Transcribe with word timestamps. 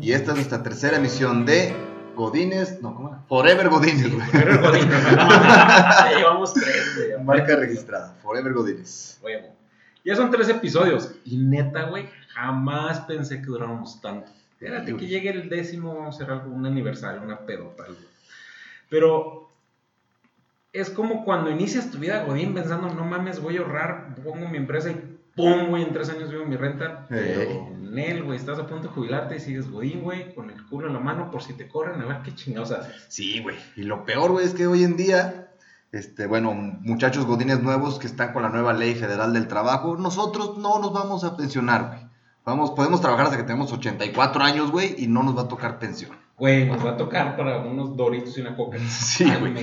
Y 0.00 0.12
esta 0.14 0.32
es 0.32 0.36
nuestra 0.36 0.64
tercera 0.64 0.96
emisión 0.96 1.46
de 1.46 1.72
Godines, 2.16 2.82
no, 2.82 2.92
¿cómo 2.92 3.10
era? 3.10 3.18
Forever 3.28 3.68
Godines, 3.68 4.12
güey. 4.12 4.26
Forever 4.26 4.60
Godines, 4.60 5.02
ya 5.14 6.12
llevamos 6.16 6.54
tres, 6.54 6.96
güey. 6.96 7.24
Marca 7.24 7.54
registrada, 7.54 8.16
Forever 8.20 8.52
Godines. 8.52 9.20
Huevo. 9.22 9.54
Ya 10.04 10.16
son 10.16 10.32
tres 10.32 10.48
episodios 10.48 11.12
y 11.24 11.36
neta, 11.36 11.84
güey, 11.84 12.08
jamás 12.34 12.98
pensé 13.02 13.40
que 13.40 13.46
duráramos 13.46 14.00
tanto. 14.00 14.32
Espérate 14.54 14.96
que 14.96 15.06
llegue 15.06 15.30
el 15.30 15.48
décimo, 15.48 15.94
vamos 15.94 16.16
a 16.16 16.24
hacer 16.24 16.32
algo, 16.32 16.52
un 16.52 16.66
aniversario, 16.66 17.22
una 17.22 17.46
pedota, 17.46 17.84
algo. 17.84 18.00
Pero 18.90 19.50
es 20.72 20.90
como 20.90 21.24
cuando 21.24 21.48
inicias 21.48 21.92
tu 21.92 21.98
vida 21.98 22.24
Godín 22.24 22.54
pensando, 22.54 22.92
no 22.92 23.04
mames, 23.04 23.40
voy 23.40 23.58
a 23.58 23.60
ahorrar, 23.60 24.16
pongo 24.16 24.48
mi 24.48 24.56
empresa 24.56 24.90
y 24.90 25.18
pum, 25.36 25.68
güey, 25.68 25.84
en 25.84 25.92
tres 25.92 26.10
años 26.10 26.28
vivo 26.28 26.44
mi 26.44 26.56
renta. 26.56 27.06
Pero, 27.08 27.70
Nel, 27.90 28.22
güey, 28.24 28.38
estás 28.38 28.58
a 28.58 28.66
punto 28.66 28.88
de 28.88 28.94
jubilarte 28.94 29.36
y 29.36 29.40
sigues 29.40 29.70
Godín, 29.70 30.02
güey, 30.02 30.34
con 30.34 30.50
el 30.50 30.66
culo 30.66 30.88
en 30.88 30.94
la 30.94 31.00
mano 31.00 31.30
por 31.30 31.42
si 31.42 31.54
te 31.54 31.68
corren, 31.68 32.00
a 32.00 32.06
ver 32.06 32.22
qué 32.22 32.34
chingados 32.34 32.70
haces. 32.70 33.06
Sí, 33.08 33.40
güey. 33.42 33.56
Y 33.76 33.82
lo 33.82 34.04
peor, 34.04 34.32
güey, 34.32 34.46
es 34.46 34.54
que 34.54 34.66
hoy 34.66 34.84
en 34.84 34.96
día, 34.96 35.52
este, 35.92 36.26
bueno, 36.26 36.54
muchachos 36.54 37.26
godines 37.26 37.62
nuevos 37.62 37.98
que 37.98 38.06
están 38.06 38.32
con 38.32 38.42
la 38.42 38.48
nueva 38.48 38.72
ley 38.72 38.94
federal 38.94 39.32
del 39.32 39.48
trabajo, 39.48 39.96
nosotros 39.96 40.58
no 40.58 40.78
nos 40.78 40.92
vamos 40.92 41.24
a 41.24 41.36
pensionar, 41.36 41.88
güey. 41.88 42.08
Vamos, 42.44 42.70
podemos 42.70 43.00
trabajar 43.00 43.26
hasta 43.26 43.36
que 43.36 43.42
tenemos 43.42 43.72
84 43.72 44.42
años, 44.42 44.70
güey, 44.70 44.94
y 44.96 45.06
no 45.06 45.22
nos 45.22 45.36
va 45.36 45.42
a 45.42 45.48
tocar 45.48 45.78
pensión. 45.78 46.12
Güey, 46.38 46.66
nos 46.66 46.86
va 46.86 46.92
a 46.92 46.96
tocar 46.96 47.36
para 47.36 47.58
unos 47.58 47.96
doritos 47.96 48.38
y 48.38 48.40
una 48.40 48.54
coca. 48.54 48.78
Sí, 48.88 49.28
güey. 49.40 49.54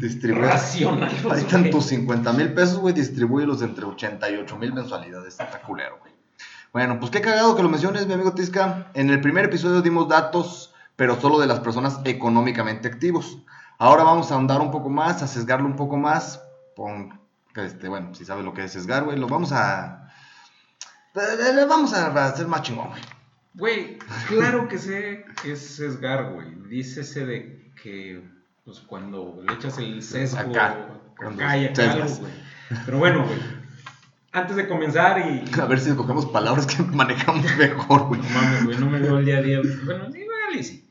Distribuye. 0.00 0.46
Racionalos, 0.46 1.30
Ahí 1.30 1.42
están 1.42 1.70
tus 1.70 1.84
50 1.84 2.32
mil 2.32 2.54
pesos, 2.54 2.78
güey, 2.78 2.94
distribúyelos 2.94 3.60
entre 3.60 3.84
88 3.84 4.56
mil 4.56 4.72
mensualidades. 4.72 5.38
Está 5.38 5.60
culero, 5.60 5.98
güey. 6.00 6.13
Bueno, 6.74 6.98
pues 6.98 7.12
qué 7.12 7.20
cagado 7.20 7.54
que 7.54 7.62
lo 7.62 7.68
menciones, 7.68 8.08
mi 8.08 8.14
amigo 8.14 8.34
Tisca. 8.34 8.88
En 8.94 9.08
el 9.08 9.20
primer 9.20 9.44
episodio 9.44 9.80
dimos 9.80 10.08
datos, 10.08 10.74
pero 10.96 11.20
solo 11.20 11.38
de 11.38 11.46
las 11.46 11.60
personas 11.60 12.00
económicamente 12.04 12.88
activos. 12.88 13.38
Ahora 13.78 14.02
vamos 14.02 14.32
a 14.32 14.34
ahondar 14.34 14.60
un 14.60 14.72
poco 14.72 14.90
más, 14.90 15.22
a 15.22 15.28
sesgarlo 15.28 15.66
un 15.66 15.76
poco 15.76 15.96
más. 15.96 16.42
Con, 16.74 17.16
este, 17.54 17.88
bueno, 17.88 18.12
si 18.16 18.24
sabes 18.24 18.44
lo 18.44 18.52
que 18.54 18.64
es 18.64 18.72
sesgar, 18.72 19.04
güey, 19.04 19.16
lo 19.16 19.28
vamos 19.28 19.52
a 19.52 20.12
le 21.14 21.64
vamos 21.64 21.94
a 21.94 22.08
hacer 22.26 22.48
más 22.48 22.62
chingón, 22.62 22.88
güey. 22.88 23.02
Güey, 23.54 23.98
claro 24.26 24.66
que 24.66 24.78
sé 24.78 25.26
que 25.44 25.52
es 25.52 25.76
sesgar, 25.76 26.32
güey. 26.32 26.56
Dícese 26.68 27.24
de 27.24 27.70
que, 27.80 28.20
pues, 28.64 28.80
cuando 28.80 29.40
le 29.46 29.54
echas 29.54 29.78
el 29.78 30.02
sesgo 30.02 30.40
acá, 30.40 30.88
acá 31.24 31.56
y 31.56 31.66
acá, 31.66 32.04
güey. 32.18 32.32
Pero 32.84 32.98
bueno, 32.98 33.24
güey. 33.24 33.53
Antes 34.34 34.56
de 34.56 34.66
comenzar 34.66 35.30
y... 35.30 35.60
A 35.60 35.64
ver 35.66 35.78
si 35.78 35.90
escogemos 35.90 36.26
palabras 36.26 36.66
que 36.66 36.82
manejamos 36.82 37.44
mejor, 37.56 38.08
güey. 38.08 38.20
No 38.20 38.28
mames, 38.30 38.64
güey, 38.64 38.78
no 38.78 38.90
me 38.90 38.98
veo 38.98 39.18
el 39.18 39.24
día 39.24 39.38
a 39.38 39.42
día. 39.42 39.60
Bueno, 39.84 40.10
sí, 40.10 40.26
güey, 40.50 40.64
sí. 40.64 40.84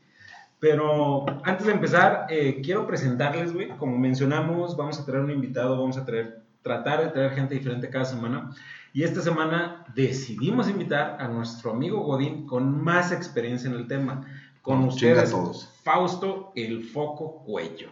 Pero 0.60 1.26
antes 1.44 1.66
de 1.66 1.72
empezar, 1.72 2.26
eh, 2.30 2.62
quiero 2.64 2.86
presentarles, 2.86 3.52
güey. 3.52 3.68
Como 3.76 3.98
mencionamos, 3.98 4.78
vamos 4.78 4.98
a 4.98 5.04
traer 5.04 5.22
un 5.24 5.30
invitado, 5.30 5.78
vamos 5.78 5.98
a 5.98 6.06
traer, 6.06 6.40
tratar 6.62 7.04
de 7.04 7.10
traer 7.10 7.32
gente 7.32 7.54
diferente 7.54 7.90
cada 7.90 8.06
semana. 8.06 8.50
Y 8.94 9.02
esta 9.02 9.20
semana 9.20 9.84
decidimos 9.94 10.70
invitar 10.70 11.18
a 11.20 11.28
nuestro 11.28 11.72
amigo 11.72 12.00
Godín 12.00 12.46
con 12.46 12.82
más 12.82 13.12
experiencia 13.12 13.68
en 13.68 13.76
el 13.76 13.86
tema. 13.86 14.24
Con 14.62 14.84
ustedes, 14.84 15.30
todos. 15.30 15.70
Fausto 15.82 16.50
El 16.56 16.82
Foco 16.82 17.42
Cuello. 17.44 17.90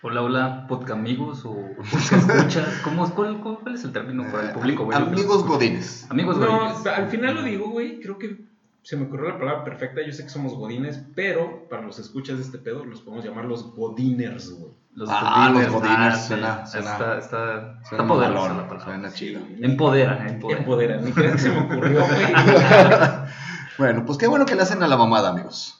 Hola, 0.00 0.22
hola, 0.22 0.66
podcast 0.68 0.92
amigos 0.92 1.44
o 1.44 1.56
escuchas. 1.82 2.68
¿Cómo, 2.84 3.12
cuál, 3.16 3.40
cuál, 3.40 3.74
es 3.74 3.82
el 3.82 3.92
término 3.92 4.30
para 4.30 4.50
el 4.50 4.52
público? 4.52 4.84
Güey? 4.84 4.96
Amigos 4.96 5.44
Godines. 5.44 6.06
Amigos 6.08 6.38
Godines. 6.38 6.84
No, 6.84 6.90
al 6.92 7.08
final 7.08 7.34
lo 7.34 7.42
digo, 7.42 7.70
güey, 7.70 8.00
creo 8.00 8.16
que 8.16 8.44
se 8.82 8.96
me 8.96 9.06
ocurrió 9.06 9.30
la 9.30 9.38
palabra 9.40 9.64
perfecta. 9.64 10.00
Yo 10.06 10.12
sé 10.12 10.22
que 10.22 10.28
somos 10.28 10.54
Godines, 10.54 11.02
pero 11.16 11.68
para 11.68 11.82
los 11.82 11.98
escuchas 11.98 12.36
de 12.36 12.44
este 12.44 12.58
pedo 12.58 12.84
los 12.84 13.00
podemos 13.00 13.24
llamar 13.24 13.46
los 13.46 13.74
Godiners, 13.74 14.52
güey. 14.52 14.72
Los 14.94 15.08
ah, 15.12 15.48
godiners, 15.48 15.72
los 15.72 15.82
godiners, 15.82 16.14
ah, 16.14 16.16
suena, 16.16 16.66
suena, 16.66 16.92
está, 16.92 17.18
está, 17.18 17.80
suena 17.88 18.06
poderosa 18.06 18.54
la 18.54 18.68
palabra. 18.68 18.84
Suena 18.84 19.12
chido. 19.12 19.40
Empodera, 19.60 20.28
empodera. 20.28 20.60
Empodera, 20.60 20.96
ni 21.00 21.10
crees 21.10 21.32
que 21.32 21.38
se 21.38 21.50
me 21.50 21.58
ocurrió, 21.58 22.04
güey. 22.06 22.32
bueno, 23.78 24.04
pues 24.06 24.16
qué 24.16 24.28
bueno 24.28 24.46
que 24.46 24.54
le 24.54 24.62
hacen 24.62 24.80
a 24.80 24.86
la 24.86 24.96
mamada, 24.96 25.30
amigos. 25.30 25.77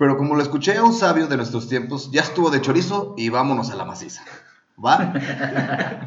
Pero 0.00 0.16
como 0.16 0.34
lo 0.34 0.40
escuché 0.40 0.78
a 0.78 0.82
un 0.82 0.94
sabio 0.94 1.26
de 1.26 1.36
nuestros 1.36 1.68
tiempos, 1.68 2.10
ya 2.10 2.22
estuvo 2.22 2.48
de 2.48 2.62
chorizo 2.62 3.14
y 3.18 3.28
vámonos 3.28 3.68
a 3.68 3.76
la 3.76 3.84
maciza. 3.84 4.22
¿Va? 4.82 5.12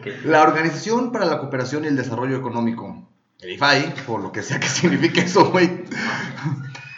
okay. 0.00 0.20
La 0.24 0.42
Organización 0.42 1.12
para 1.12 1.24
la 1.24 1.38
Cooperación 1.38 1.84
y 1.84 1.86
el 1.86 1.96
Desarrollo 1.96 2.36
Económico, 2.36 3.08
el 3.38 3.52
IFAI, 3.52 3.94
por 4.04 4.20
lo 4.20 4.32
que 4.32 4.42
sea 4.42 4.58
que 4.58 4.66
signifique 4.80 5.20
eso, 5.20 5.52
güey, 5.52 5.84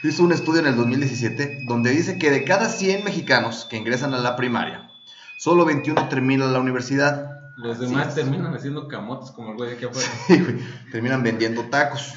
hizo 0.04 0.24
un 0.24 0.32
estudio 0.32 0.60
en 0.60 0.68
el 0.68 0.76
2017 0.76 1.64
donde 1.68 1.90
dice 1.90 2.18
que 2.18 2.30
de 2.30 2.44
cada 2.44 2.70
100 2.70 3.04
mexicanos 3.04 3.66
que 3.68 3.76
ingresan 3.76 4.14
a 4.14 4.18
la 4.18 4.36
primaria, 4.36 4.90
solo 5.36 5.66
21 5.66 6.08
terminan 6.08 6.50
la 6.50 6.60
universidad. 6.60 7.30
Los 7.58 7.78
demás 7.78 8.14
terminan 8.14 8.54
haciendo 8.54 8.88
camotes 8.88 9.32
como 9.32 9.50
el 9.50 9.58
güey 9.58 9.68
de 9.68 9.76
aquí 9.76 9.84
afuera. 9.84 10.08
Sí, 10.28 10.40
güey. 10.40 10.60
Terminan 10.90 11.22
vendiendo 11.22 11.64
tacos. 11.64 12.14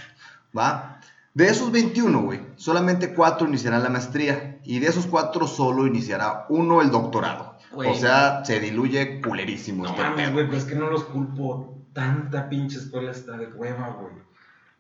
¿Va? 0.57 0.88
De 1.33 1.47
esos 1.47 1.71
21, 1.71 2.21
güey, 2.21 2.41
solamente 2.55 3.13
4 3.13 3.47
iniciarán 3.47 3.83
la 3.83 3.89
maestría. 3.89 4.59
Y 4.63 4.79
de 4.79 4.87
esos 4.87 5.05
4 5.05 5.47
solo 5.47 5.85
iniciará 5.87 6.45
uno 6.49 6.81
el 6.81 6.89
doctorado. 6.91 7.55
O 7.73 7.93
sea, 7.93 8.43
se 8.43 8.59
diluye 8.59 9.21
culerísimo 9.21 9.83
No 9.83 9.89
este 9.91 10.01
mames, 10.01 10.33
güey, 10.33 10.47
pues 10.47 10.59
es 10.59 10.65
que 10.65 10.75
no 10.75 10.89
los 10.89 11.03
culpo. 11.03 11.75
Tanta 11.93 12.49
pinche 12.49 12.77
escuela 12.77 13.11
está 13.11 13.37
de 13.37 13.47
hueva, 13.47 13.89
güey. 13.99 14.13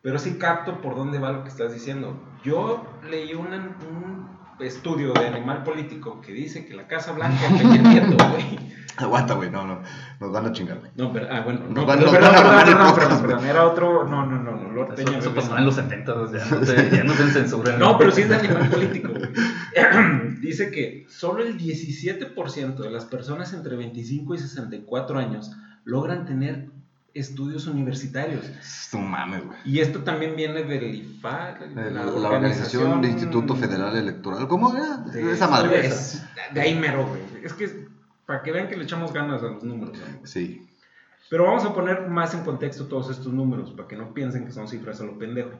Pero 0.01 0.17
sí 0.17 0.35
capto 0.39 0.81
por 0.81 0.95
dónde 0.95 1.19
va 1.19 1.31
lo 1.31 1.43
que 1.43 1.49
estás 1.49 1.73
diciendo. 1.73 2.19
Yo 2.43 2.83
leí 3.09 3.33
una- 3.33 3.77
un 3.89 4.38
estudio 4.59 5.13
de 5.13 5.27
animal 5.27 5.63
político 5.63 6.21
que 6.21 6.33
dice 6.33 6.65
que 6.65 6.73
la 6.73 6.87
Casa 6.87 7.11
Blanca 7.13 7.47
de 7.49 7.57
Peña 7.57 7.77
Nieto, 7.81 8.17
güey. 8.31 8.59
Aguanta, 8.97 9.33
güey, 9.35 9.49
no, 9.49 9.65
no. 9.65 9.81
Nos 10.19 10.31
van 10.33 10.45
a 10.47 10.51
chingar, 10.51 10.79
güey. 10.79 10.91
No, 10.97 11.13
pero, 11.13 11.27
ah, 11.31 11.39
bueno, 11.41 11.61
Nos 11.61 11.73
no, 11.73 11.85
van- 11.85 11.99
perdón, 11.99 12.13
nos 12.13 12.21
perdón, 12.21 12.33
van 12.33 12.59
a 12.59 12.65
perdón, 12.65 12.87
el 12.87 12.93
perdón, 12.95 13.21
perdón, 13.21 13.45
era 13.45 13.65
otro, 13.65 14.07
no, 14.07 14.25
no, 14.25 14.43
no, 14.43 14.51
no, 14.57 14.71
Lord 14.73 14.93
Eso, 14.93 15.05
Peña 15.05 15.17
eso 15.19 15.33
pasó 15.33 15.57
en 15.57 15.65
los 15.65 15.75
70, 15.75 16.13
o 16.13 16.27
sea, 16.27 16.45
no 16.45 16.57
te, 16.59 16.89
ya 16.97 17.03
no 17.05 17.13
te 17.13 17.23
censuran. 17.29 17.79
No, 17.79 17.97
pero 17.97 18.11
sí 18.11 18.21
es 18.23 18.29
de 18.29 18.35
animal 18.35 18.69
político. 18.69 19.09
güey. 19.13 19.29
Dice 20.41 20.71
que 20.71 21.05
solo 21.09 21.43
el 21.43 21.57
17% 21.57 22.75
de 22.75 22.91
las 22.91 23.05
personas 23.05 23.53
entre 23.53 23.75
25 23.77 24.35
y 24.35 24.39
64 24.39 25.19
años 25.19 25.51
logran 25.85 26.25
tener 26.25 26.69
estudios 27.13 27.67
universitarios. 27.67 28.43
No 28.93 28.99
mames, 28.99 29.45
güey. 29.45 29.57
Y 29.65 29.79
esto 29.79 29.99
también 30.03 30.35
viene 30.35 30.63
del 30.63 30.95
IFA, 30.95 31.57
La, 31.75 31.89
la 31.89 32.05
Organización 32.29 33.01
del 33.01 33.11
Instituto 33.11 33.55
Federal 33.55 33.95
Electoral. 33.95 34.47
¿Cómo 34.47 34.75
era? 34.75 34.97
de- 34.97 35.31
Esa 35.33 35.47
madre. 35.47 35.85
es- 35.87 36.23
de 36.53 36.61
ahí 36.61 36.75
mero, 36.75 37.07
güey. 37.07 37.21
Es 37.43 37.53
que 37.53 37.87
para 38.25 38.41
que 38.43 38.51
vean 38.51 38.67
que 38.67 38.77
le 38.77 38.83
echamos 38.83 39.11
ganas 39.13 39.41
a 39.41 39.47
los 39.47 39.63
números. 39.63 39.97
¿no? 39.97 40.25
Sí. 40.27 40.65
Pero 41.29 41.45
vamos 41.45 41.63
a 41.65 41.73
poner 41.73 42.07
más 42.07 42.33
en 42.33 42.41
contexto 42.41 42.85
todos 42.87 43.09
estos 43.11 43.31
números 43.33 43.71
para 43.71 43.87
que 43.87 43.95
no 43.95 44.13
piensen 44.13 44.45
que 44.45 44.51
son 44.51 44.67
cifras 44.67 44.99
a 45.01 45.03
lo 45.03 45.17
pendejo. 45.17 45.51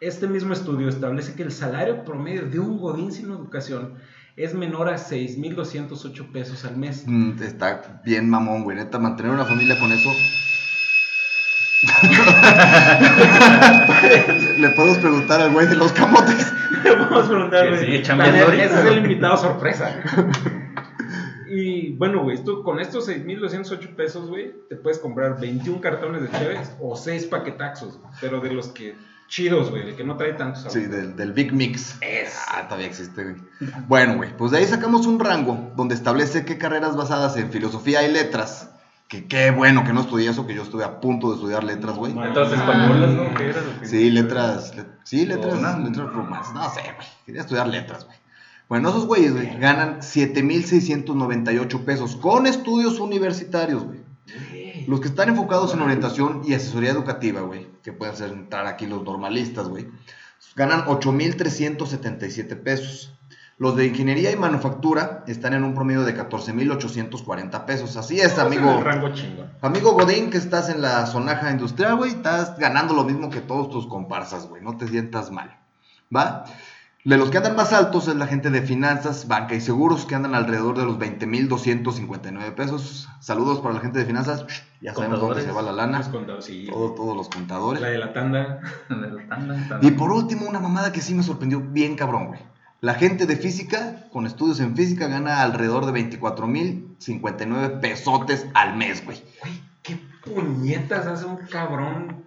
Este 0.00 0.26
mismo 0.28 0.52
estudio 0.52 0.88
establece 0.88 1.34
que 1.34 1.42
el 1.42 1.52
salario 1.52 2.04
promedio 2.04 2.46
de 2.46 2.58
un 2.58 2.78
godín 2.78 3.12
sin 3.12 3.26
educación 3.26 3.94
es 4.36 4.54
menor 4.54 4.88
a 4.88 4.96
6.208 4.96 6.32
pesos 6.32 6.64
al 6.64 6.76
mes. 6.76 7.04
Mm, 7.06 7.42
Está 7.42 8.00
bien 8.04 8.30
mamón, 8.30 8.62
güey. 8.64 8.76
Neta, 8.76 8.98
mantener 8.98 9.32
una 9.32 9.44
familia 9.44 9.78
con 9.78 9.92
eso. 9.92 10.10
Le 14.58 14.68
podemos 14.70 14.98
preguntar 14.98 15.40
al 15.40 15.52
güey 15.52 15.66
de 15.66 15.76
los 15.76 15.92
camotes. 15.92 16.52
Que 16.82 17.78
sigue 17.78 18.02
chambeando 18.02 18.38
También, 18.38 18.44
ahorita. 18.44 18.64
Ese 18.64 18.80
es 18.80 18.86
el 18.86 18.98
invitado 18.98 19.36
sorpresa. 19.36 19.94
Y 21.48 21.96
bueno, 21.96 22.22
güey, 22.22 22.36
esto, 22.36 22.62
con 22.62 22.78
estos 22.78 23.08
6.208 23.08 23.96
pesos, 23.96 24.28
güey, 24.28 24.52
te 24.68 24.76
puedes 24.76 25.00
comprar 25.00 25.40
21 25.40 25.80
cartones 25.80 26.22
de 26.22 26.30
Cheves 26.30 26.76
o 26.80 26.94
6 26.96 27.26
paquetaxos, 27.26 27.98
güey, 27.98 28.12
pero 28.20 28.40
de 28.40 28.52
los 28.52 28.68
que 28.68 28.94
chidos, 29.26 29.70
güey, 29.70 29.84
de 29.86 29.96
que 29.96 30.04
no 30.04 30.16
trae 30.16 30.34
tantos 30.34 30.62
sabor. 30.62 30.78
Sí, 30.78 30.86
del, 30.86 31.16
del 31.16 31.32
Big 31.32 31.52
Mix. 31.52 31.96
Es. 32.02 32.36
Ah, 32.48 32.64
todavía 32.68 32.86
existe, 32.86 33.24
güey. 33.24 33.36
Bueno, 33.88 34.16
güey, 34.16 34.36
pues 34.36 34.52
de 34.52 34.58
ahí 34.58 34.66
sacamos 34.66 35.06
un 35.06 35.18
rango 35.18 35.72
donde 35.76 35.96
establece 35.96 36.44
qué 36.44 36.56
carreras 36.56 36.96
basadas 36.96 37.36
en 37.36 37.50
filosofía 37.50 38.06
y 38.06 38.12
letras. 38.12 38.70
Que 39.10 39.26
qué 39.26 39.50
bueno 39.50 39.82
que 39.84 39.92
no 39.92 40.00
estudié 40.02 40.30
eso, 40.30 40.46
que 40.46 40.54
yo 40.54 40.62
estuve 40.62 40.84
a 40.84 41.00
punto 41.00 41.30
de 41.30 41.34
estudiar 41.34 41.64
letras, 41.64 41.96
güey. 41.96 42.12
Entonces, 42.12 42.58
españolas, 42.58 43.10
¿no? 43.10 43.34
¿Qué 43.34 43.50
era 43.50 43.60
lo 43.60 43.80
que- 43.80 43.86
Sí, 43.86 44.08
letras. 44.10 44.74
le- 44.76 44.84
sí, 45.04 45.26
letras. 45.26 45.54
Romanas. 45.56 45.88
Letras 45.90 46.12
romanas. 46.12 46.54
No 46.54 46.70
sé, 46.70 46.80
güey. 46.82 47.08
Quería 47.26 47.40
estudiar 47.40 47.66
letras, 47.66 48.04
güey. 48.06 48.16
Bueno, 48.68 48.88
esos 48.90 49.06
güeyes, 49.06 49.32
güey, 49.32 49.58
ganan 49.58 50.00
7,698 50.00 51.84
pesos 51.84 52.14
con 52.14 52.46
estudios 52.46 53.00
universitarios, 53.00 53.82
güey. 53.82 53.98
Los 54.86 55.00
que 55.00 55.08
están 55.08 55.28
enfocados 55.28 55.74
en 55.74 55.80
orientación 55.82 56.42
y 56.46 56.54
asesoría 56.54 56.90
educativa, 56.90 57.40
güey, 57.40 57.66
que 57.82 57.92
pueden 57.92 58.14
ser 58.16 58.30
entrar 58.30 58.66
aquí 58.68 58.86
los 58.86 59.02
normalistas, 59.02 59.66
güey, 59.68 59.88
ganan 60.54 60.84
8,377 60.86 62.54
pesos. 62.56 63.12
Los 63.60 63.76
de 63.76 63.86
ingeniería 63.86 64.30
y 64.32 64.36
manufactura 64.36 65.22
están 65.26 65.52
en 65.52 65.64
un 65.64 65.74
promedio 65.74 66.00
de 66.02 66.14
14,840 66.14 67.66
pesos. 67.66 67.96
Así 67.98 68.18
es, 68.18 68.38
amigo. 68.38 68.80
rango. 68.82 69.08
Amigo 69.60 69.92
Godín, 69.92 70.30
que 70.30 70.38
estás 70.38 70.70
en 70.70 70.80
la 70.80 71.04
zonaja 71.06 71.50
industrial, 71.50 71.96
güey, 71.96 72.10
estás 72.12 72.56
ganando 72.58 72.94
lo 72.94 73.04
mismo 73.04 73.28
que 73.28 73.42
todos 73.42 73.68
tus 73.68 73.86
comparsas, 73.86 74.46
güey. 74.48 74.62
No 74.62 74.78
te 74.78 74.88
sientas 74.88 75.30
mal. 75.30 75.58
¿va? 76.14 76.44
De 77.04 77.16
los 77.18 77.30
que 77.30 77.36
andan 77.36 77.54
más 77.54 77.72
altos 77.74 78.08
es 78.08 78.16
la 78.16 78.26
gente 78.26 78.48
de 78.50 78.62
finanzas, 78.62 79.28
banca 79.28 79.54
y 79.54 79.60
seguros, 79.60 80.06
que 80.06 80.14
andan 80.14 80.34
alrededor 80.34 80.78
de 80.78 80.84
los 80.86 80.98
20.259 80.98 82.54
pesos. 82.54 83.08
Saludos 83.20 83.60
para 83.60 83.74
la 83.74 83.80
gente 83.80 83.98
de 83.98 84.06
finanzas. 84.06 84.44
Ya 84.80 84.94
sabemos 84.94 85.20
dónde 85.20 85.42
se 85.42 85.52
va 85.52 85.60
la 85.62 85.68
Los 85.72 85.76
lana. 85.76 86.10
contados, 86.10 86.46
sí. 86.46 86.66
Todo- 86.70 86.92
todos 86.94 87.14
los 87.16 87.28
contadores. 87.28 87.82
La 87.82 87.88
de 87.88 87.98
la 87.98 88.12
tanda. 88.14 88.60
Y 89.82 89.90
por 89.92 90.10
último, 90.12 90.46
una 90.48 90.60
mamada 90.60 90.92
que 90.92 91.00
sí 91.02 91.14
me 91.14 91.22
sorprendió 91.22 91.60
bien 91.60 91.94
cabrón, 91.94 92.28
güey. 92.28 92.40
La 92.80 92.94
gente 92.94 93.26
de 93.26 93.36
física, 93.36 94.06
con 94.10 94.26
estudios 94.26 94.58
en 94.60 94.74
física, 94.74 95.06
gana 95.06 95.42
alrededor 95.42 95.84
de 95.84 95.92
24.059 95.92 97.80
pesotes 97.80 98.46
al 98.54 98.76
mes, 98.76 99.04
güey. 99.04 99.22
Güey, 99.42 99.60
qué 99.82 99.98
puñetas 100.24 101.06
hace 101.06 101.26
un 101.26 101.36
cabrón 101.36 102.24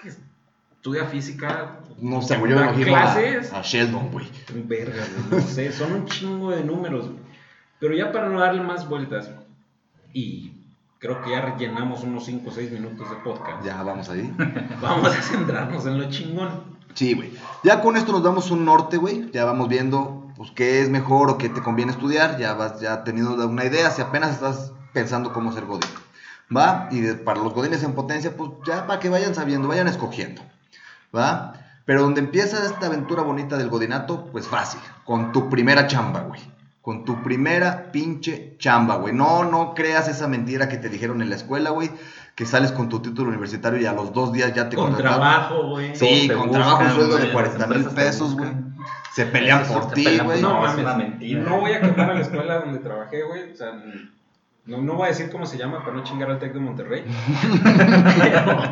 que 0.00 0.10
estudia 0.10 1.06
física. 1.06 1.80
No 1.98 2.22
sé, 2.22 2.36
güey, 2.36 2.52
yo 2.52 2.58
me 2.58 2.66
imagino 2.66 2.96
a, 2.96 3.00
clases. 3.00 3.52
a 3.52 3.62
Sheldon, 3.62 4.12
güey. 4.12 4.28
Verga, 4.54 5.04
güey, 5.28 5.42
no 5.42 5.48
sé, 5.48 5.72
son 5.72 5.92
un 5.92 6.06
chingo 6.06 6.50
de 6.52 6.62
números, 6.62 7.06
güey. 7.08 7.24
Pero 7.80 7.94
ya 7.96 8.12
para 8.12 8.28
no 8.28 8.38
darle 8.40 8.62
más 8.62 8.88
vueltas, 8.88 9.30
y 10.12 10.52
creo 11.00 11.20
que 11.20 11.32
ya 11.32 11.40
rellenamos 11.40 12.04
unos 12.04 12.24
5 12.24 12.48
o 12.48 12.52
6 12.52 12.70
minutos 12.70 13.10
de 13.10 13.16
podcast, 13.16 13.64
Ya, 13.64 13.82
vamos 13.82 14.08
ahí. 14.08 14.32
vamos 14.80 15.08
a 15.14 15.20
centrarnos 15.20 15.84
en 15.84 15.98
lo 15.98 16.08
chingón. 16.08 16.73
Sí, 16.94 17.14
güey. 17.14 17.32
Ya 17.62 17.80
con 17.80 17.96
esto 17.96 18.12
nos 18.12 18.22
damos 18.22 18.50
un 18.50 18.64
norte, 18.64 18.96
güey. 18.96 19.30
Ya 19.32 19.44
vamos 19.44 19.68
viendo, 19.68 20.32
pues, 20.36 20.50
qué 20.52 20.80
es 20.80 20.88
mejor 20.88 21.30
o 21.30 21.38
qué 21.38 21.48
te 21.48 21.62
conviene 21.62 21.92
estudiar. 21.92 22.38
Ya 22.38 22.54
vas 22.54 22.80
ya 22.80 23.04
teniendo 23.04 23.46
una 23.46 23.64
idea, 23.64 23.90
si 23.90 24.00
apenas 24.00 24.32
estás 24.32 24.72
pensando 24.92 25.32
cómo 25.32 25.52
ser 25.52 25.66
godín. 25.66 25.90
¿Va? 26.54 26.88
Y 26.90 27.02
para 27.14 27.40
los 27.40 27.52
godines 27.52 27.82
en 27.82 27.94
potencia, 27.94 28.36
pues, 28.36 28.50
ya 28.66 28.86
para 28.86 29.00
que 29.00 29.08
vayan 29.08 29.34
sabiendo, 29.34 29.68
vayan 29.68 29.88
escogiendo. 29.88 30.42
¿Va? 31.14 31.54
Pero 31.84 32.02
donde 32.02 32.20
empieza 32.20 32.64
esta 32.64 32.86
aventura 32.86 33.22
bonita 33.22 33.56
del 33.56 33.68
godinato, 33.68 34.26
pues 34.32 34.46
fácil. 34.46 34.80
Con 35.04 35.32
tu 35.32 35.50
primera 35.50 35.86
chamba, 35.86 36.20
güey. 36.20 36.40
Con 36.80 37.04
tu 37.04 37.22
primera 37.22 37.92
pinche 37.92 38.56
chamba, 38.58 38.96
güey. 38.96 39.14
No, 39.14 39.44
no 39.44 39.74
creas 39.74 40.08
esa 40.08 40.28
mentira 40.28 40.68
que 40.68 40.76
te 40.76 40.88
dijeron 40.88 41.22
en 41.22 41.30
la 41.30 41.36
escuela, 41.36 41.70
güey. 41.70 41.90
Que 42.34 42.46
sales 42.46 42.72
con 42.72 42.88
tu 42.88 43.00
título 43.00 43.28
universitario 43.28 43.80
y 43.80 43.86
a 43.86 43.92
los 43.92 44.12
dos 44.12 44.32
días 44.32 44.52
ya 44.54 44.68
te 44.68 44.76
Con 44.76 44.86
contrataron. 44.86 45.20
trabajo, 45.20 45.68
güey. 45.68 45.94
Sí, 45.94 46.28
con 46.28 46.50
trabajo, 46.50 46.82
sueldo 46.94 47.14
de 47.16 47.20
güey, 47.22 47.32
40 47.32 47.58
las 47.58 47.68
mil 47.68 47.84
pesos, 47.90 48.34
güey. 48.36 48.50
Se 49.14 49.26
pelean 49.26 49.64
por 49.66 49.92
ti, 49.92 50.18
güey. 50.18 50.42
No, 50.42 50.60
No, 50.62 50.66
es 50.66 50.74
una 50.76 50.94
mentira. 50.94 51.42
No 51.42 51.60
voy 51.60 51.72
a 51.72 51.80
quemar 51.80 52.10
a 52.10 52.14
la 52.14 52.20
escuela 52.20 52.58
donde 52.60 52.80
trabajé, 52.80 53.22
güey. 53.22 53.52
O 53.52 53.56
sea, 53.56 53.80
no, 54.66 54.80
no 54.80 54.94
voy 54.94 55.06
a 55.06 55.08
decir 55.08 55.30
cómo 55.30 55.44
se 55.46 55.58
llama 55.58 55.80
para 55.84 55.92
no 55.96 56.02
chingar 56.04 56.30
al 56.30 56.38
Tec 56.38 56.52
de 56.54 56.60
Monterrey. 56.60 57.04
Pero, 58.20 58.62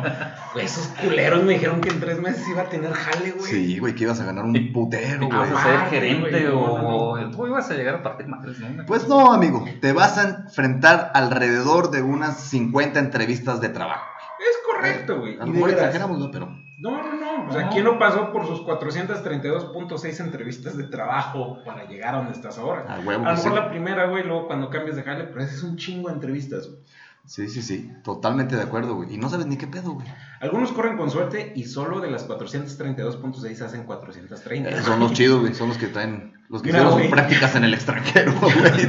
güey, 0.53 0.65
esos 0.65 0.87
culeros 0.87 1.43
me 1.43 1.53
dijeron 1.53 1.81
que 1.81 1.89
en 1.89 1.99
tres 1.99 2.19
meses 2.19 2.47
iba 2.49 2.63
a 2.63 2.69
tener 2.69 2.91
jale, 2.93 3.31
güey. 3.31 3.51
Sí, 3.51 3.79
güey, 3.79 3.93
que 3.93 4.03
ibas 4.05 4.19
a 4.19 4.25
ganar 4.25 4.43
un 4.45 4.53
putero, 4.73 5.29
¿Vas 5.29 5.49
güey. 5.49 5.59
a 5.59 5.63
ser 5.63 5.75
Aparte, 5.75 5.89
gerente 5.99 6.49
o 6.49 7.29
tú 7.31 7.47
ibas 7.47 7.69
a 7.69 7.73
llegar 7.75 7.95
a 7.95 8.03
partir 8.03 8.27
madres, 8.27 8.59
¿no? 8.59 8.85
Pues 8.85 9.07
no, 9.07 9.31
amigo. 9.31 9.65
Te 9.81 9.93
vas 9.93 10.17
a 10.17 10.29
enfrentar 10.45 11.11
alrededor 11.13 11.91
de 11.91 12.01
unas 12.01 12.39
50 12.39 12.99
entrevistas 12.99 13.61
de 13.61 13.69
trabajo. 13.69 14.05
Es 14.39 14.57
correcto, 14.65 15.19
güey. 15.19 15.33
A 15.39 15.43
Y 15.43 15.47
lo 15.47 15.53
mejor 15.53 15.69
exageramos, 15.71 16.19
¿no? 16.19 16.31
Pero. 16.31 16.62
No, 16.79 17.01
no, 17.01 17.15
no. 17.15 17.49
O 17.49 17.53
sea. 17.53 17.69
¿quién 17.69 17.85
no 17.85 17.99
pasó 17.99 18.31
por 18.31 18.47
sus 18.47 18.61
432.6 18.61 20.19
entrevistas 20.19 20.77
de 20.77 20.85
trabajo 20.85 21.59
para 21.65 21.85
llegar 21.85 22.15
a 22.15 22.17
donde 22.19 22.33
estás 22.33 22.57
ahora? 22.57 22.85
A 22.87 22.99
huevo 22.99 23.25
A 23.25 23.31
lo 23.31 23.35
mejor 23.35 23.51
sí. 23.51 23.55
la 23.55 23.69
primera, 23.69 24.07
güey, 24.07 24.23
luego 24.23 24.47
cuando 24.47 24.69
cambias 24.69 24.95
de 24.95 25.03
jale, 25.03 25.25
pero 25.25 25.41
ese 25.41 25.55
es 25.55 25.63
un 25.63 25.77
chingo 25.77 26.09
de 26.09 26.15
entrevistas, 26.15 26.67
güey. 26.67 26.79
Sí, 27.25 27.47
sí, 27.47 27.61
sí. 27.61 27.89
Totalmente 28.03 28.57
de 28.57 28.63
acuerdo, 28.63 28.95
güey. 28.95 29.13
Y 29.13 29.17
no 29.17 29.29
sabes 29.29 29.45
ni 29.45 29.57
qué 29.57 29.65
pedo, 29.65 29.93
güey. 29.93 30.07
Algunos 30.41 30.73
corren 30.73 30.97
con 30.97 31.09
suerte 31.09 31.53
y 31.55 31.63
solo 31.63 32.01
de 32.01 32.11
las 32.11 32.27
432.6 32.27 33.61
hacen 33.61 33.83
430. 33.85 34.69
Eh, 34.69 34.81
son 34.81 34.99
los 34.99 35.13
chidos, 35.13 35.39
güey. 35.39 35.53
Son 35.53 35.69
los 35.69 35.77
que 35.77 35.87
traen. 35.87 36.33
Los 36.53 36.61
que 36.61 36.67
Mira, 36.67 36.83
hicieron 36.83 37.01
sus 37.01 37.11
prácticas 37.11 37.55
en 37.55 37.63
el 37.63 37.73
extranjero, 37.73 38.31
güey. 38.39 38.87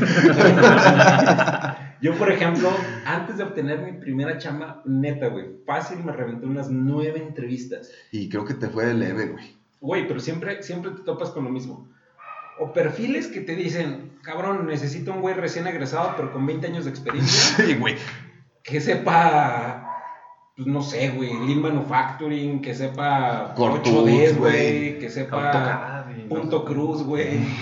Yo, 2.02 2.14
por 2.18 2.30
ejemplo, 2.30 2.70
antes 3.06 3.38
de 3.38 3.44
obtener 3.44 3.78
mi 3.80 3.92
primera 3.92 4.36
chamba, 4.36 4.82
neta, 4.84 5.28
güey, 5.28 5.46
fácil 5.64 6.04
me 6.04 6.12
reventé 6.12 6.44
unas 6.44 6.68
nueve 6.70 7.22
entrevistas. 7.26 7.90
y 8.12 8.28
creo 8.28 8.44
que 8.44 8.52
te 8.52 8.68
fue 8.68 8.84
de 8.84 8.92
leve, 8.92 9.28
güey. 9.28 9.56
Güey, 9.80 10.06
pero 10.06 10.20
siempre, 10.20 10.62
siempre 10.62 10.90
te 10.90 11.00
topas 11.04 11.30
con 11.30 11.44
lo 11.44 11.50
mismo. 11.50 11.88
O 12.60 12.70
perfiles 12.74 13.28
que 13.28 13.40
te 13.40 13.56
dicen, 13.56 14.12
cabrón, 14.22 14.66
necesito 14.66 15.12
un 15.12 15.22
güey 15.22 15.34
recién 15.34 15.66
egresado, 15.66 16.12
pero 16.18 16.32
con 16.34 16.44
20 16.44 16.66
años 16.66 16.84
de 16.84 16.90
experiencia, 16.90 17.56
Sí, 17.66 17.74
güey. 17.76 17.96
que 18.62 18.82
sepa, 18.82 19.88
pues 20.54 20.68
no 20.68 20.82
sé, 20.82 21.08
güey, 21.08 21.32
Lean 21.46 21.62
Manufacturing, 21.62 22.60
que 22.60 22.74
sepa 22.74 23.54
Core 23.56 23.76
8Ds, 23.76 23.82
Tools, 23.82 24.36
güey, 24.38 24.38
güey. 24.38 24.98
que 24.98 25.08
sepa 25.08 26.03
No 26.22 26.28
Punto. 26.40 26.64
Cruz, 26.64 27.02
güey. 27.02 27.40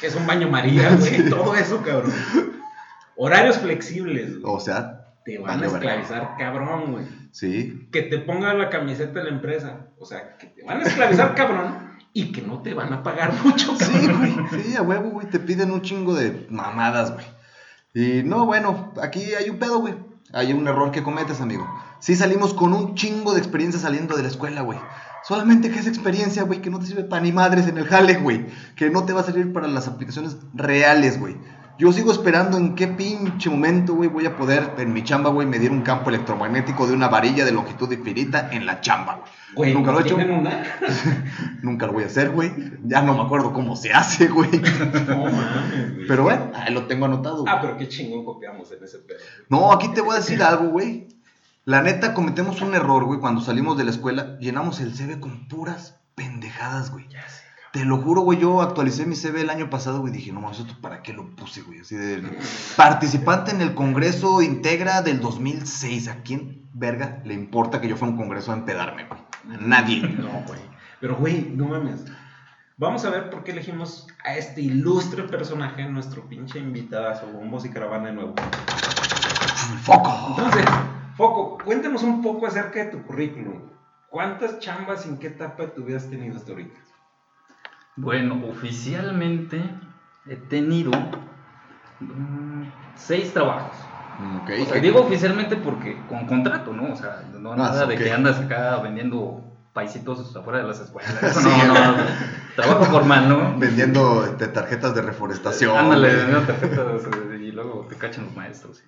Que 0.00 0.06
es 0.08 0.16
un 0.16 0.26
baño 0.26 0.48
María, 0.48 0.96
güey, 0.96 1.28
todo 1.30 1.54
eso, 1.54 1.80
cabrón. 1.82 2.12
Horarios 3.16 3.58
flexibles, 3.58 4.40
güey. 4.40 4.54
O 4.54 4.58
sea, 4.60 5.12
Te 5.24 5.38
van 5.38 5.62
a 5.62 5.66
esclavizar, 5.66 6.34
cabrón, 6.38 6.92
güey. 6.92 7.04
sí. 7.30 7.88
Que 7.92 8.02
te 8.02 8.18
pongan 8.18 8.58
la 8.58 8.68
camiseta 8.68 9.20
de 9.20 9.24
la 9.26 9.30
empresa. 9.30 9.86
O 9.98 10.04
sea, 10.06 10.36
que 10.38 10.48
te 10.48 10.64
van 10.64 10.80
a 10.80 10.82
esclavizar, 10.84 11.34
cabrón. 11.36 11.96
Y 12.12 12.32
que 12.32 12.42
no 12.42 12.62
te 12.62 12.74
van 12.74 12.92
a 12.92 13.02
pagar 13.02 13.32
mucho, 13.44 13.76
Sí, 13.76 13.92
cabrón. 14.06 14.46
güey. 14.50 14.62
Sí, 14.62 14.76
a 14.76 14.82
huevo, 14.82 15.10
güey. 15.10 15.28
Te 15.28 15.38
piden 15.38 15.70
un 15.70 15.82
chingo 15.82 16.14
de 16.14 16.46
mamadas, 16.50 17.12
güey. 17.12 17.26
Y 17.94 18.22
no, 18.24 18.44
bueno, 18.44 18.92
aquí 19.00 19.34
hay 19.34 19.50
un 19.50 19.58
pedo, 19.58 19.78
güey. 19.78 19.94
Hay 20.32 20.52
un 20.52 20.66
error 20.66 20.90
que 20.90 21.02
cometes, 21.02 21.40
amigo. 21.40 21.66
Sí 22.00 22.16
salimos 22.16 22.54
con 22.54 22.72
un 22.74 22.94
chingo 22.96 23.34
de 23.34 23.38
experiencia 23.38 23.80
saliendo 23.80 24.16
de 24.16 24.22
la 24.22 24.28
escuela, 24.28 24.62
güey. 24.62 24.78
Solamente 25.24 25.70
que 25.70 25.78
esa 25.78 25.88
experiencia, 25.88 26.42
güey, 26.44 26.60
que 26.60 26.70
no 26.70 26.78
te 26.78 26.86
sirve 26.86 27.04
para 27.04 27.22
ni 27.22 27.32
madres 27.32 27.66
en 27.68 27.78
el 27.78 27.86
jale, 27.86 28.14
güey. 28.14 28.46
Que 28.76 28.90
no 28.90 29.04
te 29.04 29.12
va 29.12 29.20
a 29.20 29.24
servir 29.24 29.52
para 29.52 29.68
las 29.68 29.88
aplicaciones 29.88 30.36
reales, 30.54 31.18
güey. 31.18 31.36
Yo 31.78 31.92
sigo 31.92 32.10
esperando 32.10 32.56
en 32.58 32.74
qué 32.74 32.88
pinche 32.88 33.48
momento, 33.48 33.94
güey, 33.94 34.08
voy 34.08 34.26
a 34.26 34.36
poder 34.36 34.72
en 34.78 34.92
mi 34.92 35.04
chamba, 35.04 35.30
güey, 35.30 35.46
medir 35.46 35.70
un 35.70 35.82
campo 35.82 36.10
electromagnético 36.10 36.88
de 36.88 36.92
una 36.92 37.06
varilla 37.06 37.44
de 37.44 37.52
longitud 37.52 37.92
infinita 37.92 38.48
en 38.50 38.66
la 38.66 38.80
chamba, 38.80 39.22
güey. 39.54 39.74
Nunca 39.74 39.92
lo 39.92 40.00
he 40.00 40.02
hecho. 40.02 40.18
Nunca 41.62 41.86
lo 41.86 41.92
voy 41.92 42.02
a 42.02 42.06
hacer, 42.06 42.30
güey. 42.30 42.52
Ya 42.82 43.00
no 43.02 43.14
me 43.14 43.22
acuerdo 43.22 43.52
cómo 43.52 43.76
se 43.76 43.92
hace, 43.92 44.26
güey. 44.26 44.50
No 45.06 45.26
mames, 45.26 45.94
güey. 45.94 46.06
Pero 46.08 46.24
bueno, 46.24 46.50
ahí 46.52 46.74
lo 46.74 46.86
tengo 46.88 47.04
anotado. 47.04 47.44
Ah, 47.46 47.60
pero 47.60 47.76
qué 47.76 47.86
chingón 47.86 48.24
copiamos 48.24 48.72
en 48.72 48.82
ese 48.82 48.98
pedo. 48.98 49.18
No, 49.48 49.70
aquí 49.70 49.86
te 49.94 50.00
voy 50.00 50.16
a 50.16 50.18
decir 50.18 50.42
algo, 50.42 50.70
güey. 50.70 51.06
La 51.68 51.82
neta, 51.82 52.14
cometemos 52.14 52.62
un 52.62 52.74
error, 52.74 53.04
güey, 53.04 53.20
cuando 53.20 53.42
salimos 53.42 53.76
de 53.76 53.84
la 53.84 53.90
escuela. 53.90 54.38
Llenamos 54.38 54.80
el 54.80 54.94
CV 54.94 55.20
con 55.20 55.48
puras 55.48 56.00
pendejadas, 56.14 56.90
güey. 56.90 57.06
Ya 57.08 57.28
sé. 57.28 57.42
Te 57.74 57.84
lo 57.84 57.98
juro, 57.98 58.22
güey, 58.22 58.38
yo 58.38 58.62
actualicé 58.62 59.04
mi 59.04 59.14
CV 59.14 59.42
el 59.42 59.50
año 59.50 59.68
pasado, 59.68 60.00
güey, 60.00 60.10
dije, 60.10 60.32
no 60.32 60.40
mames, 60.40 60.60
¿esto 60.60 60.74
para 60.80 61.02
qué 61.02 61.12
lo 61.12 61.28
puse, 61.36 61.60
güey? 61.60 61.80
Así 61.80 61.94
de... 61.94 62.26
Participante 62.74 63.50
en 63.50 63.60
el 63.60 63.74
Congreso 63.74 64.40
Integra 64.40 65.02
del 65.02 65.20
2006. 65.20 66.08
¿A 66.08 66.22
quién, 66.22 66.66
verga, 66.72 67.20
le 67.26 67.34
importa 67.34 67.82
que 67.82 67.88
yo 67.88 67.98
fuera 67.98 68.12
a 68.12 68.16
un 68.16 68.18
congreso 68.22 68.50
a 68.52 68.54
empedarme, 68.54 69.04
güey? 69.04 69.20
A 69.54 69.60
nadie. 69.60 70.00
No, 70.18 70.42
güey. 70.46 70.60
Pero, 71.02 71.16
güey, 71.16 71.52
no 71.54 71.68
mames. 71.68 72.02
Vamos 72.78 73.04
a 73.04 73.10
ver 73.10 73.28
por 73.28 73.44
qué 73.44 73.50
elegimos 73.50 74.06
a 74.24 74.38
este 74.38 74.62
ilustre 74.62 75.24
personaje, 75.24 75.86
nuestro 75.86 76.26
pinche 76.30 76.60
invitadazo, 76.60 77.26
bombos 77.26 77.66
y 77.66 77.68
caravana 77.68 78.06
de 78.06 78.14
nuevo. 78.14 78.34
¡Foco! 79.84 80.34
Entonces, 80.38 80.64
Foco, 81.18 81.58
cuéntanos 81.64 82.04
un 82.04 82.22
poco 82.22 82.46
acerca 82.46 82.78
de 82.78 82.92
tu 82.92 83.02
currículum. 83.02 83.58
¿Cuántas 84.08 84.60
chambas 84.60 85.04
y 85.04 85.08
en 85.08 85.18
qué 85.18 85.26
etapa 85.26 85.64
de 85.64 85.68
tu 85.70 85.82
vida 85.82 85.96
has 85.96 86.08
tenido 86.08 86.36
hasta 86.36 86.52
ahorita? 86.52 86.78
Bueno, 87.96 88.40
oficialmente 88.48 89.60
he 90.28 90.36
tenido 90.36 90.92
mm, 91.98 92.62
seis 92.94 93.34
trabajos. 93.34 93.76
Ok. 94.42 94.50
O 94.62 94.64
sea, 94.66 94.80
digo 94.80 95.00
oficialmente 95.00 95.56
porque 95.56 96.00
con 96.08 96.24
contrato, 96.28 96.72
¿no? 96.72 96.92
O 96.92 96.96
sea, 96.96 97.24
no 97.36 97.52
Ah, 97.52 97.56
nada 97.56 97.82
sí, 97.82 97.88
de 97.88 97.96
que 97.96 98.12
andas 98.12 98.38
acá 98.38 98.76
vendiendo 98.76 99.42
paisitos 99.72 100.36
afuera 100.36 100.60
de 100.60 100.68
las 100.68 100.78
escuelas. 100.78 101.12
Eso 101.20 101.40
Sí, 101.40 101.48
no, 101.66 101.74
no, 101.74 102.04
trabajo 102.54 102.84
formal, 102.84 103.28
¿no? 103.28 103.58
Vendiendo 103.58 104.24
este, 104.24 104.46
tarjetas 104.46 104.94
de 104.94 105.02
reforestación. 105.02 105.76
Ándale, 105.76 106.14
vendiendo 106.14 106.42
tarjetas 106.42 107.02
y 107.40 107.50
luego 107.50 107.86
te 107.88 107.96
cachan 107.96 108.26
los 108.26 108.36
maestros. 108.36 108.84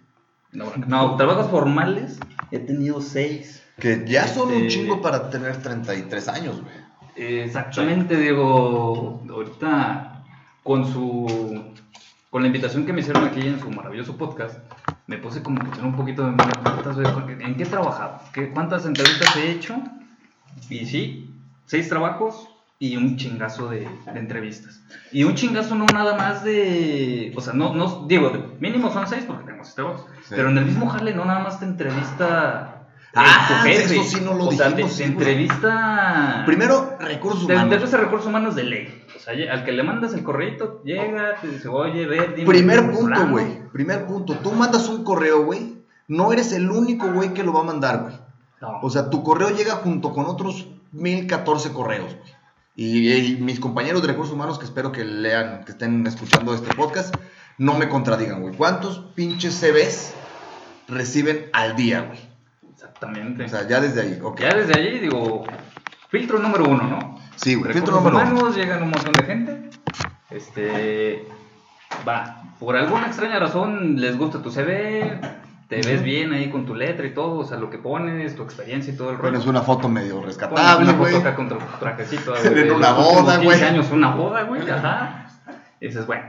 No, 0.52 0.66
no, 0.87 1.16
trabajos 1.16 1.49
formales 1.50 2.19
he 2.50 2.59
tenido 2.59 3.00
seis. 3.00 3.62
Que 3.78 4.04
ya 4.07 4.26
son 4.26 4.49
un 4.49 4.54
Este- 4.54 4.69
chingo 4.69 5.00
para 5.00 5.30
tener 5.30 5.57
33 5.62 6.28
años, 6.28 6.61
güey. 6.61 6.75
Exactamente, 7.16 8.16
Diego. 8.16 9.23
Ahorita 9.30 10.23
con 10.62 10.90
su 10.92 11.64
con 12.30 12.42
la 12.42 12.47
invitación 12.47 12.87
que 12.87 12.92
me 12.92 13.00
hicieron 13.00 13.25
aquí 13.25 13.40
en 13.40 13.59
su 13.59 13.69
maravilloso 13.71 14.16
podcast, 14.16 14.57
me 15.09 15.19
puse 15.19 15.42
como 15.42 15.61
que 15.61 15.69
echar 15.69 15.85
un 15.85 15.97
poquito 15.97 16.23
de 16.23 16.30
memoria. 16.30 16.52
¿Cuántas 16.62 16.97
veces- 16.97 17.14
¿En 17.40 17.57
qué 17.57 17.62
he 17.64 17.66
trabajado? 17.66 18.21
¿Qué, 18.33 18.50
¿Cuántas 18.50 18.87
entrevistas 18.87 19.35
he 19.37 19.50
hecho? 19.50 19.75
Y 20.69 20.87
sí, 20.87 21.35
seis 21.66 21.88
trabajos 21.88 22.49
y 22.80 22.96
un 22.96 23.16
chingazo 23.16 23.68
de, 23.68 23.88
de 24.12 24.18
entrevistas. 24.18 24.82
Y 25.12 25.22
un 25.22 25.37
chingazo 25.37 25.76
no 25.76 25.87
nada 25.87 26.16
más 26.16 26.42
de. 26.42 27.32
O 27.37 27.40
sea, 27.40 27.52
no, 27.52 27.72
no 27.75 28.06
digo, 28.08 28.32
mínimo 28.58 28.92
son 28.92 29.06
seis 29.06 29.25
porque 29.25 29.44
tengo 29.44 29.62
seis 29.62 29.76
trabajos. 29.76 30.06
Sí. 30.25 30.34
Pero 30.34 30.49
en 30.49 30.58
el 30.58 30.64
mismo 30.64 30.88
jale 30.88 31.14
no 31.14 31.25
nada 31.25 31.40
más 31.40 31.60
te 31.60 31.66
entrevista 31.66 32.80
Ah, 33.14 33.64
eso 33.66 34.04
sí 34.04 34.20
no 34.20 34.34
lo 34.34 34.46
o 34.46 34.52
sea, 34.52 34.68
te, 34.68 34.76
dijimos, 34.76 34.96
te 34.96 35.04
entrevista. 35.04 36.44
Primero, 36.46 36.96
recursos 37.00 37.46
Te 37.46 37.52
humanos. 37.54 37.72
entrevista 37.72 37.96
recursos 37.96 38.28
humanos 38.28 38.54
de 38.54 38.64
ley. 38.64 39.04
O 39.16 39.18
sea, 39.18 39.34
al 39.52 39.64
que 39.64 39.72
le 39.72 39.82
mandas 39.82 40.14
el 40.14 40.22
correito, 40.22 40.80
llega, 40.84 41.34
te 41.40 41.49
dice, 41.49 41.68
oye, 41.68 42.06
ver, 42.06 42.34
dime. 42.37 42.46
Primer 42.46 42.90
punto, 42.92 43.28
güey. 43.28 43.68
Primer 43.72 44.06
punto. 44.06 44.37
Tú 44.37 44.52
mandas 44.52 44.88
un 44.88 45.02
correo, 45.02 45.44
güey. 45.44 45.78
No 46.06 46.32
eres 46.32 46.52
el 46.52 46.70
único 46.70 47.12
güey 47.12 47.34
que 47.34 47.42
lo 47.42 47.52
va 47.52 47.60
a 47.60 47.64
mandar, 47.64 48.02
güey. 48.02 48.14
No. 48.60 48.78
O 48.82 48.90
sea, 48.90 49.10
tu 49.10 49.25
correo 49.25 49.50
llega 49.50 49.76
junto 49.76 50.12
con 50.12 50.26
otros 50.26 50.68
1014 50.92 51.72
correos, 51.72 52.14
güey. 52.14 52.39
Y, 52.82 53.12
y 53.12 53.37
mis 53.37 53.60
compañeros 53.60 54.00
de 54.00 54.08
recursos 54.08 54.34
humanos, 54.34 54.58
que 54.58 54.64
espero 54.64 54.90
que 54.90 55.04
lean, 55.04 55.66
que 55.66 55.72
estén 55.72 56.06
escuchando 56.06 56.54
este 56.54 56.75
podcast, 56.75 57.14
no 57.58 57.75
me 57.75 57.90
contradigan, 57.90 58.40
güey. 58.40 58.56
¿Cuántos 58.56 59.00
pinches 59.14 59.60
CVs 59.60 60.14
reciben 60.88 61.50
al 61.52 61.76
día, 61.76 62.00
güey? 62.00 62.18
Exactamente. 62.72 63.44
O 63.44 63.49
sea, 63.50 63.68
ya 63.68 63.82
desde 63.82 64.00
ahí, 64.00 64.18
ok. 64.22 64.40
ya 64.40 64.54
desde 64.54 64.80
allí 64.80 64.99
digo, 64.99 65.44
filtro 66.08 66.38
número 66.38 66.64
uno, 66.64 66.84
¿no? 66.84 67.20
Sí, 67.37 67.54
güey. 67.54 67.70
Filtro 67.75 67.96
número 67.96 68.16
uno. 68.16 68.30
humanos, 68.30 68.56
llegan 68.56 68.82
un 68.82 68.88
montón 68.88 69.12
de 69.12 69.25
gente. 69.25 69.70
Este. 70.30 71.28
Va, 72.08 72.54
por 72.58 72.78
alguna 72.78 73.08
extraña 73.08 73.38
razón 73.38 74.00
les 74.00 74.16
gusta 74.16 74.40
tu 74.40 74.50
CV, 74.50 75.20
te 75.71 75.81
ves 75.83 76.03
bien 76.03 76.33
ahí 76.33 76.50
con 76.50 76.67
tu 76.67 76.75
letra 76.75 77.07
y 77.07 77.15
todo, 77.15 77.39
o 77.39 77.45
sea, 77.45 77.57
lo 77.57 77.71
que 77.71 77.79
pones, 77.79 78.35
tu 78.37 78.43
experiencia 78.43 78.93
y 78.93 78.97
todo 78.97 79.11
el 79.11 79.17
rollo. 79.17 79.31
Pones 79.31 79.47
una 79.47 79.62
foto 79.62 79.89
medio 79.89 80.17
Pones 80.17 80.27
rescatable, 80.37 80.85
una 80.85 80.93
güey. 80.99 81.12
foto 81.15 81.27
acá 81.27 81.37
con 81.37 81.49
tu 81.49 81.57
trajecito. 81.79 82.35
En 82.37 82.73
una 82.73 82.93
boda, 82.93 83.41
15 83.41 83.45
güey. 83.45 83.62
años, 83.62 83.91
una 83.93 84.11
boda, 84.15 84.43
güey, 84.43 84.69
ajá. 84.69 85.27
Y 85.81 85.87
dices, 85.87 86.07
bueno, 86.07 86.25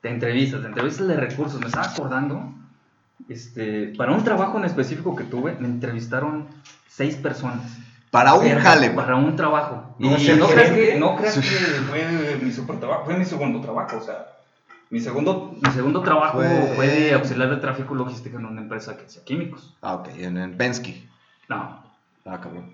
te 0.00 0.08
entrevistas, 0.08 0.62
te 0.62 0.66
entrevistas 0.66 1.06
de 1.06 1.16
recursos. 1.16 1.60
Me 1.60 1.66
estaba 1.66 1.86
acordando, 1.86 2.52
este, 3.28 3.92
para 3.96 4.12
un 4.12 4.24
trabajo 4.24 4.58
en 4.58 4.64
específico 4.64 5.14
que 5.14 5.24
tuve, 5.24 5.54
me 5.60 5.68
entrevistaron 5.68 6.48
seis 6.88 7.16
personas. 7.16 7.70
Para 8.10 8.34
un 8.34 8.44
Verga, 8.44 8.62
jale, 8.62 8.88
güey. 8.88 8.96
Para 8.96 9.16
un 9.16 9.36
trabajo. 9.36 9.94
¿No 9.98 10.16
y 10.16 10.28
no 10.38 10.46
creas, 10.48 10.70
que, 10.70 10.96
no 10.98 11.16
creas 11.16 11.34
Sí. 11.34 11.40
que 11.42 11.46
fue 11.82 12.38
mi 12.40 12.50
super 12.52 12.78
trabajo, 12.80 13.04
fue 13.04 13.16
mi 13.18 13.24
segundo 13.24 13.60
trabajo, 13.60 13.98
o 13.98 14.00
sea. 14.00 14.26
Mi 14.90 15.00
segundo, 15.00 15.56
mi 15.60 15.70
segundo 15.72 16.02
trabajo 16.02 16.38
Fue- 16.38 16.72
fue... 16.76 16.86
de 16.86 17.14
auxiliar 17.14 17.50
de 17.50 17.56
tráfico 17.56 17.94
logístico 17.94 18.38
en 18.38 18.46
una 18.46 18.60
empresa 18.60 18.96
que 18.96 19.06
hacía 19.06 19.24
químicos. 19.24 19.76
Ah, 19.82 19.94
ok. 19.94 20.08
En, 20.16 20.36
en 20.36 20.56
Penske. 20.56 21.08
No. 21.48 21.82
Ah, 22.24 22.40
cabrón. 22.40 22.72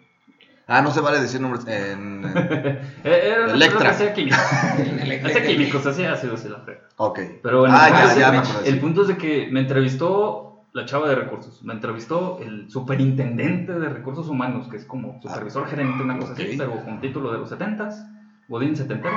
Ah, 0.67 0.83
no 0.83 0.90
se 0.93 1.00
vale 1.00 1.21
decir 1.21 1.40
nombres. 1.40 1.67
En, 1.67 2.25
en- 2.25 2.37
Eh, 3.05 3.21
Era 3.33 3.45
una 3.45 3.55
Electra. 3.55 3.79
empresa 3.81 3.81
que 3.81 3.88
hacía 3.88 4.12
químicos. 4.12 4.38
Hacía 5.25 5.47
químicos, 5.47 5.87
hacía 5.87 6.12
ácido 6.12 6.35
la 6.49 6.59
frega. 6.61 6.81
ok. 6.97 7.21
Pero 7.43 7.61
bueno, 7.61 7.75
ah, 7.79 7.88
el, 7.88 7.93
ya, 7.95 8.00
punto 8.00 8.11
es- 8.12 8.19
ya 8.19 8.31
me 8.62 8.69
el 8.69 8.81
punto 8.81 9.02
es 9.02 9.09
de 9.09 9.17
que 9.17 9.49
me 9.50 9.61
entrevistó 9.61 10.47
la 10.73 10.85
chava 10.85 11.09
de 11.09 11.17
recursos, 11.17 11.64
me 11.64 11.73
entrevistó 11.75 12.38
el 12.40 12.71
superintendente 12.71 13.73
de 13.79 13.88
recursos 13.88 14.29
humanos, 14.29 14.69
que 14.69 14.76
es 14.76 14.85
como 14.85 15.21
supervisor 15.21 15.67
gerente, 15.67 16.02
una 16.05 16.17
cosa 16.19 16.33
ok. 16.35 16.38
así, 16.38 16.57
pero 16.57 16.85
con 16.85 17.00
título 17.00 17.33
de 17.33 17.38
los 17.38 17.50
70s, 17.50 18.07
Godín 18.47 18.76
setentero. 18.76 19.17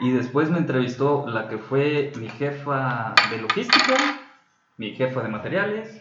Y 0.00 0.12
después 0.12 0.50
me 0.50 0.58
entrevistó 0.58 1.26
la 1.28 1.48
que 1.48 1.58
fue 1.58 2.12
mi 2.18 2.28
jefa 2.28 3.14
de 3.30 3.38
logística, 3.38 3.94
mi 4.76 4.94
jefa 4.94 5.22
de 5.22 5.28
materiales, 5.28 6.00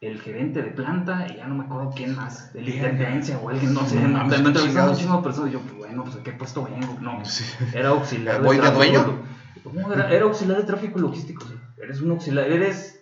el 0.00 0.20
gerente 0.20 0.62
de 0.62 0.70
planta, 0.70 1.26
y 1.28 1.36
ya 1.38 1.48
no 1.48 1.56
me 1.56 1.64
acuerdo 1.64 1.92
quién 1.96 2.14
más, 2.14 2.52
Verga. 2.52 2.70
intendencia 2.70 3.38
o 3.38 3.48
alguien, 3.48 3.74
no 3.74 3.84
sé, 3.86 3.96
No 3.96 4.24
me, 4.24 4.36
entrevistaron 4.36 4.90
muchísimas 4.90 5.22
personas. 5.22 5.50
Y 5.50 5.52
yo, 5.54 5.60
pues, 5.60 5.74
bueno, 5.74 6.04
pues 6.04 6.16
a 6.16 6.22
qué 6.22 6.32
puesto 6.32 6.62
vengo, 6.64 6.96
no. 7.00 7.24
Sí. 7.24 7.44
Era 7.74 7.88
auxiliar 7.88 8.40
¿Voy 8.42 8.56
de 8.56 8.62
tráfico 8.62 8.78
dueño? 8.78 9.06
lo- 9.06 9.36
¿Cómo 9.64 9.92
era? 9.92 10.08
Era 10.10 10.24
auxiliar 10.26 10.58
de 10.58 10.64
tráfico 10.64 10.98
logístico. 11.00 11.44
sí. 11.44 11.54
Eres 11.82 12.00
un 12.00 12.10
auxiliar, 12.12 12.46
eres. 12.50 13.00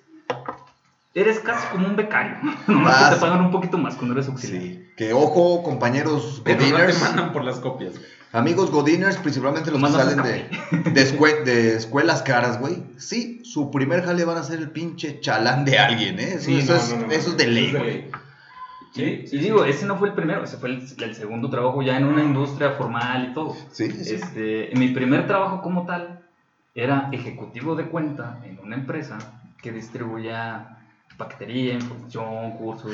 Eres 1.14 1.38
casi 1.40 1.66
como 1.68 1.86
un 1.86 1.94
becario. 1.94 2.36
Nomás 2.66 3.08
que 3.10 3.14
te 3.16 3.20
pagan 3.20 3.40
un 3.44 3.50
poquito 3.50 3.76
más 3.76 3.94
cuando 3.96 4.14
eres 4.14 4.28
auxiliar. 4.28 4.62
Sí. 4.62 4.80
Que 4.96 5.12
ojo, 5.12 5.62
compañeros 5.62 6.40
Pero 6.44 6.60
no 6.60 6.76
te 6.86 6.92
mandan 6.94 7.32
por 7.32 7.44
las 7.44 7.58
copias. 7.58 7.94
Amigos 8.34 8.70
Godiners, 8.70 9.16
principalmente 9.18 9.70
los 9.70 9.80
que 9.80 9.88
salen 9.90 10.22
de, 10.22 10.90
de, 10.90 11.02
escue- 11.06 11.42
de 11.44 11.76
escuelas 11.76 12.22
caras, 12.22 12.58
güey. 12.58 12.82
Sí, 12.98 13.40
su 13.44 13.70
primer 13.70 14.02
jale 14.04 14.24
van 14.24 14.36
a 14.38 14.42
ser 14.42 14.58
el 14.58 14.70
pinche 14.70 15.20
chalán 15.20 15.64
de 15.64 15.78
alguien, 15.78 16.18
¿eh? 16.18 16.38
Sí, 16.40 16.58
eso 16.58 16.72
no, 16.74 16.78
es, 16.80 16.90
no, 16.96 17.06
no, 17.06 17.12
eso 17.12 17.30
es 17.30 17.36
de 17.36 17.46
ley, 17.46 17.72
güey. 17.72 18.10
Sí, 18.92 19.24
Sí, 19.26 19.36
y 19.36 19.38
digo, 19.40 19.64
ese 19.64 19.86
no 19.86 19.96
fue 19.96 20.08
el 20.08 20.14
primero, 20.14 20.44
ese 20.44 20.56
fue 20.56 20.68
el, 20.70 20.84
el 20.98 21.14
segundo 21.14 21.48
trabajo 21.50 21.82
ya 21.82 21.96
en 21.96 22.04
una 22.04 22.22
industria 22.22 22.72
formal 22.72 23.28
y 23.30 23.34
todo. 23.34 23.54
Sí, 23.72 23.90
sí. 23.90 24.14
Este, 24.14 24.70
mi 24.74 24.88
primer 24.88 25.26
trabajo 25.26 25.60
como 25.62 25.84
tal 25.86 26.20
era 26.74 27.08
ejecutivo 27.12 27.74
de 27.76 27.84
cuenta 27.86 28.40
en 28.44 28.58
una 28.60 28.76
empresa 28.76 29.18
que 29.62 29.72
distribuía 29.72 30.78
paquetería, 31.16 31.74
información, 31.74 32.52
cursos 32.52 32.92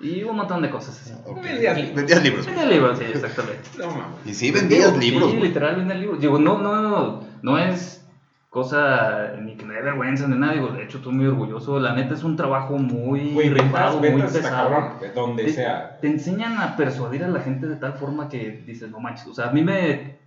y 0.00 0.22
un 0.22 0.36
montón 0.36 0.62
de 0.62 0.70
cosas 0.70 1.00
así. 1.00 1.12
Vendías 1.42 1.76
libros. 1.76 1.94
Vendías 1.96 2.22
libros. 2.22 2.46
Libros, 2.68 2.98
sí, 2.98 3.04
exactamente. 3.12 3.68
No 3.78 3.86
mames. 3.88 4.26
Y 4.26 4.34
sí, 4.34 4.50
vendías 4.50 4.96
libros, 4.96 5.30
Sí, 5.30 5.36
literal 5.38 5.76
vendía 5.76 5.94
libros. 5.96 6.20
Digo, 6.20 6.38
no, 6.38 6.58
no, 6.58 7.20
no 7.42 7.58
es 7.58 8.04
cosa 8.50 9.34
ni 9.42 9.56
que 9.56 9.64
me 9.64 9.74
dé 9.74 9.82
vergüenza 9.82 10.26
ni 10.26 10.36
nada. 10.36 10.54
Digo, 10.54 10.68
de 10.68 10.84
hecho, 10.84 10.98
estoy 10.98 11.12
muy 11.12 11.26
orgulloso. 11.26 11.78
La 11.78 11.94
neta 11.94 12.14
es 12.14 12.24
un 12.24 12.36
trabajo 12.36 12.78
muy 12.78 13.32
Güey, 13.34 13.50
rifado, 13.50 13.98
muy 14.00 14.22
pesado. 14.22 14.70
cabrón, 14.70 14.92
donde 15.14 15.44
Te, 15.44 15.52
sea. 15.52 15.98
te 16.00 16.06
enseñan 16.08 16.58
a 16.58 16.76
persuadir 16.76 17.24
a 17.24 17.28
la 17.28 17.40
gente 17.40 17.66
de 17.66 17.76
tal 17.76 17.94
forma 17.94 18.28
que 18.28 18.62
dices, 18.66 18.90
no 18.90 19.00
manches. 19.00 19.26
O 19.26 19.34
sea, 19.34 19.48
a 19.48 19.52
mí 19.52 19.62
me, 19.62 20.18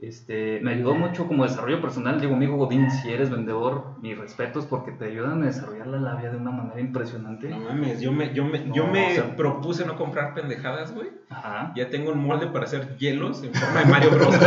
este, 0.00 0.60
me 0.60 0.72
ayudó 0.72 0.94
mucho 0.94 1.26
como 1.26 1.44
desarrollo 1.44 1.80
personal. 1.80 2.20
Digo, 2.20 2.34
amigo 2.34 2.56
Godín, 2.56 2.90
si 2.90 3.10
eres 3.10 3.30
vendedor, 3.30 3.84
mis 4.02 4.18
respetos 4.18 4.66
porque 4.66 4.92
te 4.92 5.06
ayudan 5.06 5.42
a 5.42 5.46
desarrollar 5.46 5.86
la 5.86 5.98
labia 5.98 6.30
de 6.30 6.36
una 6.36 6.50
manera 6.50 6.80
impresionante. 6.80 7.48
No 7.48 7.60
mames, 7.60 8.00
yo 8.00 8.12
me, 8.12 8.34
yo 8.34 8.44
me, 8.44 8.70
yo 8.72 8.86
No, 8.86 8.92
me 8.92 9.12
o 9.12 9.14
sea- 9.14 9.36
propuse 9.36 9.86
no 9.86 9.96
comprar 9.96 10.34
pendejadas, 10.34 10.92
güey. 10.94 11.08
Ajá. 11.30 11.72
Ya 11.76 11.88
tengo 11.88 12.12
un 12.12 12.24
molde 12.26 12.48
para 12.48 12.64
hacer 12.66 12.96
hielos 12.98 13.42
en 13.42 13.54
forma 13.54 13.80
de 13.80 13.86
Mario 13.86 14.10
Bros. 14.10 14.34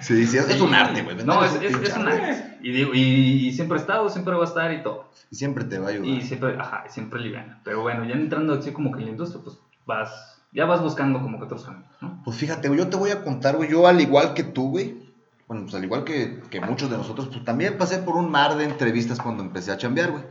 Sí, 0.00 0.26
sí, 0.26 0.38
es, 0.38 0.48
es 0.48 0.60
un 0.60 0.74
arte, 0.74 1.02
güey. 1.02 1.14
No, 1.24 1.44
es, 1.44 1.52
es, 1.56 1.60
pinche 1.60 1.88
es 1.88 1.96
un 1.96 2.08
arte. 2.08 2.22
arte. 2.24 2.58
Y, 2.62 2.72
digo, 2.72 2.94
y, 2.94 3.00
y 3.48 3.52
siempre 3.52 3.76
he 3.76 3.80
estado, 3.80 4.08
siempre 4.08 4.34
va 4.34 4.42
a 4.42 4.46
estar 4.46 4.72
y 4.72 4.82
todo. 4.82 5.10
Y 5.30 5.36
siempre 5.36 5.64
te 5.64 5.78
va 5.78 5.88
a 5.88 5.90
ayudar. 5.90 6.08
Y 6.08 6.22
siempre, 6.22 6.56
ajá, 6.58 6.84
siempre 6.88 7.20
liviana. 7.20 7.60
Pero 7.64 7.82
bueno, 7.82 8.04
ya 8.04 8.14
entrando 8.14 8.54
así 8.54 8.72
como 8.72 8.92
que 8.92 9.00
en 9.00 9.04
la 9.06 9.10
industria, 9.12 9.42
pues 9.44 9.58
vas, 9.86 10.39
ya 10.52 10.64
vas 10.64 10.82
buscando 10.82 11.20
como 11.20 11.38
que 11.38 11.44
otros 11.44 11.64
caminos, 11.64 11.90
¿no? 12.00 12.22
Pues 12.24 12.36
fíjate, 12.36 12.74
yo 12.74 12.88
te 12.88 12.96
voy 12.96 13.10
a 13.10 13.22
contar, 13.22 13.56
güey, 13.56 13.70
yo 13.70 13.86
al 13.86 14.00
igual 14.00 14.34
que 14.34 14.42
tú, 14.42 14.70
güey, 14.70 15.10
bueno, 15.46 15.64
pues 15.64 15.74
al 15.74 15.84
igual 15.84 16.04
que, 16.04 16.40
que 16.48 16.60
muchos 16.60 16.90
de 16.90 16.96
nosotros, 16.96 17.28
pues 17.28 17.44
también 17.44 17.76
pasé 17.76 17.98
por 17.98 18.16
un 18.16 18.30
mar 18.30 18.56
de 18.56 18.64
entrevistas 18.64 19.18
cuando 19.18 19.42
empecé 19.42 19.72
a 19.72 19.76
chambear, 19.76 20.12
güey. 20.12 20.24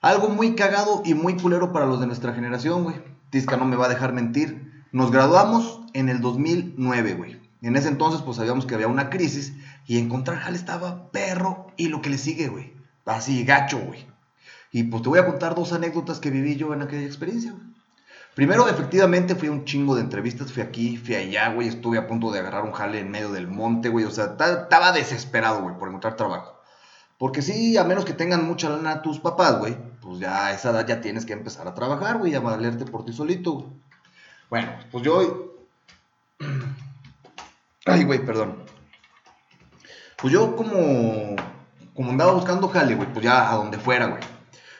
Algo 0.00 0.28
muy 0.28 0.54
cagado 0.54 1.02
y 1.04 1.14
muy 1.14 1.36
culero 1.36 1.72
para 1.72 1.86
los 1.86 2.00
de 2.00 2.06
nuestra 2.06 2.32
generación, 2.32 2.82
güey. 2.82 2.96
Tisca 3.30 3.56
no 3.56 3.64
me 3.64 3.76
va 3.76 3.86
a 3.86 3.88
dejar 3.90 4.12
mentir. 4.12 4.84
Nos 4.92 5.10
graduamos 5.10 5.80
en 5.92 6.08
el 6.08 6.20
2009, 6.20 7.14
güey. 7.14 7.40
En 7.60 7.76
ese 7.76 7.88
entonces, 7.88 8.22
pues 8.22 8.36
sabíamos 8.36 8.66
que 8.66 8.74
había 8.74 8.88
una 8.88 9.10
crisis 9.10 9.54
y 9.86 9.98
encontrar 9.98 10.38
jale 10.38 10.56
estaba 10.56 11.10
perro 11.10 11.66
y 11.76 11.88
lo 11.88 12.00
que 12.00 12.10
le 12.10 12.18
sigue, 12.18 12.48
güey. 12.48 12.74
Así, 13.04 13.44
gacho, 13.44 13.78
güey. 13.78 14.06
Y 14.72 14.84
pues 14.84 15.02
te 15.02 15.08
voy 15.08 15.18
a 15.18 15.26
contar 15.26 15.54
dos 15.54 15.72
anécdotas 15.72 16.20
que 16.20 16.30
viví 16.30 16.56
yo 16.56 16.72
en 16.74 16.82
aquella 16.82 17.06
experiencia, 17.06 17.52
güey. 17.52 17.73
Primero, 18.34 18.68
efectivamente, 18.68 19.36
fui 19.36 19.46
a 19.48 19.52
un 19.52 19.64
chingo 19.64 19.94
de 19.94 20.00
entrevistas, 20.00 20.52
fui 20.52 20.62
aquí, 20.62 20.96
fui 20.96 21.14
allá, 21.14 21.52
güey, 21.52 21.68
estuve 21.68 21.98
a 21.98 22.06
punto 22.08 22.32
de 22.32 22.40
agarrar 22.40 22.64
un 22.64 22.72
jale 22.72 22.98
en 22.98 23.10
medio 23.10 23.30
del 23.30 23.46
monte, 23.46 23.88
güey, 23.90 24.04
o 24.04 24.10
sea, 24.10 24.36
ta- 24.36 24.62
estaba 24.62 24.90
desesperado, 24.92 25.62
güey, 25.62 25.76
por 25.78 25.86
encontrar 25.88 26.16
trabajo. 26.16 26.60
Porque 27.16 27.42
sí, 27.42 27.76
a 27.76 27.84
menos 27.84 28.04
que 28.04 28.12
tengan 28.12 28.44
mucha 28.44 28.68
lana 28.68 29.02
tus 29.02 29.20
papás, 29.20 29.58
güey, 29.60 29.76
pues 30.00 30.18
ya 30.18 30.46
a 30.46 30.52
esa 30.52 30.70
edad 30.70 30.84
ya 30.86 31.00
tienes 31.00 31.24
que 31.26 31.32
empezar 31.32 31.68
a 31.68 31.74
trabajar, 31.74 32.18
güey, 32.18 32.34
a 32.34 32.40
valerte 32.40 32.84
por 32.86 33.04
ti 33.04 33.12
solito, 33.12 33.52
güey. 33.52 33.66
Bueno, 34.50 34.72
pues 34.90 35.04
yo... 35.04 35.54
Ay, 37.86 38.02
güey, 38.04 38.24
perdón. 38.24 38.56
Pues 40.20 40.32
yo 40.32 40.56
como... 40.56 41.36
Como 41.94 42.10
andaba 42.10 42.32
buscando 42.32 42.66
jale, 42.68 42.96
güey, 42.96 43.12
pues 43.12 43.24
ya 43.24 43.52
a 43.52 43.54
donde 43.54 43.78
fuera, 43.78 44.06
güey. 44.06 44.20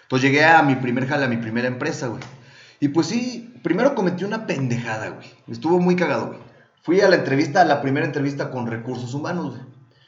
Entonces 0.03 0.29
llegué 0.29 0.45
a 0.45 0.63
mi 0.63 0.75
primer 0.75 1.07
jale, 1.07 1.27
a 1.27 1.29
mi 1.29 1.37
primera 1.37 1.69
empresa, 1.69 2.09
güey. 2.09 2.21
Y 2.85 2.89
pues 2.89 3.07
sí, 3.07 3.55
primero 3.63 3.95
cometí 3.95 4.25
una 4.25 4.47
pendejada, 4.47 5.09
güey. 5.09 5.27
Estuvo 5.49 5.81
muy 5.81 5.97
cagado, 5.97 6.27
güey. 6.27 6.39
Fui 6.83 7.01
a 7.01 7.09
la 7.09 7.17
entrevista, 7.17 7.63
a 7.63 7.65
la 7.65 7.81
primera 7.81 8.05
entrevista 8.05 8.51
con 8.51 8.67
recursos 8.67 9.15
humanos, 9.15 9.53
güey. 9.57 9.63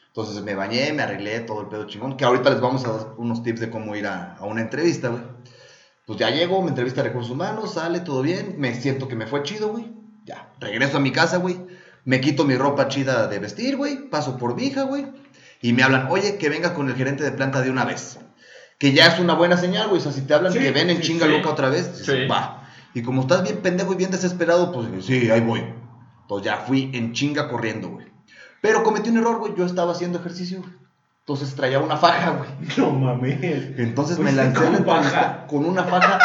Entonces 0.08 0.44
me 0.44 0.54
bañé, 0.54 0.92
me 0.92 1.02
arreglé 1.02 1.40
todo 1.40 1.62
el 1.62 1.68
pedo 1.68 1.86
chingón. 1.86 2.18
Que 2.18 2.26
ahorita 2.26 2.50
les 2.50 2.60
vamos 2.60 2.84
a 2.84 2.92
dar 2.92 3.06
unos 3.16 3.42
tips 3.42 3.60
de 3.60 3.70
cómo 3.70 3.96
ir 3.96 4.06
a, 4.06 4.34
a 4.34 4.44
una 4.44 4.60
entrevista, 4.60 5.08
güey. 5.08 5.22
Pues 6.04 6.18
ya 6.18 6.28
llego, 6.28 6.60
me 6.60 6.68
entrevista 6.68 7.00
a 7.00 7.04
recursos 7.04 7.30
humanos, 7.30 7.72
sale 7.72 8.00
todo 8.00 8.20
bien. 8.20 8.56
Me 8.58 8.74
siento 8.74 9.08
que 9.08 9.16
me 9.16 9.26
fue 9.26 9.42
chido, 9.42 9.68
güey. 9.68 9.90
Ya, 10.26 10.52
regreso 10.60 10.98
a 10.98 11.00
mi 11.00 11.12
casa, 11.12 11.38
güey. 11.38 11.58
Me 12.04 12.20
quito 12.20 12.44
mi 12.44 12.56
ropa 12.56 12.88
chida 12.88 13.26
de 13.26 13.38
vestir, 13.38 13.78
güey. 13.78 14.10
Paso 14.10 14.36
por 14.36 14.54
vija, 14.54 14.82
güey. 14.82 15.06
Y 15.62 15.72
me 15.72 15.82
hablan, 15.82 16.08
oye, 16.10 16.36
que 16.36 16.50
venga 16.50 16.74
con 16.74 16.90
el 16.90 16.94
gerente 16.94 17.24
de 17.24 17.32
planta 17.32 17.62
de 17.62 17.70
una 17.70 17.86
vez. 17.86 18.18
Que 18.78 18.92
ya 18.92 19.06
es 19.06 19.18
una 19.18 19.32
buena 19.32 19.56
señal, 19.56 19.88
güey. 19.88 19.98
O 19.98 20.02
sea, 20.04 20.12
si 20.12 20.20
te 20.20 20.34
hablan 20.34 20.52
Sí, 20.52 20.58
que 20.58 20.72
ven 20.72 20.90
en 20.90 20.98
sí, 20.98 21.04
chinga 21.04 21.24
sí. 21.24 21.32
loca 21.32 21.48
otra 21.48 21.70
vez, 21.70 21.96
dices, 22.00 22.30
va. 22.30 22.64
Y 22.96 23.02
como 23.02 23.20
estás 23.20 23.42
bien 23.42 23.58
pendejo 23.58 23.92
y 23.92 23.96
bien 23.96 24.10
desesperado, 24.10 24.72
pues 24.72 25.04
sí, 25.04 25.30
ahí 25.30 25.42
voy. 25.42 25.62
Entonces 26.22 26.46
ya 26.46 26.56
fui 26.56 26.90
en 26.94 27.12
chinga 27.12 27.46
corriendo, 27.46 27.90
güey. 27.90 28.06
Pero 28.62 28.82
cometí 28.82 29.10
un 29.10 29.18
error, 29.18 29.36
güey. 29.38 29.54
Yo 29.54 29.66
estaba 29.66 29.92
haciendo 29.92 30.18
ejercicio, 30.18 30.60
güey. 30.60 30.72
Entonces 31.18 31.54
traía 31.54 31.78
una 31.78 31.98
faja, 31.98 32.30
güey. 32.30 32.48
No 32.78 32.92
mames. 32.92 33.78
Entonces 33.78 34.16
Pues 34.16 34.32
me 34.32 34.32
lancé 34.32 34.66
a 34.66 34.70
la 34.70 34.78
entrevista 34.78 35.46
con 35.46 35.66
una 35.66 35.84
faja. 35.84 36.18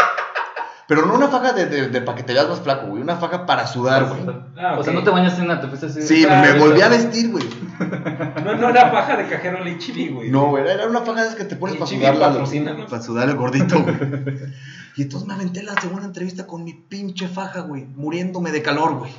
Pero 0.91 1.05
no 1.05 1.15
una 1.15 1.29
faja 1.29 1.53
de, 1.53 1.67
de, 1.67 1.87
de 1.87 2.01
para 2.01 2.17
que 2.17 2.23
te 2.23 2.33
veas 2.33 2.49
más 2.49 2.59
flaco, 2.59 2.87
güey. 2.87 3.01
Una 3.01 3.15
faja 3.15 3.45
para 3.45 3.65
sudar, 3.65 4.09
güey. 4.09 4.35
Ah, 4.57 4.75
O 4.77 4.83
sea, 4.83 4.91
no 4.91 5.01
te 5.01 5.09
bañaste 5.09 5.39
en 5.39 5.47
nada, 5.47 5.61
te 5.61 5.67
fuiste 5.67 5.85
así. 5.85 6.01
Sí, 6.01 6.27
me 6.27 6.59
volví 6.59 6.81
a 6.81 6.89
vestir, 6.89 7.31
güey. 7.31 7.45
No, 8.43 8.57
no 8.57 8.69
era 8.69 8.91
paja 8.91 9.15
de 9.15 9.29
cajero 9.29 9.65
HIV, 9.65 10.13
güey. 10.13 10.29
No, 10.29 10.49
güey, 10.49 10.67
era 10.67 10.87
una 10.87 10.99
faja 10.99 11.21
de 11.21 11.27
esas 11.27 11.35
que 11.37 11.45
te 11.45 11.55
pones 11.55 11.77
para 11.77 11.89
sudar 11.89 12.17
la, 12.17 12.85
para 12.89 13.01
sudar 13.01 13.29
el 13.29 13.37
gordito, 13.37 13.81
güey. 13.81 13.95
Y 14.97 15.03
entonces 15.03 15.25
me 15.29 15.33
aventé 15.33 15.63
la 15.63 15.79
segunda 15.79 16.05
entrevista 16.05 16.45
con 16.45 16.65
mi 16.65 16.73
pinche 16.73 17.29
faja, 17.29 17.61
güey, 17.61 17.85
muriéndome 17.85 18.51
de 18.51 18.61
calor, 18.61 18.95
güey. 18.99 19.13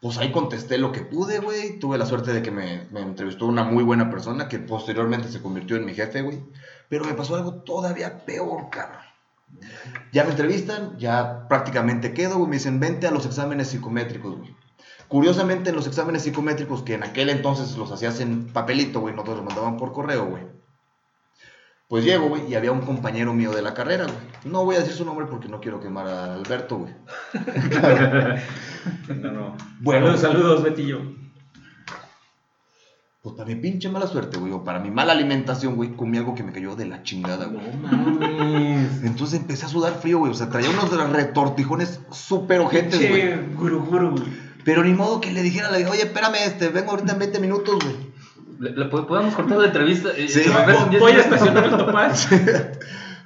Pues 0.00 0.16
ahí 0.18 0.30
contesté 0.30 0.78
lo 0.78 0.92
que 0.92 1.00
pude, 1.00 1.40
güey. 1.40 1.80
Tuve 1.80 1.98
la 1.98 2.06
suerte 2.06 2.32
de 2.32 2.40
que 2.40 2.52
me, 2.52 2.86
me 2.92 3.00
entrevistó 3.00 3.46
una 3.46 3.64
muy 3.64 3.82
buena 3.82 4.10
persona 4.10 4.46
que 4.46 4.60
posteriormente 4.60 5.26
se 5.26 5.42
convirtió 5.42 5.74
en 5.74 5.86
mi 5.86 5.92
jefe, 5.94 6.22
güey. 6.22 6.38
Pero 6.88 7.04
me 7.04 7.14
pasó 7.14 7.34
algo 7.34 7.54
todavía 7.54 8.24
peor, 8.24 8.70
cabrón. 8.70 9.09
Ya 10.12 10.24
me 10.24 10.30
entrevistan, 10.30 10.98
ya 10.98 11.46
prácticamente 11.48 12.12
quedo, 12.12 12.36
güey. 12.36 12.48
Me 12.48 12.56
dicen, 12.56 12.80
vente 12.80 13.06
a 13.06 13.10
los 13.10 13.26
exámenes 13.26 13.68
psicométricos, 13.68 14.36
güey. 14.36 14.56
Curiosamente, 15.08 15.70
en 15.70 15.76
los 15.76 15.86
exámenes 15.86 16.22
psicométricos, 16.22 16.82
que 16.82 16.94
en 16.94 17.02
aquel 17.02 17.30
entonces 17.30 17.76
los 17.76 17.90
hacías 17.90 18.20
en 18.20 18.46
papelito, 18.46 19.00
güey, 19.00 19.14
no 19.14 19.24
te 19.24 19.32
los 19.32 19.44
mandaban 19.44 19.76
por 19.76 19.92
correo, 19.92 20.26
güey. 20.26 20.44
Pues 21.88 22.04
llego, 22.04 22.28
güey, 22.28 22.46
y 22.48 22.54
había 22.54 22.70
un 22.70 22.82
compañero 22.82 23.34
mío 23.34 23.50
de 23.50 23.62
la 23.62 23.74
carrera, 23.74 24.04
güey. 24.04 24.16
No 24.44 24.64
voy 24.64 24.76
a 24.76 24.78
decir 24.78 24.94
su 24.94 25.04
nombre 25.04 25.26
porque 25.26 25.48
no 25.48 25.60
quiero 25.60 25.80
quemar 25.80 26.06
a 26.06 26.34
Alberto, 26.34 26.78
güey. 26.78 26.94
No, 29.08 29.30
no. 29.30 29.56
Bueno. 29.80 30.16
Saludos, 30.16 30.20
saludos, 30.20 30.62
Betillo. 30.62 31.02
Pues 33.22 33.34
para 33.34 33.46
mi 33.48 33.56
pinche 33.56 33.90
mala 33.90 34.06
suerte, 34.06 34.38
güey, 34.38 34.50
o 34.52 34.64
para 34.64 34.78
mi 34.78 34.90
mala 34.90 35.12
alimentación, 35.12 35.76
güey, 35.76 35.90
comí 35.94 36.16
algo 36.16 36.34
que 36.34 36.42
me 36.42 36.52
cayó 36.52 36.74
de 36.74 36.86
la 36.86 37.02
chingada, 37.02 37.46
güey. 37.46 37.60
No 37.76 37.88
mames. 37.88 39.02
Entonces 39.04 39.40
empecé 39.40 39.66
a 39.66 39.68
sudar 39.68 39.92
frío, 40.00 40.18
güey. 40.20 40.32
O 40.32 40.34
sea, 40.34 40.48
traía 40.48 40.70
unos 40.70 40.90
retortijones 41.12 42.00
súper 42.10 42.60
ojetes, 42.60 42.98
güey. 43.08 43.20
Che, 43.22 43.36
guru, 43.54 43.84
guru, 43.84 44.10
güey. 44.12 44.24
Pero 44.64 44.82
ni 44.84 44.94
modo 44.94 45.20
que 45.20 45.32
le 45.32 45.42
dijera, 45.42 45.70
le 45.70 45.78
dije, 45.78 45.90
oye, 45.90 46.02
espérame, 46.04 46.36
este, 46.46 46.68
vengo 46.68 46.92
ahorita 46.92 47.12
en 47.12 47.18
20 47.18 47.40
minutos, 47.40 47.78
güey. 47.84 47.96
Le, 48.58 48.70
le 48.72 48.84
po- 48.86 49.06
podemos 49.06 49.34
cortar 49.34 49.58
la 49.58 49.66
entrevista. 49.66 50.10
y- 50.18 50.28
Sí. 50.28 50.42
y 50.46 50.48
me 50.48 50.66
ves 50.66 50.80
en 50.80 50.90
diez 50.90 51.02
Voy 51.02 51.12
a 51.12 51.20
estacionar 51.20 51.64
el 51.66 51.70
topaz. 51.76 52.28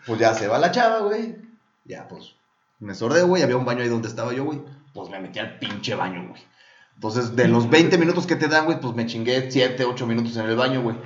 Pues 0.06 0.20
ya 0.20 0.34
se 0.34 0.48
va 0.48 0.58
la 0.58 0.70
chava, 0.72 1.00
güey. 1.00 1.36
Ya, 1.84 2.08
pues, 2.08 2.34
me 2.80 2.94
sordé, 2.94 3.22
güey. 3.22 3.42
Había 3.42 3.56
un 3.56 3.64
baño 3.64 3.82
ahí 3.82 3.88
donde 3.88 4.08
estaba 4.08 4.32
yo, 4.32 4.44
güey. 4.44 4.60
Pues 4.92 5.08
me 5.10 5.20
metí 5.20 5.38
al 5.38 5.58
pinche 5.58 5.94
baño, 5.94 6.26
güey. 6.28 6.42
Entonces, 6.94 7.36
de 7.36 7.48
los 7.48 7.68
20 7.68 7.98
minutos 7.98 8.26
que 8.26 8.36
te 8.36 8.48
dan, 8.48 8.64
güey, 8.64 8.80
pues 8.80 8.94
me 8.94 9.06
chingué 9.06 9.50
7, 9.50 9.84
8 9.84 10.06
minutos 10.06 10.36
en 10.36 10.46
el 10.46 10.56
baño, 10.56 10.82
güey. 10.82 10.96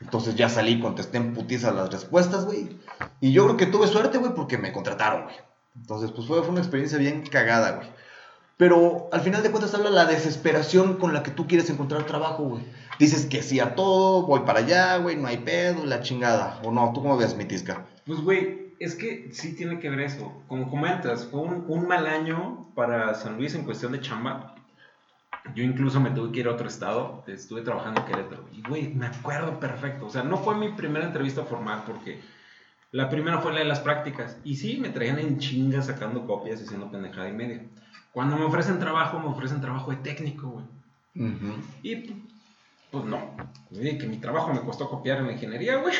Entonces 0.00 0.34
ya 0.34 0.48
salí, 0.48 0.78
contesté 0.80 1.16
en 1.16 1.32
putiza 1.32 1.72
las 1.72 1.90
respuestas, 1.90 2.44
güey. 2.44 2.76
Y 3.20 3.32
yo 3.32 3.44
creo 3.44 3.56
que 3.56 3.66
tuve 3.66 3.86
suerte, 3.86 4.18
güey, 4.18 4.34
porque 4.34 4.58
me 4.58 4.72
contrataron, 4.72 5.24
güey. 5.24 5.36
Entonces, 5.74 6.10
pues 6.12 6.26
fue, 6.26 6.40
fue 6.40 6.50
una 6.50 6.60
experiencia 6.60 6.98
bien 6.98 7.22
cagada, 7.22 7.72
güey. 7.72 7.88
Pero 8.56 9.08
al 9.12 9.20
final 9.20 9.42
de 9.42 9.50
cuentas 9.50 9.74
habla 9.74 9.90
la 9.90 10.06
desesperación 10.06 10.96
con 10.96 11.12
la 11.12 11.22
que 11.22 11.30
tú 11.30 11.46
quieres 11.46 11.68
encontrar 11.68 12.04
trabajo, 12.04 12.44
güey. 12.44 12.64
Dices 12.98 13.26
que 13.26 13.42
sí 13.42 13.60
a 13.60 13.74
todo, 13.74 14.26
voy 14.26 14.40
para 14.40 14.60
allá, 14.60 14.96
güey, 14.96 15.16
no 15.16 15.28
hay 15.28 15.38
pedo, 15.38 15.84
la 15.84 16.00
chingada. 16.00 16.60
O 16.64 16.70
no, 16.70 16.92
¿tú 16.94 17.02
cómo 17.02 17.18
ves, 17.18 17.36
mi 17.36 17.44
tisca? 17.44 17.84
Pues, 18.06 18.20
güey, 18.20 18.74
es 18.78 18.94
que 18.94 19.28
sí 19.32 19.54
tiene 19.54 19.78
que 19.78 19.90
ver 19.90 20.00
eso. 20.00 20.32
Como 20.48 20.70
comentas, 20.70 21.26
fue 21.26 21.40
un, 21.40 21.64
un 21.68 21.86
mal 21.86 22.06
año 22.06 22.70
para 22.74 23.14
San 23.14 23.36
Luis 23.36 23.54
en 23.54 23.64
cuestión 23.64 23.92
de 23.92 24.00
chamba. 24.00 24.55
Yo 25.54 25.62
incluso 25.62 26.00
me 26.00 26.10
tuve 26.10 26.32
que 26.32 26.40
ir 26.40 26.48
a 26.48 26.52
otro 26.52 26.68
estado. 26.68 27.24
Estuve 27.26 27.62
trabajando 27.62 28.00
en 28.00 28.06
Querétaro. 28.06 28.48
Y, 28.52 28.62
güey, 28.62 28.88
me 28.94 29.06
acuerdo 29.06 29.58
perfecto. 29.60 30.06
O 30.06 30.10
sea, 30.10 30.22
no 30.22 30.38
fue 30.38 30.56
mi 30.56 30.70
primera 30.70 31.06
entrevista 31.06 31.44
formal 31.44 31.84
porque 31.86 32.20
la 32.92 33.08
primera 33.08 33.38
fue 33.38 33.52
la 33.52 33.60
de 33.60 33.64
las 33.64 33.80
prácticas. 33.80 34.38
Y 34.44 34.56
sí, 34.56 34.78
me 34.78 34.90
traían 34.90 35.18
en 35.18 35.38
chinga 35.38 35.82
sacando 35.82 36.26
copias 36.26 36.60
y 36.60 36.64
haciendo 36.64 36.90
pendejada 36.90 37.28
y 37.28 37.32
media. 37.32 37.62
Cuando 38.12 38.36
me 38.36 38.44
ofrecen 38.44 38.78
trabajo, 38.78 39.18
me 39.18 39.26
ofrecen 39.26 39.60
trabajo 39.60 39.90
de 39.90 39.98
técnico, 39.98 40.48
güey. 40.48 40.66
Y, 41.82 42.24
pues 42.90 43.04
no. 43.04 43.36
Oye, 43.70 43.98
que 43.98 44.06
mi 44.06 44.18
trabajo 44.18 44.52
me 44.52 44.60
costó 44.60 44.88
copiar 44.88 45.18
en 45.18 45.26
la 45.26 45.32
ingeniería, 45.32 45.76
güey. 45.76 45.94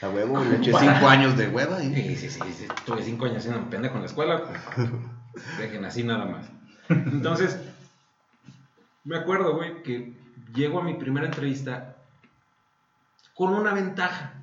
A 0.00 0.08
huevo, 0.08 0.42
le 0.42 0.56
eché 0.58 0.72
cinco 0.72 1.08
años 1.08 1.36
de 1.36 1.48
hueva 1.48 1.82
y... 1.82 1.94
Sí, 1.94 2.16
sí, 2.16 2.30
sí, 2.30 2.52
sí. 2.52 2.66
Tuve 2.84 3.02
cinco 3.02 3.26
años 3.26 3.42
siendo 3.42 3.60
un 3.60 3.70
pendejo 3.70 3.94
en 3.94 4.02
la 4.02 4.06
escuela. 4.06 4.42
Pues, 4.74 4.90
dejen 5.58 5.84
así 5.84 6.02
nada 6.02 6.26
más. 6.26 6.46
Entonces, 6.88 7.58
me 9.04 9.16
acuerdo, 9.16 9.56
güey, 9.56 9.82
que 9.82 10.14
llego 10.54 10.80
a 10.80 10.84
mi 10.84 10.94
primera 10.94 11.26
entrevista 11.26 11.96
con 13.34 13.54
una 13.54 13.72
ventaja. 13.72 14.34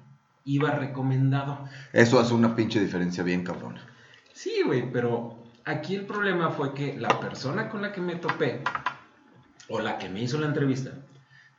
Iba 0.45 0.71
recomendado. 0.71 1.67
Eso 1.93 2.19
hace 2.19 2.33
una 2.33 2.55
pinche 2.55 2.79
diferencia 2.79 3.23
bien 3.23 3.43
cabrona. 3.43 3.85
Sí, 4.33 4.63
güey, 4.65 4.89
pero 4.91 5.37
aquí 5.65 5.95
el 5.95 6.05
problema 6.05 6.49
fue 6.49 6.73
que 6.73 6.97
la 6.97 7.19
persona 7.19 7.69
con 7.69 7.81
la 7.81 7.91
que 7.91 8.01
me 8.01 8.15
topé, 8.15 8.61
o 9.67 9.79
la 9.79 9.97
que 9.97 10.09
me 10.09 10.21
hizo 10.21 10.39
la 10.39 10.47
entrevista, 10.47 10.91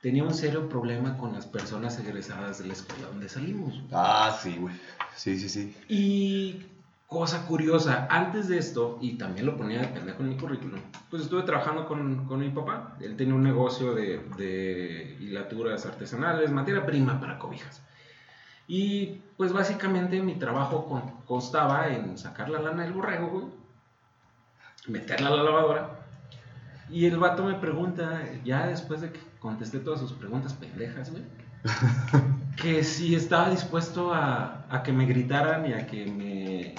tenía 0.00 0.24
un 0.24 0.34
serio 0.34 0.68
problema 0.68 1.16
con 1.18 1.32
las 1.32 1.46
personas 1.46 1.98
egresadas 1.98 2.58
de 2.58 2.66
la 2.66 2.72
escuela 2.72 3.06
donde 3.08 3.28
salimos. 3.28 3.82
Ah, 3.92 4.36
sí, 4.42 4.56
güey. 4.56 4.74
Sí, 5.14 5.38
sí, 5.38 5.48
sí. 5.48 5.76
Y 5.88 6.66
cosa 7.10 7.44
curiosa, 7.46 8.06
antes 8.08 8.46
de 8.48 8.56
esto, 8.56 8.96
y 9.00 9.18
también 9.18 9.44
lo 9.44 9.56
ponía 9.56 9.80
de 9.80 9.88
pendejo 9.88 10.22
en 10.22 10.28
mi 10.30 10.36
currículum, 10.36 10.80
pues 11.10 11.22
estuve 11.22 11.42
trabajando 11.42 11.84
con, 11.86 12.24
con 12.26 12.38
mi 12.38 12.50
papá. 12.50 12.96
Él 13.00 13.16
tenía 13.16 13.34
un 13.34 13.42
negocio 13.42 13.94
de, 13.94 14.20
de 14.38 15.16
hilaturas 15.20 15.84
artesanales, 15.86 16.52
materia 16.52 16.86
prima 16.86 17.18
para 17.18 17.38
cobijas. 17.40 17.82
Y 18.68 19.22
pues 19.36 19.52
básicamente 19.52 20.22
mi 20.22 20.36
trabajo 20.36 20.86
con- 20.86 21.10
constaba 21.26 21.88
en 21.88 22.16
sacar 22.16 22.48
la 22.48 22.60
lana 22.60 22.84
del 22.84 22.92
borrego, 22.92 23.28
güey, 23.28 23.46
meterla 24.86 25.28
a 25.28 25.32
la 25.32 25.42
lavadora. 25.42 25.90
Y 26.88 27.06
el 27.06 27.18
vato 27.18 27.44
me 27.44 27.54
pregunta, 27.54 28.22
ya 28.44 28.68
después 28.68 29.00
de 29.00 29.10
que 29.10 29.20
contesté 29.40 29.80
todas 29.80 29.98
sus 29.98 30.12
preguntas 30.12 30.54
pendejas, 30.54 31.10
güey, 31.10 31.24
que 32.56 32.84
si 32.84 33.16
estaba 33.16 33.50
dispuesto 33.50 34.14
a, 34.14 34.64
a 34.70 34.82
que 34.84 34.92
me 34.92 35.06
gritaran 35.06 35.66
y 35.66 35.72
a 35.72 35.86
que 35.88 36.06
me 36.06 36.74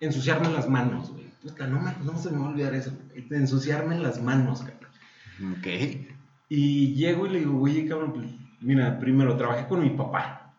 ensuciarme 0.00 0.48
las 0.50 0.68
manos, 0.68 1.10
güey. 1.10 1.30
Puta, 1.42 1.66
no, 1.66 1.80
me- 1.80 1.94
no 2.04 2.18
se 2.18 2.30
me 2.30 2.38
va 2.38 2.46
a 2.46 2.48
olvidar 2.50 2.74
eso. 2.74 2.92
güey. 3.12 3.26
Ensuciarme 3.30 3.98
las 3.98 4.20
manos, 4.22 4.60
cabrón. 4.60 5.56
Ok. 5.58 5.66
Y 6.48 6.94
llego 6.94 7.26
y 7.26 7.30
le 7.30 7.38
digo, 7.40 7.60
oye, 7.60 7.86
cabrón, 7.86 8.12
pues, 8.12 8.26
mira, 8.60 8.98
primero 8.98 9.36
trabajé 9.36 9.66
con 9.68 9.80
mi 9.82 9.90
papá, 9.90 10.52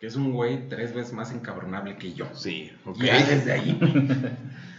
que 0.00 0.06
es 0.06 0.16
un 0.16 0.32
güey 0.32 0.68
tres 0.68 0.94
veces 0.94 1.12
más 1.12 1.30
encabronable 1.32 1.96
que 1.96 2.12
yo. 2.14 2.26
Sí, 2.34 2.70
ok. 2.84 2.96
Ya 3.02 3.24
desde 3.26 3.52
ahí. 3.52 3.76
güey. 3.78 4.08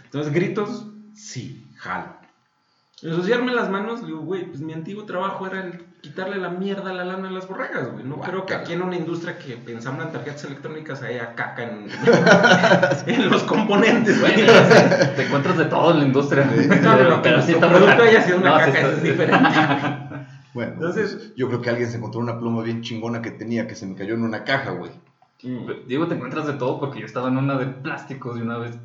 Entonces, 0.04 0.32
gritos, 0.32 0.86
sí, 1.14 1.66
jalo. 1.76 2.16
Ensuciarme 3.02 3.54
las 3.54 3.70
manos, 3.70 4.00
le 4.00 4.08
digo, 4.08 4.20
güey, 4.20 4.46
pues 4.46 4.60
mi 4.60 4.72
antiguo 4.72 5.04
trabajo 5.04 5.46
era 5.46 5.64
el 5.64 5.84
quitarle 6.00 6.36
la 6.36 6.48
mierda 6.48 6.90
a 6.90 6.92
la 6.94 7.04
lana 7.04 7.28
a 7.28 7.30
las 7.32 7.48
borregas, 7.48 7.92
güey. 7.92 8.04
No 8.04 8.20
creo 8.20 8.46
que 8.46 8.54
aquí 8.54 8.72
en 8.72 8.82
una 8.82 8.96
industria 8.96 9.36
que 9.38 9.56
pensamos 9.56 10.04
en 10.06 10.12
tarjetas 10.12 10.44
electrónicas 10.44 11.02
haya 11.02 11.34
caca 11.34 11.64
en, 11.64 11.88
en 13.06 13.30
los 13.30 13.42
componentes, 13.44 14.20
güey. 14.20 14.34
Bueno, 14.44 14.52
te 15.16 15.26
encuentras 15.26 15.58
de 15.58 15.64
todo 15.66 15.92
en 15.92 15.98
la 15.98 16.04
industria. 16.04 16.44
No, 16.82 16.96
pero 17.22 17.36
nuestro 17.36 17.54
está 17.56 17.68
producto 17.68 18.02
haya 18.02 18.22
sido 18.22 18.38
una 18.38 18.50
No, 18.50 18.56
caca, 18.58 18.66
está- 18.68 18.80
eso 18.80 18.96
es 18.96 19.02
diferente. 19.02 19.48
Bueno, 20.54 20.72
Entonces- 20.72 21.14
pues, 21.14 21.34
yo 21.36 21.46
creo 21.48 21.60
que 21.60 21.70
alguien 21.70 21.90
se 21.90 21.98
encontró 21.98 22.20
una 22.20 22.38
pluma 22.38 22.62
bien 22.62 22.80
chingona 22.82 23.20
que 23.22 23.30
tenía 23.30 23.66
que 23.68 23.74
se 23.74 23.86
me 23.86 23.94
cayó 23.94 24.14
en 24.14 24.22
una 24.22 24.44
caja, 24.44 24.70
güey. 24.70 24.90
Digo, 25.86 26.08
te 26.08 26.14
encuentras 26.16 26.46
de 26.46 26.54
todo 26.54 26.80
porque 26.80 26.98
yo 27.00 27.06
estaba 27.06 27.28
en 27.28 27.36
una 27.36 27.56
de 27.58 27.66
plásticos 27.66 28.36
y 28.38 28.42
una 28.42 28.58
vez 28.58 28.76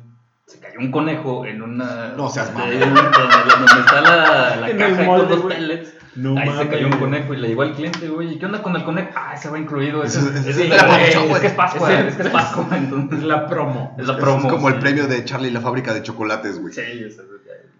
se 0.46 0.58
cayó 0.60 0.78
un 0.78 0.90
conejo 0.90 1.46
en 1.46 1.62
una. 1.62 2.08
No 2.16 2.28
seas 2.28 2.52
mamón. 2.52 2.68
Ahí 2.70 2.78
donde, 2.78 3.00
donde 3.00 3.80
está 3.80 4.00
la, 4.00 4.56
la 4.56 4.76
caja 4.76 5.02
molde, 5.02 5.26
con 5.28 5.38
los 5.48 5.54
pellets. 5.54 5.94
No 6.16 6.38
ahí 6.38 6.48
se 6.58 6.68
cayó 6.68 6.86
un 6.86 6.98
conejo 6.98 7.34
y 7.34 7.38
le 7.38 7.48
llegó 7.48 7.62
al 7.62 7.74
cliente, 7.74 8.08
güey. 8.08 8.34
¿Y 8.34 8.38
qué 8.38 8.46
onda 8.46 8.62
con 8.62 8.76
el 8.76 8.84
conejo? 8.84 9.08
Ah, 9.16 9.34
ese 9.34 9.48
va 9.50 9.58
incluido. 9.58 10.04
Ese, 10.04 10.20
ese 10.20 10.50
es, 10.50 10.56
es 10.58 10.68
la 10.68 11.02
es 11.02 11.28
güey. 11.28 11.40
que 11.40 11.46
es 11.48 11.52
Pascua, 11.54 11.92
es 11.92 12.14
que 12.14 12.22
es 12.22 12.28
Pascua. 12.28 12.68
Entonces, 12.76 13.18
Es 13.18 13.24
la 13.24 13.46
promo. 13.48 13.96
es 13.98 14.06
la 14.06 14.16
promo. 14.16 14.46
es 14.46 14.52
como 14.52 14.68
el 14.68 14.78
premio 14.78 15.08
de 15.08 15.24
Charlie 15.24 15.48
y 15.48 15.52
la 15.52 15.60
fábrica 15.60 15.92
de 15.92 16.02
chocolates, 16.02 16.60
güey. 16.60 16.72
Sí, 16.72 16.82
es, 16.82 17.18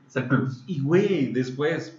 es 0.08 0.16
el 0.16 0.24
plus. 0.24 0.64
Y 0.66 0.80
güey, 0.80 1.32
después, 1.32 1.96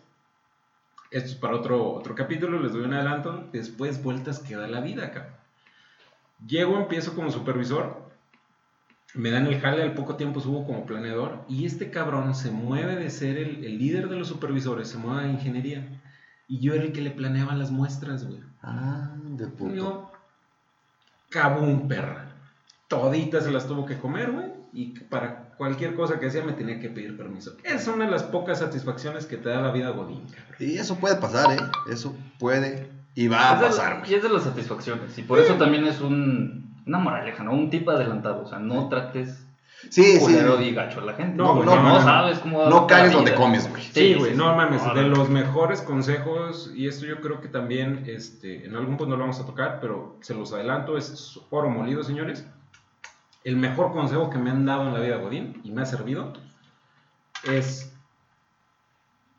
esto 1.12 1.30
es 1.30 1.36
para 1.36 1.56
otro, 1.56 1.94
otro 1.94 2.16
capítulo, 2.16 2.60
les 2.60 2.74
doy 2.74 2.82
un 2.84 2.94
adelanto. 2.94 3.48
Después, 3.54 4.04
vueltas 4.04 4.40
que 4.40 4.56
da 4.58 4.68
la 4.68 4.82
vida, 4.82 5.12
cabrón. 5.12 5.32
Llego, 6.46 6.78
empiezo 6.78 7.16
como 7.16 7.32
supervisor. 7.32 8.05
Me 9.16 9.32
dan 9.32 9.48
el 9.48 9.60
jale, 9.62 9.82
al 9.82 9.94
poco 9.94 10.16
tiempo 10.16 10.40
subo 10.42 10.66
como 10.66 10.86
planeador. 10.86 11.44
Y 11.48 11.66
este 11.66 11.90
cabrón 11.90 12.36
se 12.36 12.52
mueve 12.52 12.96
de 12.98 13.10
ser 13.10 13.38
el, 13.38 13.64
el 13.64 13.78
líder 13.78 14.10
de 14.10 14.18
los 14.18 14.28
supervisores, 14.28 14.90
se 14.90 14.98
mueve 14.98 15.24
a 15.28 15.32
ingeniería. 15.32 16.02
Y 16.48 16.60
yo 16.60 16.74
era 16.74 16.84
el 16.84 16.92
que 16.92 17.02
le 17.02 17.12
planeaba 17.12 17.56
las 17.56 17.72
muestras, 17.72 18.26
güey. 18.28 18.40
Ah, 18.62 19.16
de 19.24 19.48
puto. 19.48 19.74
Yo, 19.74 20.12
cabum, 21.30 21.88
perra. 21.88 22.32
Toditas 22.88 23.44
se 23.44 23.52
las 23.52 23.68
tuvo 23.68 23.86
que 23.86 23.98
comer, 23.98 24.32
güey. 24.32 24.48
Y 24.74 25.00
para 25.00 25.52
cualquier 25.58 25.96
cosa 25.96 26.20
que 26.20 26.28
hacía 26.28 26.44
me 26.44 26.52
tenía 26.54 26.80
que 26.80 26.90
pedir 26.90 27.16
permiso. 27.16 27.56
Es 27.64 27.88
una 27.88 28.06
de 28.06 28.12
las 28.12 28.24
pocas 28.24 28.60
satisfacciones 28.60 29.26
que 29.26 29.38
te 29.38 29.50
da 29.50 29.62
la 29.62 29.72
vida 29.72 29.90
Godín, 29.92 30.26
cabrón. 30.28 30.56
Y 30.60 30.78
eso 30.78 30.98
puede 30.98 31.16
pasar, 31.16 31.52
¿eh? 31.54 31.62
Eso 31.90 32.16
puede 32.38 32.90
y 33.16 33.28
va 33.30 33.52
a 33.52 33.54
Es 33.56 33.60
de- 33.62 33.66
pasar, 33.68 33.96
y 33.98 34.00
güey. 34.02 34.14
es 34.16 34.24
de 34.24 34.30
las 34.30 34.44
satisfacciones. 34.44 35.18
Y 35.18 35.22
por 35.24 35.40
eso 35.40 35.54
también 35.56 35.86
es 35.86 36.02
un, 36.02 36.65
una 36.86 37.00
moraleja, 37.00 37.44
¿no? 37.44 37.54
Un 37.54 37.70
tip 37.70 37.88
adelantado. 37.90 38.44
O 38.44 38.48
sea, 38.48 38.60
no 38.60 38.88
trates. 38.90 39.46
Sí, 39.90 40.18
culero 40.20 40.58
sí. 40.58 40.66
y 40.66 40.74
gacho 40.74 41.02
a 41.02 41.06
la 41.06 41.14
gente. 41.14 41.38
No, 41.38 41.56
güey, 41.56 41.66
no, 41.66 41.76
no, 41.76 41.90
no. 41.90 42.02
sabes 42.02 42.40
cómo 42.40 42.66
No 42.68 42.88
caes 42.88 43.12
donde 43.12 43.36
comes, 43.36 43.70
güey. 43.70 43.84
Sí, 43.84 44.16
güey, 44.16 44.32
sí, 44.32 44.38
no 44.38 44.56
mames, 44.56 44.84
No, 44.84 44.94
de 44.96 45.04
los 45.04 45.30
mejores 45.30 45.82
consejos, 45.82 46.72
y 46.76 46.88
esto 46.88 47.06
yo 47.06 47.22
creo 47.22 47.42
que 47.42 47.50
también, 47.50 48.04
este, 48.08 48.66
en 48.66 48.76
algún 48.76 48.98
punto 48.98 49.12
no 49.12 49.18
lo 49.18 49.24
vamos 49.24 49.40
a 49.40 49.46
tocar, 49.46 49.80
pero 49.82 50.18
se 50.22 50.34
los 50.34 50.54
adelanto, 50.54 50.98
es 50.98 51.40
oro 51.50 51.70
molido, 51.70 52.04
señores. 52.04 52.48
El 53.44 53.58
mejor 53.58 53.92
consejo 53.92 54.30
que 54.32 54.40
me 54.40 54.50
han 54.50 54.66
dado 54.66 54.88
en 54.88 54.94
la 54.94 55.00
vida, 55.00 55.18
Godín, 55.18 55.62
y 55.64 55.72
me 55.72 55.84
ha 55.84 55.86
servido, 55.86 56.34
es 57.44 57.94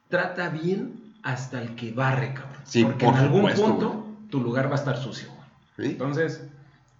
trata 0.09 0.51
bien 0.51 1.15
hasta 1.23 1.61
el 1.61 1.75
que 1.75 1.93
barre, 1.93 2.35
cabrón. 2.35 2.63
Sí, 2.65 2.85
Porque 2.85 3.05
por 3.05 3.15
en 3.15 3.21
algún 3.21 3.51
supuesto, 3.51 3.67
punto 3.67 4.07
tu 4.31 4.41
lugar 4.41 4.69
va 4.69 4.73
a 4.73 4.77
estar 4.77 4.97
sucio, 4.97 5.29
güey. 5.29 5.89
¿Sí? 5.89 5.93
Entonces, 5.93 6.49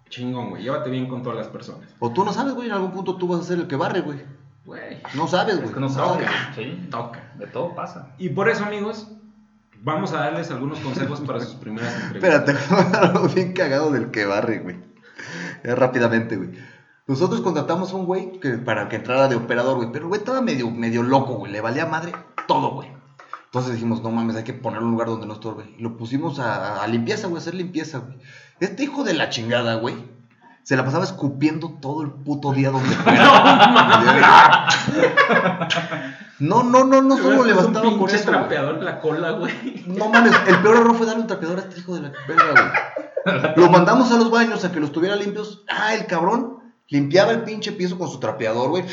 chingón, 0.09 0.49
güey, 0.51 0.63
llévate 0.63 0.89
bien 0.89 1.07
con 1.07 1.21
todas 1.23 1.37
las 1.37 1.47
personas. 1.47 1.89
O 1.99 2.11
tú 2.11 2.23
no 2.23 2.33
sabes, 2.33 2.53
güey, 2.53 2.67
en 2.67 2.73
algún 2.73 2.91
punto 2.91 3.15
tú 3.17 3.27
vas 3.27 3.41
a 3.41 3.43
ser 3.43 3.59
el 3.59 3.67
que 3.67 3.75
barre, 3.75 4.01
güey. 4.01 4.19
Güey, 4.65 5.01
No 5.15 5.27
sabes, 5.27 5.55
Es 5.55 5.61
güey. 5.61 5.73
que 5.73 5.79
no 5.79 5.89
sabes. 5.89 6.25
Toca. 6.27 6.53
Sí, 6.55 6.87
toca. 6.91 7.31
de 7.37 7.47
todo 7.47 7.73
pasa. 7.75 8.09
Y 8.17 8.29
por 8.29 8.49
eso, 8.49 8.65
amigos, 8.65 9.07
vamos 9.81 10.11
a 10.13 10.17
darles 10.19 10.51
algunos 10.51 10.79
consejos 10.79 11.21
para 11.21 11.39
sus 11.39 11.55
primeras 11.55 11.93
entrevistas. 12.03 12.49
Espérate, 12.49 12.97
algo 12.97 13.27
bien 13.29 13.53
cagado 13.53 13.91
del 13.91 14.11
que 14.11 14.25
barre, 14.25 14.59
güey. 14.59 14.75
Rápidamente, 15.63 16.35
güey. 16.37 16.49
Nosotros 17.07 17.39
contratamos 17.41 17.93
a 17.93 17.95
un 17.95 18.05
güey 18.05 18.39
que, 18.39 18.51
para 18.57 18.89
que 18.89 18.97
entrara 18.97 19.27
de 19.29 19.35
operador, 19.37 19.77
güey. 19.77 19.89
Pero 19.91 20.05
el 20.05 20.09
güey 20.09 20.19
estaba 20.19 20.41
medio, 20.41 20.69
medio 20.69 21.03
loco, 21.03 21.35
güey. 21.35 21.51
Le 21.51 21.61
valía 21.61 21.85
madre 21.85 22.11
todo, 22.47 22.71
güey. 22.71 22.89
Entonces 23.45 23.73
dijimos, 23.73 24.03
no 24.03 24.11
mames, 24.11 24.35
hay 24.35 24.43
que 24.43 24.53
ponerlo 24.53 24.81
en 24.81 24.87
un 24.87 24.91
lugar 24.91 25.07
donde 25.07 25.25
no 25.25 25.33
estorbe. 25.33 25.73
Y 25.77 25.81
lo 25.81 25.95
pusimos 25.95 26.37
a, 26.39 26.83
a 26.83 26.87
limpieza, 26.87 27.27
güey, 27.27 27.37
a 27.37 27.39
hacer 27.41 27.53
limpieza, 27.55 27.99
güey. 27.99 28.17
Este 28.59 28.83
hijo 28.83 29.03
de 29.03 29.13
la 29.13 29.29
chingada, 29.29 29.75
güey, 29.75 29.95
se 30.63 30.75
la 30.75 30.83
pasaba 30.83 31.03
escupiendo 31.03 31.77
todo 31.81 32.01
el 32.01 32.09
puto 32.11 32.51
día 32.53 32.71
donde 32.71 32.95
fuera. 32.95 34.67
No, 36.39 36.63
no, 36.63 36.83
no, 36.83 37.01
no 37.01 37.17
solo 37.17 37.43
le 37.45 37.53
un 37.53 37.57
bastaba 37.73 37.97
con 37.97 38.09
eso. 38.09 38.29
trapeador 38.29 38.77
en 38.77 38.85
la 38.85 38.99
cola, 38.99 39.31
güey. 39.31 39.83
No 39.87 40.09
mames, 40.09 40.33
el 40.47 40.57
peor 40.59 40.77
error 40.77 40.95
fue 40.95 41.05
darle 41.05 41.21
un 41.21 41.27
trapeador 41.27 41.57
a 41.59 41.61
este 41.61 41.79
hijo 41.79 41.95
de 41.95 42.01
la 42.01 42.11
verga, 42.27 42.51
güey. 43.23 43.53
Lo 43.55 43.69
mandamos 43.69 44.11
a 44.11 44.17
los 44.17 44.29
baños 44.31 44.63
a 44.63 44.71
que 44.71 44.79
los 44.79 44.91
tuviera 44.91 45.15
limpios. 45.15 45.63
Ah, 45.67 45.93
el 45.95 46.05
cabrón 46.05 46.59
limpiaba 46.87 47.31
el 47.31 47.41
pinche 47.43 47.71
piso 47.71 47.97
con 47.97 48.09
su 48.09 48.19
trapeador, 48.19 48.69
güey. 48.69 48.83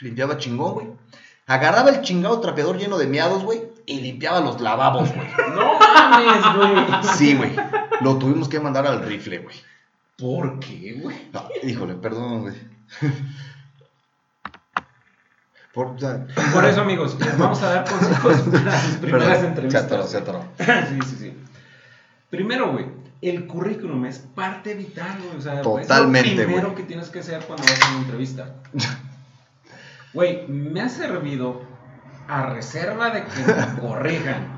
Limpiaba 0.00 0.36
chingón, 0.38 0.74
güey. 0.74 0.86
Agarraba 1.46 1.90
el 1.90 2.02
chingado 2.02 2.38
trapeador 2.40 2.76
lleno 2.78 2.96
de 2.96 3.06
miados, 3.08 3.42
güey, 3.42 3.62
y 3.84 4.00
limpiaba 4.00 4.38
los 4.40 4.60
lavabos, 4.60 5.12
güey. 5.12 5.28
No 5.54 5.78
mames, 5.80 6.56
güey. 6.56 7.14
Sí, 7.16 7.34
güey. 7.34 7.50
Lo 8.00 8.16
tuvimos 8.18 8.48
que 8.48 8.60
mandar 8.60 8.86
al 8.86 9.02
rifle, 9.04 9.38
güey. 9.38 9.56
¿Por 10.18 10.60
qué, 10.60 10.98
güey? 11.00 11.16
No, 11.32 11.48
híjole, 11.62 11.94
perdón, 11.94 12.42
güey. 12.42 12.54
Por, 15.72 15.96
eso, 16.64 16.80
amigos, 16.80 17.16
les 17.20 17.38
vamos 17.38 17.62
a 17.62 17.72
dar 17.72 17.88
consejos 17.88 18.40
para 18.52 18.80
sus 18.80 18.96
primeras 18.96 19.28
perdón, 19.28 19.40
se 19.40 19.46
entrevistas. 19.46 19.84
atoró, 19.84 20.06
se 20.06 20.16
atoró. 20.18 20.44
sí, 20.58 20.98
sí, 21.06 21.16
sí. 21.16 21.34
Primero, 22.28 22.72
güey, 22.72 22.86
el 23.22 23.46
currículum 23.46 24.04
es 24.06 24.18
parte 24.18 24.74
vital, 24.74 25.18
güey. 25.22 25.36
O 25.36 25.40
sea, 25.40 25.62
Totalmente, 25.62 26.30
es 26.30 26.36
lo 26.38 26.44
primero 26.44 26.74
que 26.74 26.82
tienes 26.82 27.08
que 27.08 27.20
hacer 27.20 27.44
cuando 27.44 27.62
vas 27.62 27.80
a 27.82 27.90
una 27.90 28.00
entrevista. 28.00 28.56
Güey, 30.12 30.48
me 30.48 30.80
ha 30.80 30.88
servido 30.88 31.62
a 32.26 32.46
reserva 32.46 33.10
de 33.10 33.24
que 33.24 33.52
me 33.52 33.80
corrijan, 33.80 34.48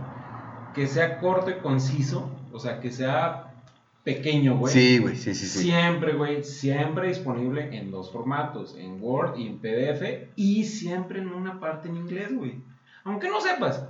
que 0.74 0.86
sea 0.86 1.18
corto 1.18 1.50
y 1.50 1.58
conciso, 1.58 2.31
o 2.52 2.58
sea, 2.58 2.80
que 2.80 2.90
sea 2.90 3.52
pequeño, 4.04 4.56
güey. 4.56 4.72
Sí, 4.72 4.98
güey, 4.98 5.16
sí, 5.16 5.34
sí, 5.34 5.46
sí. 5.46 5.60
Siempre, 5.60 6.14
güey, 6.14 6.42
siempre 6.42 7.08
disponible 7.08 7.76
en 7.76 7.90
dos 7.90 8.10
formatos, 8.10 8.76
en 8.78 9.02
Word 9.02 9.38
y 9.38 9.46
en 9.46 9.58
PDF, 9.58 10.32
y 10.36 10.64
siempre 10.64 11.20
en 11.20 11.28
una 11.28 11.60
parte 11.60 11.88
en 11.88 11.96
inglés, 11.96 12.34
güey. 12.34 12.56
Aunque 13.04 13.28
no 13.28 13.40
sepas, 13.40 13.84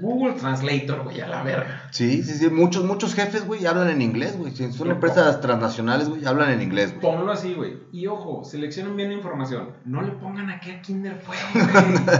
Google 0.00 0.32
Translator, 0.34 1.04
güey, 1.04 1.20
a 1.20 1.28
la 1.28 1.42
verga. 1.42 1.88
Sí, 1.92 2.22
sí, 2.22 2.34
sí. 2.34 2.50
Muchos, 2.50 2.84
muchos 2.84 3.14
jefes, 3.14 3.46
güey, 3.46 3.66
hablan 3.66 3.88
en 3.88 4.02
inglés, 4.02 4.36
güey. 4.36 4.52
Si 4.52 4.72
son 4.72 4.90
empresas 4.90 5.40
transnacionales, 5.40 6.08
güey, 6.08 6.24
hablan 6.26 6.50
en 6.50 6.62
inglés, 6.62 6.90
güey. 6.90 7.00
Ponlo 7.00 7.30
así, 7.30 7.54
güey. 7.54 7.78
Y 7.92 8.06
ojo, 8.08 8.44
seleccionen 8.44 8.96
bien 8.96 9.10
la 9.10 9.14
información. 9.14 9.70
No 9.84 10.02
le 10.02 10.12
pongan 10.12 10.50
aquí 10.50 10.70
a 10.72 10.82
Kinder 10.82 11.16
Fuego, 11.20 11.42
güey. 11.72 12.16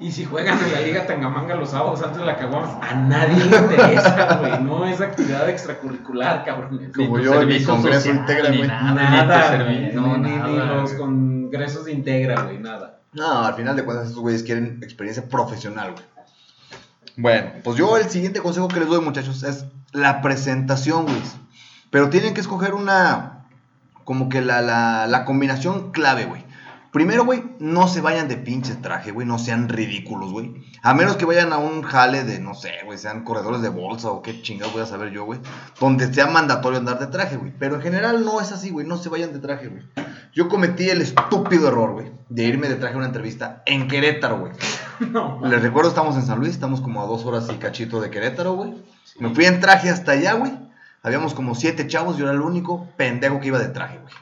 Y 0.00 0.10
si 0.10 0.24
juegan 0.24 0.58
en 0.58 0.72
la 0.72 0.80
Liga 0.80 1.06
Tangamanga 1.06 1.54
los 1.54 1.70
sábados 1.70 2.02
antes 2.02 2.18
de 2.18 2.24
la 2.26 2.36
caguamas, 2.36 2.70
a 2.80 2.94
nadie 2.96 3.44
le 3.44 3.56
interesa, 3.56 4.36
güey. 4.40 4.62
No 4.64 4.84
es 4.84 5.00
actividad 5.00 5.48
extracurricular, 5.48 6.44
cabrón. 6.44 6.90
Como 6.94 7.18
yo 7.20 7.40
en 7.42 7.48
mi 7.48 7.62
congreso 7.62 8.10
integra, 8.10 8.50
ni 8.50 8.56
güey. 8.58 8.68
Nada, 8.68 9.64
ni 9.68 9.92
no, 9.92 10.16
ni- 10.18 10.56
los 10.56 10.92
congresos 10.94 11.84
de 11.84 11.92
Integra, 11.92 12.42
güey, 12.42 12.58
nada. 12.58 12.98
No, 13.12 13.44
al 13.44 13.54
final 13.54 13.76
de 13.76 13.84
cuentas 13.84 14.06
estos 14.08 14.22
güeyes 14.22 14.42
quieren 14.42 14.80
experiencia 14.82 15.28
profesional, 15.28 15.92
güey. 15.92 16.04
Bueno, 17.16 17.50
pues 17.62 17.76
yo 17.76 17.96
el 17.98 18.08
siguiente 18.08 18.40
consejo 18.40 18.68
que 18.68 18.80
les 18.80 18.88
doy, 18.88 19.02
muchachos, 19.04 19.42
es 19.42 19.66
la 19.92 20.22
presentación, 20.22 21.04
güey. 21.04 21.22
Pero 21.90 22.08
tienen 22.08 22.32
que 22.32 22.40
escoger 22.40 22.72
una, 22.72 23.44
como 24.04 24.30
que 24.30 24.40
la, 24.40 24.62
la, 24.62 25.06
la 25.06 25.24
combinación 25.26 25.92
clave, 25.92 26.24
güey. 26.24 26.41
Primero, 26.92 27.24
güey, 27.24 27.42
no 27.58 27.88
se 27.88 28.02
vayan 28.02 28.28
de 28.28 28.36
pinche 28.36 28.74
traje, 28.74 29.12
güey, 29.12 29.26
no 29.26 29.38
sean 29.38 29.70
ridículos, 29.70 30.30
güey. 30.30 30.52
A 30.82 30.92
menos 30.92 31.16
que 31.16 31.24
vayan 31.24 31.50
a 31.54 31.56
un 31.56 31.80
jale 31.80 32.22
de, 32.24 32.38
no 32.38 32.52
sé, 32.54 32.72
güey, 32.84 32.98
sean 32.98 33.24
corredores 33.24 33.62
de 33.62 33.70
bolsa 33.70 34.10
o 34.10 34.20
qué 34.20 34.42
chingados 34.42 34.74
voy 34.74 34.82
a 34.82 34.86
saber 34.86 35.10
yo, 35.10 35.24
güey. 35.24 35.40
Donde 35.80 36.12
sea 36.12 36.26
mandatorio 36.26 36.78
andar 36.78 36.98
de 36.98 37.06
traje, 37.06 37.38
güey. 37.38 37.50
Pero 37.58 37.76
en 37.76 37.80
general 37.80 38.26
no 38.26 38.42
es 38.42 38.52
así, 38.52 38.68
güey, 38.68 38.86
no 38.86 38.98
se 38.98 39.08
vayan 39.08 39.32
de 39.32 39.38
traje, 39.38 39.68
güey. 39.68 39.82
Yo 40.34 40.50
cometí 40.50 40.90
el 40.90 41.00
estúpido 41.00 41.68
error, 41.68 41.92
güey, 41.92 42.12
de 42.28 42.44
irme 42.44 42.68
de 42.68 42.74
traje 42.76 42.92
a 42.92 42.98
una 42.98 43.06
entrevista 43.06 43.62
en 43.64 43.88
Querétaro, 43.88 44.38
güey. 44.38 44.52
No, 45.10 45.40
Les 45.44 45.62
recuerdo, 45.62 45.88
estamos 45.88 46.14
en 46.16 46.22
San 46.26 46.38
Luis, 46.38 46.52
estamos 46.52 46.80
como 46.80 47.02
a 47.02 47.06
dos 47.06 47.24
horas 47.24 47.48
y 47.50 47.56
cachito 47.56 48.00
de 48.00 48.10
Querétaro, 48.10 48.52
güey. 48.52 48.74
Me 49.18 49.34
fui 49.34 49.46
en 49.46 49.60
traje 49.60 49.88
hasta 49.88 50.12
allá, 50.12 50.34
güey. 50.34 50.52
Habíamos 51.02 51.32
como 51.34 51.54
siete 51.54 51.86
chavos, 51.88 52.18
yo 52.18 52.24
era 52.26 52.34
el 52.34 52.42
único 52.42 52.86
pendejo 52.96 53.40
que 53.40 53.48
iba 53.48 53.58
de 53.58 53.68
traje, 53.68 53.98
güey. 53.98 54.12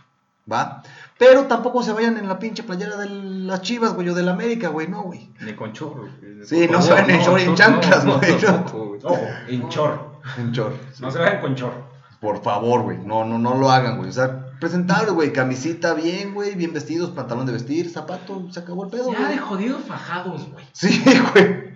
¿Va? 0.50 0.82
Pero 1.18 1.44
tampoco 1.44 1.82
se 1.82 1.92
vayan 1.92 2.16
en 2.16 2.26
la 2.28 2.38
pinche 2.38 2.62
playera 2.62 2.96
de 2.96 3.08
las 3.10 3.60
chivas, 3.62 3.92
güey, 3.94 4.08
o 4.08 4.14
de 4.14 4.22
la 4.22 4.32
América, 4.32 4.68
güey, 4.68 4.88
no, 4.88 5.02
güey. 5.02 5.30
Ni 5.40 5.52
con 5.54 5.72
chorro. 5.72 6.08
güey. 6.20 6.44
Sí, 6.44 6.66
no 6.70 6.80
se 6.80 6.92
vayan 6.92 7.10
en 7.10 7.20
short 7.20 7.40
y 7.40 7.44
en 7.44 7.54
chanclas, 7.54 8.04
no, 8.04 8.18
güey, 8.18 8.36
no. 8.42 9.08
güey. 9.10 9.54
En 9.54 9.68
chor. 9.68 10.20
En 10.38 10.50
short. 10.52 10.74
No 11.00 11.10
se 11.10 11.18
vayan 11.18 11.40
con 11.40 11.54
chor. 11.54 11.72
Por 12.20 12.42
favor, 12.42 12.82
güey, 12.82 12.98
no, 12.98 13.24
no, 13.24 13.38
no 13.38 13.54
lo 13.54 13.70
hagan, 13.70 13.96
güey. 13.98 14.10
O 14.10 14.12
sea, 14.12 14.46
presentable, 14.60 15.10
güey, 15.12 15.32
camisita 15.32 15.94
bien, 15.94 16.34
güey, 16.34 16.54
bien 16.54 16.72
vestidos, 16.72 17.10
pantalón 17.10 17.46
de 17.46 17.52
vestir, 17.52 17.88
zapato, 17.90 18.50
se 18.50 18.60
acabó 18.60 18.84
el 18.84 18.90
pedo, 18.90 19.10
Ya 19.12 19.20
de 19.20 19.24
güey. 19.26 19.38
jodidos 19.38 19.82
fajados, 19.84 20.50
güey. 20.52 20.64
Sí, 20.72 21.02
güey. 21.32 21.70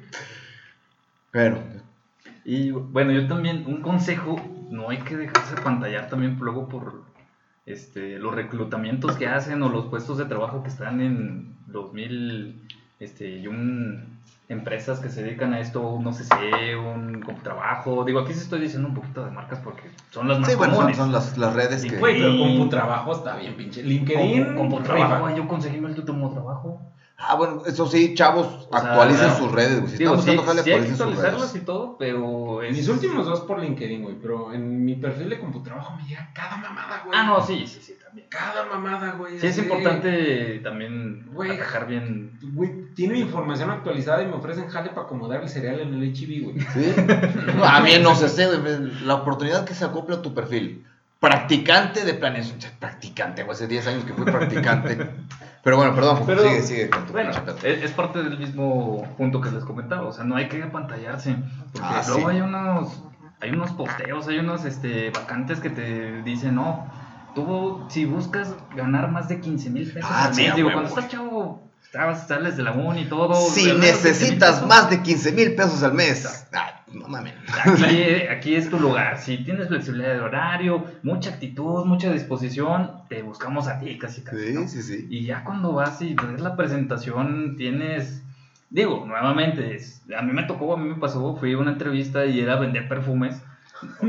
Pero, 1.30 1.62
Y 2.44 2.70
bueno, 2.70 3.12
yo 3.12 3.26
también, 3.26 3.64
un 3.66 3.80
consejo, 3.82 4.36
no 4.70 4.90
hay 4.90 4.98
que 4.98 5.16
dejarse 5.16 5.54
pantallar 5.62 6.08
también 6.08 6.36
luego 6.38 6.68
por 6.68 7.02
este, 7.66 8.18
los 8.18 8.34
reclutamientos 8.34 9.16
que 9.16 9.26
hacen 9.26 9.62
o 9.62 9.68
los 9.68 9.86
puestos 9.86 10.18
de 10.18 10.26
trabajo 10.26 10.62
que 10.62 10.68
están 10.68 11.00
en 11.00 11.54
2000, 11.66 12.68
este, 13.00 13.38
y 13.38 13.46
un, 13.46 14.14
empresas 14.48 15.00
que 15.00 15.08
se 15.08 15.22
dedican 15.22 15.54
a 15.54 15.60
esto, 15.60 15.98
no 16.02 16.12
sé 16.12 16.24
si 16.24 16.74
un 16.74 17.24
trabajo, 17.42 18.04
digo, 18.04 18.20
aquí 18.20 18.34
sí 18.34 18.40
estoy 18.40 18.60
diciendo 18.60 18.88
un 18.88 18.94
poquito 18.94 19.24
de 19.24 19.30
marcas 19.30 19.58
porque 19.60 19.82
son 20.10 20.28
las 20.28 20.38
más 20.38 20.50
sí, 20.50 20.56
bueno, 20.56 20.74
son, 20.74 20.82
comunes. 20.82 20.96
son 20.98 21.12
las, 21.12 21.38
las 21.38 21.54
redes 21.54 21.82
Sí, 21.82 21.90
que... 21.90 21.96
Güey, 21.96 22.18
pero 22.18 22.38
CompuTrabajo 22.38 23.12
está 23.12 23.36
bien, 23.36 23.56
pinche. 23.56 23.82
LinkedIn. 23.82 24.44
como, 24.44 24.56
como 24.56 24.78
rifa. 24.80 24.94
trabajo, 24.94 25.36
yo 25.36 25.48
conseguí 25.48 25.80
mi 25.80 25.86
último 25.86 26.30
trabajo. 26.30 26.73
Ah, 27.16 27.36
bueno, 27.36 27.62
eso 27.64 27.86
sí, 27.86 28.12
chavos, 28.14 28.66
O 28.70 28.76
actualicen 28.76 29.34
sus 29.36 29.50
redes, 29.52 29.80
güey. 29.80 29.92
Si 29.92 29.98
Digo, 29.98 30.14
están 30.16 30.30
sí, 30.32 30.36
buscando 30.36 30.62
jale, 30.62 30.64
sí 30.64 30.70
hay 30.70 30.76
que 30.76 30.80
actualicen 30.82 30.96
sus 30.96 31.00
actualizarlas 31.06 31.52
redes. 31.52 31.62
y 31.62 31.64
todo, 31.64 31.96
pero... 31.96 32.62
es- 32.62 32.76
Mis 32.76 32.88
últimos 32.88 33.24
dos 33.26 33.40
por 33.42 33.60
LinkedIn, 33.60 34.02
güey. 34.02 34.16
Pero 34.20 34.52
en 34.52 34.84
mi 34.84 34.96
perfil 34.96 35.28
de 35.30 35.38
CompuTrabajo 35.38 35.94
me 35.96 36.02
llega 36.08 36.30
cada 36.34 36.56
mamada, 36.56 37.02
güey. 37.06 37.16
Ah, 37.18 37.22
no, 37.24 37.40
sí, 37.46 37.66
sí, 37.68 37.80
sí, 37.80 37.94
también. 38.04 38.26
Cada 38.28 38.64
mamada, 38.66 39.12
güey. 39.12 39.38
Sí, 39.38 39.46
es 39.46 39.58
importante 39.58 40.58
también 40.64 41.26
Güey. 41.32 41.52
atajar 41.52 41.86
bien. 41.86 42.32
Güey, 42.42 42.92
tiene 42.94 43.18
información 43.20 43.70
actualizada 43.70 44.22
y 44.22 44.26
me 44.26 44.34
ofrecen 44.34 44.68
jale 44.68 44.90
para 44.90 45.02
acomodar 45.02 45.42
el 45.42 45.48
cereal 45.48 45.80
en 45.80 45.94
el 45.94 46.02
HIV, 46.14 46.42
güey. 46.44 46.60
¿Sí? 46.74 46.94
A 47.64 47.80
mí 47.80 47.92
no 48.02 48.14
se 48.16 48.28
sé, 48.28 48.46
güey. 48.46 48.60
La 49.04 49.14
oportunidad 49.14 49.64
que 49.64 49.74
se 49.74 49.84
acopla 49.84 50.16
a 50.16 50.22
tu 50.22 50.34
perfil. 50.34 50.84
Practicante 51.20 52.04
de 52.04 52.14
planeación. 52.14 52.58
Practicante, 52.78 53.42
güey. 53.44 53.54
Hace 53.54 53.66
10 53.66 53.86
años 53.86 54.04
que 54.04 54.12
fui 54.12 54.24
practicante. 54.24 55.10
Pero 55.62 55.76
bueno, 55.78 55.94
perdón, 55.94 56.22
Pero- 56.26 56.42
sigue, 56.42 56.62
sigue 56.62 56.90
con 56.90 57.06
tu 57.06 57.12
Bueno, 57.12 57.30
es, 57.62 57.90
parte 57.92 58.22
del 58.22 58.38
mismo 58.38 59.02
punto 59.16 59.40
que 59.40 59.50
les 59.50 59.64
comentaba. 59.64 60.06
O 60.06 60.12
sea, 60.12 60.24
no 60.24 60.36
hay 60.36 60.48
que 60.48 60.62
apantallarse. 60.62 61.36
Porque 61.72 61.88
Ah, 61.90 62.02
luego 62.06 62.28
sí. 62.30 62.36
hay 62.36 62.40
unos. 62.42 63.02
Hay 63.40 63.50
unos 63.50 63.72
posteos, 63.72 64.26
hay 64.28 64.38
unos 64.38 64.64
este, 64.64 65.10
vacantes 65.10 65.60
que 65.60 65.68
te 65.68 66.22
dicen, 66.22 66.54
no, 66.54 66.86
tú 67.34 67.84
si 67.88 68.06
buscas 68.06 68.54
ganar 68.74 69.10
más 69.10 69.28
de 69.28 69.40
15 69.40 69.68
mil 69.68 69.90
pesos 69.92 70.08
Ah, 70.10 70.26
al 70.26 70.34
mes, 70.34 70.54
digo, 70.54 70.68
huevo, 70.68 70.80
cuando 70.80 70.88
estás 70.88 71.08
chavo, 71.10 71.62
estabas, 71.94 72.26
sales 72.26 72.56
de 72.56 72.64
la 72.64 72.72
uni 72.72 73.02
y 73.02 73.04
todo. 73.04 73.34
Si 73.34 73.70
al 73.70 73.78
menos 73.78 73.98
15,000 74.00 74.12
necesitas 74.12 74.54
pesos. 74.56 74.68
más 74.68 74.90
de 74.90 75.00
15 75.02 75.32
mil 75.32 75.54
pesos 75.54 75.82
al 75.84 75.94
mes. 75.94 76.48
Ah, 76.52 76.82
no 76.92 77.06
mames. 77.08 77.34
Aquí, 77.64 78.02
aquí 78.30 78.56
es 78.56 78.68
tu 78.68 78.80
lugar. 78.80 79.18
Si 79.18 79.38
tienes 79.44 79.68
flexibilidad 79.68 80.14
de 80.14 80.20
horario, 80.20 80.84
mucha 81.04 81.30
actitud, 81.30 81.84
mucha 81.86 82.12
disposición, 82.12 82.90
te 83.08 83.22
buscamos 83.22 83.68
a 83.68 83.78
ti 83.78 83.96
casi 83.96 84.22
casi. 84.22 84.36
Sí, 84.48 84.52
¿no? 84.52 84.66
sí, 84.68 84.82
sí. 84.82 85.06
Y 85.08 85.24
ya 85.26 85.44
cuando 85.44 85.72
vas 85.72 86.02
y 86.02 86.14
ves 86.14 86.40
la 86.40 86.56
presentación, 86.56 87.54
tienes. 87.56 88.22
Digo, 88.70 89.04
nuevamente, 89.06 89.76
es- 89.76 90.02
a 90.18 90.22
mí 90.22 90.32
me 90.32 90.42
tocó, 90.44 90.74
a 90.74 90.76
mí 90.76 90.88
me 90.88 90.96
pasó, 90.96 91.36
fui 91.36 91.52
a 91.52 91.58
una 91.58 91.72
entrevista 91.72 92.26
y 92.26 92.40
era 92.40 92.56
vender 92.56 92.88
perfumes. 92.88 93.36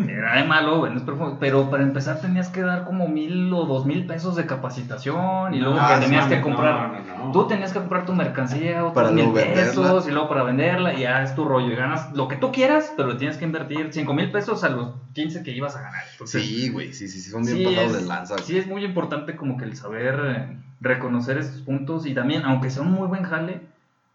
Era 0.08 0.38
de 0.38 0.44
malo, 0.48 0.82
vendes 0.82 1.04
perfumes, 1.04 1.36
pero 1.40 1.70
para 1.70 1.84
empezar 1.84 2.20
tenías 2.22 2.50
que 2.50 2.62
dar 2.62 2.84
como 2.86 3.08
mil 3.08 3.52
o 3.54 3.66
dos 3.66 3.86
mil 3.86 4.06
pesos 4.06 4.36
de 4.36 4.46
capacitación 4.46 5.54
y 5.54 5.60
luego 5.60 5.78
No, 5.78 5.88
que 5.88 5.96
tenías 6.06 6.28
que 6.28 6.40
comprar. 6.42 6.92
no, 6.92 7.02
no, 7.18 7.26
no. 7.26 7.32
Tú 7.32 7.48
tenías 7.48 7.74
que 7.74 7.80
comprar 7.80 8.06
tu 8.06 8.14
mercancía, 8.14 8.82
otros 8.86 8.94
Para 8.94 9.12
mil 9.12 9.32
venderla. 9.32 9.54
pesos 9.64 10.08
y 10.08 10.12
luego 10.12 10.30
para 10.30 10.44
venderla 10.44 10.94
y 10.94 11.02
ya 11.02 11.24
es 11.24 11.34
tu 11.36 11.46
rollo. 11.46 11.72
Y 11.72 11.76
ganas 11.76 12.12
lo 12.14 12.28
que 12.28 12.36
tú 12.36 12.52
quieras, 12.52 12.94
pero 12.96 13.10
le 13.10 13.16
tienes 13.16 13.38
que 13.38 13.46
invertir 13.46 13.90
cinco 13.92 14.14
mil 14.14 14.32
pesos 14.32 14.64
a 14.64 14.70
los 14.70 14.94
15 15.14 15.44
que 15.44 15.52
ibas 15.52 15.76
a 15.76 15.82
ganar. 15.82 16.04
Entonces, 16.12 16.42
Sí, 16.46 16.70
güey, 16.70 16.94
sí, 16.94 17.08
sí, 17.08 17.20
sí, 17.20 17.30
son 17.32 17.44
bien 17.44 17.58
sí 17.58 17.64
pasados 17.66 17.92
es- 17.96 18.02
de 18.04 18.08
lanza. 18.08 18.38
Sí, 18.40 18.58
es 18.58 18.68
muy 18.68 18.84
importante 18.86 19.36
como 19.36 19.58
que 19.58 19.66
el 19.66 19.76
saber 19.76 20.20
eh, 20.26 20.58
reconocer 20.80 21.38
esos 21.38 21.62
puntos 21.62 22.06
y 22.06 22.14
también, 22.14 22.44
aunque 22.46 22.70
sea 22.70 22.84
un 22.84 22.92
muy 22.92 23.08
buen 23.08 23.24
jale, 23.24 23.62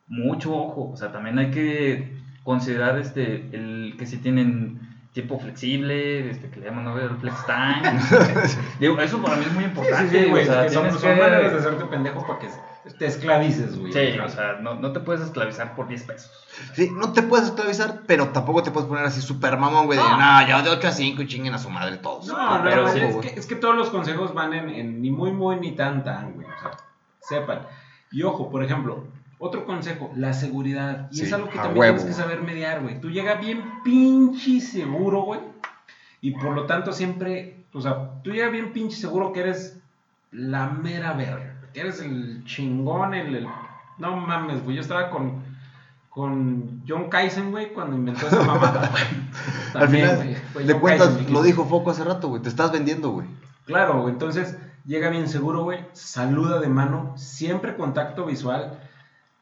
mucho 0.08 0.54
ojo. 0.54 0.90
O 0.92 0.96
sea, 0.96 1.10
también 1.12 1.38
hay 1.38 1.50
que 1.50 2.16
considerar 2.44 2.98
este 2.98 3.48
el 3.52 3.94
que 3.98 4.06
si 4.06 4.18
tienen 4.18 4.88
tiempo 5.12 5.38
flexible, 5.40 6.31
este 6.31 6.51
que 6.51 6.61
le 6.61 6.66
llaman 6.66 6.85
¿no? 6.85 6.99
el 6.99 7.16
flex 7.16 7.37
time. 7.46 8.01
Digo, 8.81 9.01
eso 9.01 9.20
para 9.20 9.37
mí 9.37 9.44
es 9.44 9.53
muy 9.53 9.64
importante. 9.64 10.11
sí, 10.18 10.25
sí, 10.25 10.31
güey. 10.31 10.49
o 10.49 10.53
sea, 10.53 10.62
que 10.64 10.70
son, 10.70 10.90
son 10.92 11.01
que- 11.01 11.20
maneras 11.20 11.53
de 11.53 11.59
hacerte 11.59 11.85
pendejo 11.87 12.27
para 12.27 12.38
que 12.38 12.49
te 12.99 13.07
esclavices, 13.07 13.79
güey. 13.79 13.92
Sí, 13.92 14.18
o 14.18 14.29
sea, 14.29 14.55
no, 14.61 14.75
no 14.75 14.92
te 14.92 15.01
puedes 15.01 15.20
esclavizar 15.23 15.75
por 15.75 15.88
10 15.88 16.03
pesos. 16.05 16.31
Sí, 16.75 16.90
no 16.92 17.12
te 17.12 17.23
puedes 17.23 17.46
esclavizar, 17.46 18.03
pero 18.07 18.29
tampoco 18.29 18.62
te 18.62 18.70
puedes 18.70 18.88
poner 18.88 19.05
así 19.05 19.20
super 19.20 19.57
mamón, 19.59 19.87
güey. 19.87 19.99
De, 19.99 20.05
No. 20.05 20.16
no, 20.16 20.49
yo 20.49 20.62
de 20.62 20.70
8 20.70 20.88
a 20.88 20.92
5 20.92 21.23
y 21.23 21.27
chinguen 21.27 21.55
a 21.55 21.59
su 21.59 21.70
madre 21.70 21.96
todos. 21.99 22.27
No, 22.29 22.59
no, 22.59 22.64
pero 22.64 22.83
no, 22.83 22.88
sí, 22.92 23.01
es, 23.01 23.16
que, 23.16 23.29
es 23.40 23.46
que 23.46 23.57
todos 23.57 23.77
los 23.77 23.90
consejos 23.90 24.33
van 24.33 24.55
en, 24.55 24.70
en 24.70 25.03
ni 25.03 25.11
muy, 25.11 25.33
muy, 25.33 25.57
ni 25.57 25.73
tan, 25.73 26.05
tan, 26.05 26.35
güey. 26.35 26.46
O 26.46 26.61
sea, 26.61 26.70
sepan. 27.20 27.66
Y 28.12 28.23
ojo, 28.23 28.51
por 28.51 28.62
ejemplo, 28.64 29.05
otro 29.40 29.64
consejo, 29.64 30.12
la 30.14 30.33
seguridad. 30.33 31.09
Y 31.11 31.22
es 31.22 31.29
Sí, 31.29 31.35
algo 31.35 31.48
que 31.48 31.57
también 31.57 31.79
huevo, 31.79 31.96
tienes 31.96 32.14
que 32.16 32.22
saber 32.22 32.42
mediar, 32.42 32.83
güey. 32.83 33.00
Tú 33.00 33.11
llegas 33.11 33.40
bien 33.40 33.62
pinche 33.83 34.61
seguro, 34.61 35.22
güey. 35.22 35.40
Y 36.20 36.33
por 36.33 36.53
lo 36.55 36.66
tanto 36.66 36.92
siempre, 36.92 37.64
o 37.72 37.81
sea, 37.81 38.11
tú 38.22 38.31
llegas 38.31 38.53
bien 38.53 38.72
pinche 38.72 38.96
seguro 38.96 39.33
que 39.33 39.40
eres 39.40 39.79
la 40.31 40.68
mera 40.68 41.14
verga. 41.14 41.57
Que 41.72 41.81
eres 41.81 42.00
el 42.00 42.44
chingón, 42.44 43.14
el... 43.14 43.35
el- 43.35 43.48
no 43.98 44.16
mames, 44.16 44.62
güey. 44.62 44.76
Yo 44.76 44.83
estaba 44.83 45.11
con... 45.11 45.42
Con 46.11 46.83
John 46.88 47.09
Kaizen, 47.09 47.53
güey, 47.53 47.72
cuando 47.72 47.94
inventó 47.96 48.26
esa 48.26 48.42
mamada, 48.42 48.90
güey. 48.90 49.03
Al 49.74 49.88
final, 49.88 50.37
güey, 50.53 50.66
le 50.66 50.72
John 50.72 50.81
cuentas, 50.83 51.09
Kaizen, 51.11 51.33
lo 51.33 51.42
dijo 51.42 51.64
Foco 51.66 51.92
hace 51.92 52.03
rato, 52.03 52.29
güey. 52.29 52.42
Te 52.42 52.48
estás 52.48 52.72
vendiendo, 52.72 53.11
güey. 53.11 53.29
Claro, 53.64 54.03
güey, 54.03 54.12
entonces 54.14 54.59
llega 54.85 55.09
bien 55.09 55.29
seguro, 55.29 55.62
güey, 55.62 55.85
saluda 55.92 56.59
de 56.59 56.68
mano, 56.68 57.12
siempre 57.16 57.76
contacto 57.76 58.26
visual. 58.26 58.81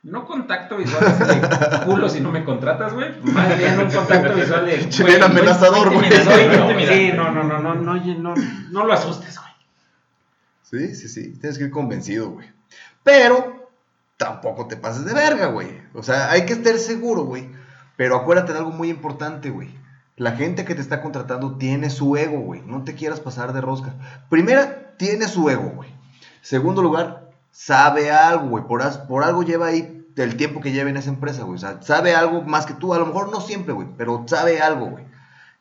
No 0.02 0.24
contacto 0.26 0.76
visual 0.76 1.04
de 1.18 1.84
culo 1.84 2.08
si 2.08 2.20
no 2.20 2.30
me 2.30 2.44
contratas, 2.44 2.94
güey. 2.94 3.20
Más 3.22 3.58
bien 3.58 3.78
un 3.80 3.90
contacto 3.90 4.34
visual 4.34 4.64
de. 4.64 4.76
Bien 5.04 5.22
amenazador, 5.22 5.92
güey. 5.92 6.10
Sí, 6.10 7.12
no, 7.14 7.32
no, 7.32 7.42
no, 7.42 7.58
no, 7.58 7.74
no, 7.74 7.96
no, 7.96 8.34
no 8.70 8.84
lo 8.84 8.92
asustes, 8.92 9.38
güey. 9.38 9.52
Sí, 10.62 10.94
sí, 10.94 11.08
sí. 11.08 11.32
Tienes 11.40 11.58
que 11.58 11.64
ir 11.64 11.70
convencido, 11.70 12.30
güey. 12.30 12.48
Pero 13.02 13.70
tampoco 14.16 14.68
te 14.68 14.76
pases 14.76 15.04
de 15.04 15.14
verga, 15.14 15.46
güey. 15.46 15.80
O 15.94 16.02
sea, 16.02 16.30
hay 16.30 16.46
que 16.46 16.52
estar 16.52 16.78
seguro, 16.78 17.24
güey. 17.24 17.50
Pero 17.96 18.16
acuérdate 18.16 18.52
de 18.52 18.58
algo 18.58 18.70
muy 18.70 18.90
importante, 18.90 19.50
güey. 19.50 19.70
La 20.16 20.32
gente 20.32 20.64
que 20.64 20.74
te 20.74 20.80
está 20.80 21.00
contratando 21.00 21.56
tiene 21.56 21.90
su 21.90 22.16
ego, 22.16 22.40
güey. 22.40 22.62
No 22.62 22.84
te 22.84 22.94
quieras 22.94 23.18
pasar 23.18 23.52
de 23.52 23.60
rosca. 23.60 23.94
Primera, 24.28 24.94
tiene 24.96 25.26
su 25.26 25.48
ego, 25.50 25.70
güey. 25.70 25.90
Segundo 26.40 26.82
lugar, 26.82 27.17
sabe 27.50 28.10
algo, 28.10 28.48
güey. 28.48 28.64
Por, 28.64 28.82
por 29.06 29.24
algo 29.24 29.42
lleva 29.42 29.66
ahí 29.68 30.06
el 30.16 30.36
tiempo 30.36 30.60
que 30.60 30.72
lleva 30.72 30.90
en 30.90 30.96
esa 30.96 31.10
empresa, 31.10 31.42
güey. 31.44 31.56
O 31.56 31.58
sea, 31.58 31.80
sabe 31.82 32.14
algo 32.14 32.42
más 32.42 32.66
que 32.66 32.74
tú. 32.74 32.94
A 32.94 32.98
lo 32.98 33.06
mejor 33.06 33.30
no 33.30 33.40
siempre, 33.40 33.72
güey. 33.72 33.88
Pero 33.96 34.24
sabe 34.26 34.60
algo, 34.60 34.86
güey. 34.86 35.04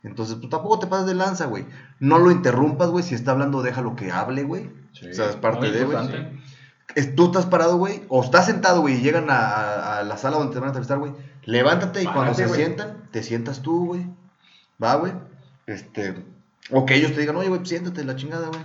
Entonces, 0.03 0.35
pues 0.35 0.49
tampoco 0.49 0.79
te 0.79 0.87
pases 0.87 1.05
de 1.07 1.15
lanza, 1.15 1.45
güey. 1.45 1.65
No 1.99 2.17
lo 2.19 2.31
interrumpas, 2.31 2.89
güey. 2.89 3.03
Si 3.03 3.15
está 3.15 3.31
hablando, 3.31 3.61
déjalo 3.61 3.95
que 3.95 4.11
hable, 4.11 4.43
güey. 4.43 4.69
o 5.11 5.13
sea, 5.13 5.25
es 5.29 5.35
parte 5.35 5.71
de, 5.71 5.85
güey. 5.85 5.97
tú 7.15 7.25
estás 7.25 7.45
parado, 7.45 7.77
güey, 7.77 8.03
o 8.07 8.23
estás 8.23 8.45
sentado, 8.45 8.81
güey, 8.81 8.95
y 8.95 9.01
llegan 9.01 9.29
a, 9.29 9.37
a- 9.37 9.99
a 9.99 10.03
la 10.03 10.17
sala 10.17 10.37
donde 10.37 10.53
te 10.53 10.59
van 10.59 10.67
a 10.67 10.69
entrevistar, 10.69 10.97
güey. 10.99 11.11
Levántate 11.43 12.01
y 12.01 12.05
cuando 12.13 12.33
se 12.33 12.43
sientan, 12.65 13.09
te 13.11 13.23
sientas 13.23 13.61
tú, 13.61 13.85
güey. 13.87 14.07
Va, 14.81 14.95
güey. 14.95 15.13
Este, 15.65 16.23
o 16.71 16.85
que 16.85 16.95
ellos 16.95 17.13
te 17.13 17.19
digan, 17.19 17.35
oye, 17.35 17.49
güey, 17.49 17.65
siéntate, 17.65 18.03
la 18.03 18.15
chingada, 18.15 18.47
güey. 18.47 18.61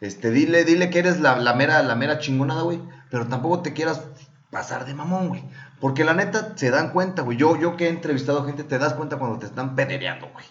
Este, 0.00 0.30
dile, 0.30 0.64
dile 0.64 0.90
que 0.90 0.98
eres 1.00 1.20
la, 1.20 1.36
la 1.36 1.54
mera, 1.54 1.82
la 1.82 1.94
mera 1.94 2.18
chingonada, 2.18 2.62
güey. 2.62 2.80
Pero 3.10 3.26
tampoco 3.26 3.60
te 3.60 3.72
quieras 3.72 4.02
pasar 4.50 4.86
de 4.86 4.94
mamón, 4.94 5.28
güey. 5.28 5.42
Porque 5.80 6.04
la 6.04 6.14
neta, 6.14 6.52
se 6.56 6.70
dan 6.70 6.90
cuenta, 6.90 7.22
güey. 7.22 7.36
Yo, 7.38 7.58
yo 7.58 7.76
que 7.76 7.86
he 7.86 7.90
entrevistado 7.90 8.44
gente, 8.44 8.64
te 8.64 8.78
das 8.78 8.94
cuenta 8.94 9.16
cuando 9.18 9.38
te 9.38 9.46
están 9.46 9.74
pedereando, 9.74 10.28
güey. 10.32 10.44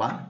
¿Va? 0.00 0.28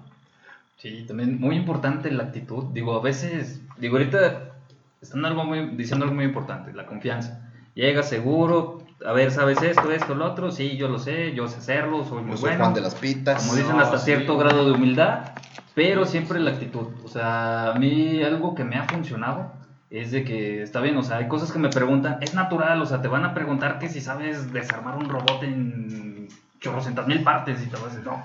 Sí, 0.78 1.04
también 1.06 1.40
muy 1.40 1.56
importante 1.56 2.10
la 2.10 2.24
actitud. 2.24 2.64
Digo, 2.72 2.94
a 2.96 3.00
veces, 3.02 3.60
digo, 3.78 3.96
ahorita 3.96 4.52
están 5.00 5.24
algo 5.24 5.44
muy, 5.44 5.70
diciendo 5.76 6.04
algo 6.04 6.14
muy 6.14 6.24
importante, 6.24 6.72
la 6.72 6.86
confianza. 6.86 7.40
Llega 7.74 8.02
seguro, 8.02 8.82
a 9.06 9.12
ver, 9.12 9.30
¿sabes 9.30 9.60
esto, 9.62 9.90
esto, 9.92 10.14
lo 10.14 10.24
otro? 10.26 10.50
Sí, 10.50 10.76
yo 10.76 10.88
lo 10.88 10.98
sé, 10.98 11.34
yo 11.34 11.48
sé 11.48 11.58
hacerlo, 11.58 12.04
soy 12.04 12.22
muy 12.22 12.32
Yo 12.32 12.36
soy 12.36 12.48
bueno. 12.50 12.64
Juan 12.64 12.74
de 12.74 12.80
las 12.80 12.94
pitas. 12.94 13.42
Como 13.42 13.56
dicen, 13.56 13.76
No, 13.76 13.82
hasta 13.82 13.98
sí. 13.98 14.06
cierto 14.06 14.36
grado 14.38 14.64
de 14.66 14.72
humildad, 14.72 15.32
pero 15.78 16.04
siempre 16.06 16.40
la 16.40 16.50
actitud. 16.50 16.88
O 17.04 17.08
sea, 17.08 17.70
a 17.70 17.74
mí 17.74 18.20
algo 18.20 18.56
que 18.56 18.64
me 18.64 18.74
ha 18.74 18.82
funcionado 18.82 19.52
es 19.90 20.10
de 20.10 20.24
que, 20.24 20.60
está 20.60 20.80
bien, 20.80 20.96
o 20.96 21.04
sea, 21.04 21.18
hay 21.18 21.28
cosas 21.28 21.52
que 21.52 21.60
me 21.60 21.68
preguntan, 21.68 22.18
es 22.20 22.34
natural, 22.34 22.82
o 22.82 22.84
sea, 22.84 23.00
te 23.00 23.06
van 23.06 23.24
a 23.24 23.32
preguntar 23.32 23.78
que 23.78 23.88
si 23.88 24.00
sabes 24.00 24.52
desarmar 24.52 24.96
un 24.96 25.08
robot 25.08 25.40
en 25.44 26.26
chorrocientas 26.58 27.06
mil 27.06 27.22
partes 27.22 27.62
y 27.62 27.66
te 27.66 27.76
vas 27.76 27.84
a 27.84 27.88
decir, 27.90 28.04
no, 28.04 28.20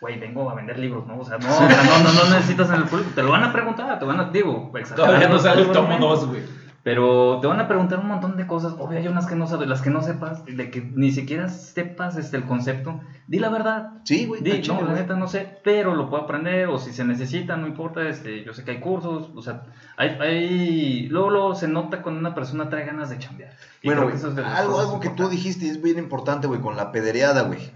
güey, 0.00 0.18
vengo 0.18 0.50
a 0.50 0.56
vender 0.56 0.76
libros, 0.80 1.06
¿no? 1.06 1.20
O 1.20 1.24
sea, 1.24 1.38
no, 1.38 1.48
no, 1.48 1.68
no, 1.68 2.12
no 2.12 2.34
necesitas 2.34 2.68
en 2.70 2.74
el 2.74 2.84
público, 2.84 3.12
te 3.14 3.22
lo 3.22 3.30
van 3.30 3.44
a 3.44 3.52
preguntar, 3.52 3.96
te 3.96 4.04
van 4.04 4.18
a, 4.18 4.24
digo, 4.30 4.72
Todavía 4.96 5.28
no 5.28 5.38
sale 5.38 5.62
el 5.62 5.70
tomo 5.70 5.92
seguramente. 5.92 6.04
2, 6.04 6.26
güey. 6.26 6.42
Pero 6.84 7.38
te 7.40 7.46
van 7.46 7.60
a 7.60 7.68
preguntar 7.68 7.98
un 7.98 8.08
montón 8.08 8.36
de 8.36 8.46
cosas. 8.46 8.74
Obvio, 8.78 8.98
hay 8.98 9.08
unas 9.08 9.26
que 9.26 9.34
no 9.34 9.46
sabes, 9.46 9.68
las 9.68 9.82
que 9.82 9.90
no 9.90 10.00
sepas, 10.00 10.44
de 10.44 10.70
que 10.70 10.80
ni 10.80 11.10
siquiera 11.10 11.48
sepas 11.48 12.16
este, 12.16 12.36
el 12.36 12.44
concepto. 12.44 13.00
Di 13.26 13.40
la 13.40 13.50
verdad. 13.50 13.94
Sí, 14.04 14.26
güey. 14.26 14.42
Di, 14.42 14.62
chile, 14.62 14.78
no, 14.80 14.86
la 14.86 14.94
neta 14.94 15.16
no 15.16 15.26
sé, 15.26 15.58
pero 15.64 15.94
lo 15.94 16.08
puedo 16.08 16.22
aprender. 16.22 16.68
O 16.68 16.78
si 16.78 16.92
se 16.92 17.04
necesita, 17.04 17.56
no 17.56 17.66
importa. 17.66 18.08
Este, 18.08 18.44
yo 18.44 18.54
sé 18.54 18.64
que 18.64 18.70
hay 18.70 18.80
cursos. 18.80 19.30
O 19.34 19.42
sea, 19.42 19.64
hay, 19.96 20.16
hay. 20.20 21.08
Luego, 21.08 21.30
luego 21.30 21.54
se 21.54 21.68
nota 21.68 22.00
cuando 22.02 22.20
una 22.20 22.34
persona 22.34 22.68
trae 22.70 22.86
ganas 22.86 23.10
de 23.10 23.18
chambear. 23.18 23.52
Y 23.82 23.88
Bueno, 23.88 24.04
güey, 24.04 24.14
es 24.14 24.24
algo, 24.24 24.80
algo 24.80 25.00
que 25.00 25.10
tú 25.10 25.28
dijiste 25.28 25.66
y 25.66 25.70
es 25.70 25.82
bien 25.82 25.98
importante, 25.98 26.46
güey, 26.46 26.60
con 26.60 26.76
la 26.76 26.92
pedereada, 26.92 27.42
güey. 27.42 27.72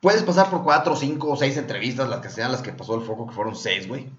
Puedes 0.00 0.24
pasar 0.24 0.50
por 0.50 0.64
cuatro, 0.64 0.96
cinco 0.96 1.30
o 1.30 1.36
seis 1.36 1.56
entrevistas, 1.56 2.08
las 2.08 2.18
que 2.18 2.28
sean 2.28 2.50
las 2.50 2.60
que 2.60 2.72
pasó 2.72 2.96
el 2.96 3.02
foco, 3.02 3.28
que 3.28 3.34
fueron 3.34 3.54
seis, 3.54 3.86
güey. 3.86 4.10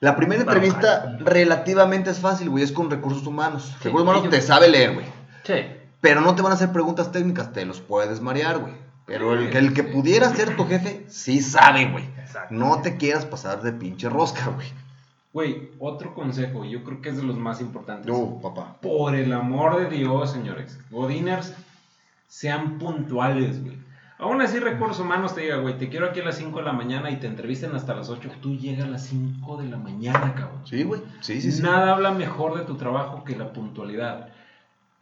La 0.00 0.16
primera 0.16 0.42
entrevista 0.42 1.16
relativamente 1.20 2.10
es 2.10 2.18
fácil, 2.18 2.50
güey, 2.50 2.62
es 2.64 2.72
con 2.72 2.90
recursos 2.90 3.26
humanos. 3.26 3.74
Sí, 3.78 3.84
recursos 3.84 4.02
humanos 4.02 4.22
ellos- 4.22 4.34
te 4.34 4.42
sabe 4.42 4.68
leer, 4.68 4.94
güey. 4.94 5.06
Sí. 5.44 5.54
Pero 6.00 6.20
no 6.20 6.34
te 6.34 6.42
van 6.42 6.52
a 6.52 6.56
hacer 6.56 6.72
preguntas 6.72 7.10
técnicas, 7.12 7.52
te 7.52 7.64
los 7.64 7.80
puedes 7.80 8.20
marear, 8.20 8.58
güey. 8.58 8.74
Pero 9.06 9.32
el, 9.34 9.50
que- 9.50 9.58
el 9.58 9.72
que 9.74 9.82
pudiera 9.84 10.28
ser 10.34 10.56
tu 10.56 10.66
jefe, 10.66 11.04
sí 11.08 11.40
sabe, 11.40 11.90
güey. 11.90 12.04
Exacto. 12.18 12.54
No 12.54 12.80
te 12.82 12.96
quieras 12.96 13.24
pasar 13.24 13.62
de 13.62 13.72
pinche 13.72 14.08
rosca, 14.08 14.46
güey. 14.48 14.66
Güey, 15.32 15.70
otro 15.80 16.14
consejo, 16.14 16.64
yo 16.64 16.84
creo 16.84 17.00
que 17.02 17.08
es 17.08 17.16
de 17.16 17.22
los 17.24 17.36
más 17.36 17.60
importantes. 17.60 18.06
No, 18.06 18.38
papá. 18.40 18.76
Por 18.80 19.14
el 19.14 19.32
amor 19.32 19.78
de 19.80 19.96
Dios, 19.96 20.30
señores. 20.32 20.78
Godiners, 20.90 21.54
sean 22.28 22.78
puntuales, 22.78 23.62
güey. 23.62 23.76
Aún 24.18 24.40
así, 24.40 24.58
recursos 24.60 25.00
humanos 25.00 25.34
te 25.34 25.40
diga, 25.42 25.56
güey, 25.56 25.76
te 25.76 25.88
quiero 25.88 26.06
aquí 26.06 26.20
a 26.20 26.24
las 26.24 26.36
5 26.36 26.58
de 26.58 26.64
la 26.64 26.72
mañana 26.72 27.10
y 27.10 27.16
te 27.16 27.26
entrevisten 27.26 27.74
hasta 27.74 27.94
las 27.94 28.08
8. 28.08 28.30
Tú 28.40 28.56
llegas 28.56 28.84
a 28.84 28.88
las 28.88 29.04
5 29.06 29.56
de 29.56 29.68
la 29.68 29.76
mañana, 29.76 30.34
cabrón. 30.34 30.60
Sí, 30.64 30.84
güey. 30.84 31.02
Sí, 31.20 31.40
sí, 31.40 31.50
sí. 31.50 31.62
Nada 31.62 31.92
habla 31.92 32.12
mejor 32.12 32.56
de 32.56 32.64
tu 32.64 32.76
trabajo 32.76 33.24
que 33.24 33.36
la 33.36 33.52
puntualidad. 33.52 34.28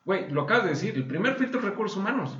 Güey, 0.06 0.30
lo 0.30 0.42
acabas 0.42 0.64
de 0.64 0.70
decir, 0.70 0.94
el 0.96 1.06
primer 1.06 1.34
filtro 1.36 1.60
es 1.60 1.66
recursos 1.66 1.98
humanos. 1.98 2.36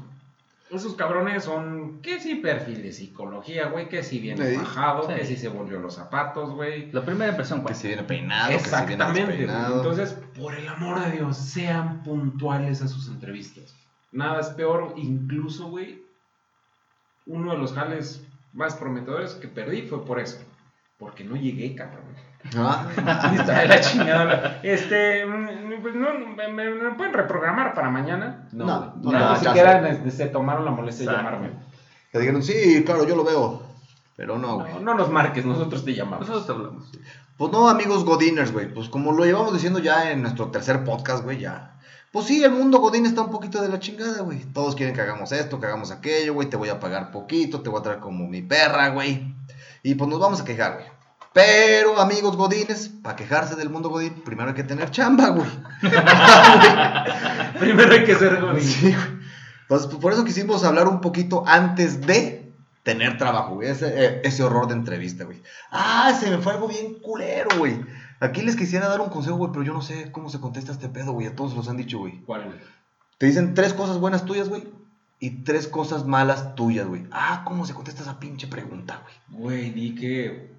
Esos 0.71 0.95
cabrones 0.95 1.45
son, 1.45 2.01
que 2.01 2.19
si 2.19 2.37
perfil 2.37 2.83
de 2.83 2.93
psicología, 2.93 3.69
güey, 3.69 3.91
que 3.91 4.03
si 4.03 4.19
viene 4.19 4.53
Sí. 4.53 4.57
bajado, 4.57 5.07
Sí. 5.07 5.15
que 5.15 5.27
si 5.27 5.37
se 5.37 5.49
volvió 5.49 5.79
los 5.79 5.95
zapatos, 5.97 6.51
güey. 6.53 6.91
La 6.93 7.05
primera 7.05 7.31
impresión, 7.31 7.59
Que 7.59 7.65
güey. 7.65 7.75
se 7.75 7.89
viene 7.89 8.05
peinado, 8.05 8.49
que 8.51 8.59
se 8.59 8.71
viene 8.71 8.95
Exactamente. 8.95 9.43
Entonces, 9.43 10.19
por 10.35 10.55
el 10.55 10.67
amor 10.67 11.01
de 11.05 11.11
Dios, 11.13 11.37
sean 11.37 12.03
puntuales 12.03 12.81
a 12.81 12.89
sus 12.89 13.09
entrevistas. 13.09 13.77
Nada 14.13 14.41
es 14.41 14.47
peor, 14.49 14.95
incluso, 14.97 15.69
güey, 15.69 16.02
uno 17.27 17.53
de 17.53 17.59
los 17.59 17.73
jales 17.73 18.27
más 18.53 18.75
prometedores 18.77 19.35
que 19.35 19.49
perdí 19.49 19.83
fue 19.83 20.05
por 20.05 20.19
eso. 20.21 20.39
Porque 20.99 21.25
no 21.25 21.37
llegué, 21.37 21.75
cabrón. 21.75 22.05
Ah, 22.57 22.87
está 23.35 23.65
la 23.65 23.81
chingada. 23.81 24.61
Este, 24.63 25.25
mm, 25.27 25.81
pues 25.83 25.95
no, 25.95 26.09
me, 26.37 26.49
me- 26.49 26.71
me 26.75 26.91
pueden 26.95 27.13
reprogramar 27.13 27.75
para 27.75 27.89
mañana? 27.91 28.49
No, 28.53 28.65
güey. 28.65 28.91
no, 29.03 29.13
ni 29.13 29.25
no, 29.25 29.37
siquiera 29.37 30.11
se 30.11 30.27
tomaron 30.27 30.65
la 30.65 30.71
molestia 30.73 31.11
de 31.11 31.17
llamarme. 31.17 31.51
te 32.13 32.19
dijeron, 32.19 32.43
sí, 32.43 32.83
claro, 32.85 33.07
yo 33.07 33.17
lo 33.17 33.25
veo. 33.25 33.63
Pero 34.17 34.39
no, 34.39 34.59
güey. 34.61 34.75
No, 34.75 34.81
no 34.81 34.95
nos 34.95 35.11
marques, 35.11 35.45
nosotros 35.47 35.85
te 35.85 35.95
llamamos. 35.95 36.29
Nosotros 36.29 36.47
te 36.47 36.53
hablamos. 36.53 36.89
sí. 36.91 36.99
Pues 37.39 37.51
no, 37.51 37.69
amigos 37.69 38.05
Godiners, 38.05 38.53
güey. 38.53 38.73
Pues 38.73 38.89
como 38.89 39.13
lo 39.13 39.25
llevamos 39.25 39.53
diciendo 39.55 39.79
ya 39.81 40.13
en 40.13 40.23
nuestro 40.23 40.49
tercer 40.51 40.85
podcast, 40.85 41.25
güey, 41.25 41.39
ya. 41.39 41.72
Pues 42.13 42.27
sí, 42.27 42.45
el 42.45 42.51
mundo 42.51 42.79
Godín 42.79 43.07
está 43.07 43.23
un 43.23 43.31
poquito 43.31 43.63
de 43.63 43.71
la 43.71 43.79
chingada, 43.79 44.21
güey. 44.21 44.41
Todos 44.53 44.77
quieren 44.77 44.95
que 44.95 45.01
hagamos 45.01 45.33
esto, 45.33 45.59
que 45.59 45.67
hagamos 45.67 45.91
aquello, 45.91 46.35
güey. 46.35 46.51
Te 46.51 46.57
voy 46.57 46.69
a 46.69 46.79
pagar 46.79 47.11
poquito, 47.11 47.63
te 47.63 47.71
voy 47.71 47.81
a 47.81 47.83
traer 47.83 48.01
como 48.01 48.29
mi 48.29 48.43
perra, 48.43 48.91
güey. 48.91 49.35
Y 49.83 49.95
pues 49.95 50.11
nos 50.11 50.21
vamos 50.21 50.41
a 50.41 50.45
quejar, 50.45 50.75
güey. 50.75 50.87
Pero, 51.33 51.99
amigos 51.99 52.37
Godines, 52.37 52.91
para 53.03 53.17
quejarse 53.17 53.57
del 53.57 53.71
mundo 53.71 53.89
Godín, 53.89 54.13
primero 54.25 54.51
hay 54.51 54.55
que 54.55 54.65
tener 54.65 54.91
chamba, 54.91 55.31
güey. 55.31 55.49
Primero 57.59 57.93
hay 57.93 58.05
que 58.05 58.15
ser 58.15 58.41
godín. 58.43 58.63
Sí, 58.63 58.93
güey. 58.93 59.23
Pues, 59.69 59.87
pues, 59.87 59.97
por 59.97 60.13
eso 60.13 60.23
quisimos 60.25 60.65
hablar 60.65 60.89
un 60.89 61.01
poquito 61.01 61.45
antes 61.47 62.07
de 62.07 62.53
tener 62.83 63.17
trabajo, 63.17 63.55
güey. 63.55 63.71
Ese, 63.71 63.89
eh, 63.89 64.21
ese 64.23 64.43
horror 64.43 64.69
de 64.69 64.75
entrevista, 64.75 65.25
güey. 65.25 65.43
Ah, 65.71 66.13
se 66.21 66.29
me 66.29 66.37
fue 66.37 66.53
algo 66.53 66.69
bien 66.69 67.01
culero, 67.01 67.49
güey. 67.57 67.81
Aquí 68.23 68.43
les 68.43 68.57
quisiera 68.57 68.89
dar 68.89 69.01
un 69.01 69.09
consejo, 69.09 69.37
güey, 69.37 69.51
pero 69.53 69.65
yo 69.65 69.73
no 69.73 69.83
sé 69.83 70.11
cómo 70.13 70.31
se 70.31 70.41
contesta 70.41 70.73
este 70.73 70.89
pedo, 70.89 71.13
güey. 71.13 71.27
A 71.27 71.35
todos 71.37 71.55
los 71.55 71.69
han 71.69 71.77
dicho, 71.77 71.99
güey. 71.99 72.21
¿Cuál, 72.23 72.45
güey? 72.45 72.57
Te 73.19 73.27
dicen 73.27 73.55
tres 73.55 73.75
cosas 73.75 73.99
buenas 73.99 74.25
tuyas, 74.25 74.49
güey. 74.49 74.65
Y 75.21 75.43
tres 75.45 75.69
cosas 75.69 76.05
malas 76.07 76.55
tuyas, 76.57 76.87
güey. 76.89 77.07
Ah, 77.13 77.43
¿cómo 77.45 77.65
se 77.67 77.75
contesta 77.75 78.03
esa 78.03 78.19
pinche 78.19 78.47
pregunta, 78.49 79.03
güey? 79.29 79.43
Güey, 79.43 79.71
di 79.71 79.95
que. 79.95 80.53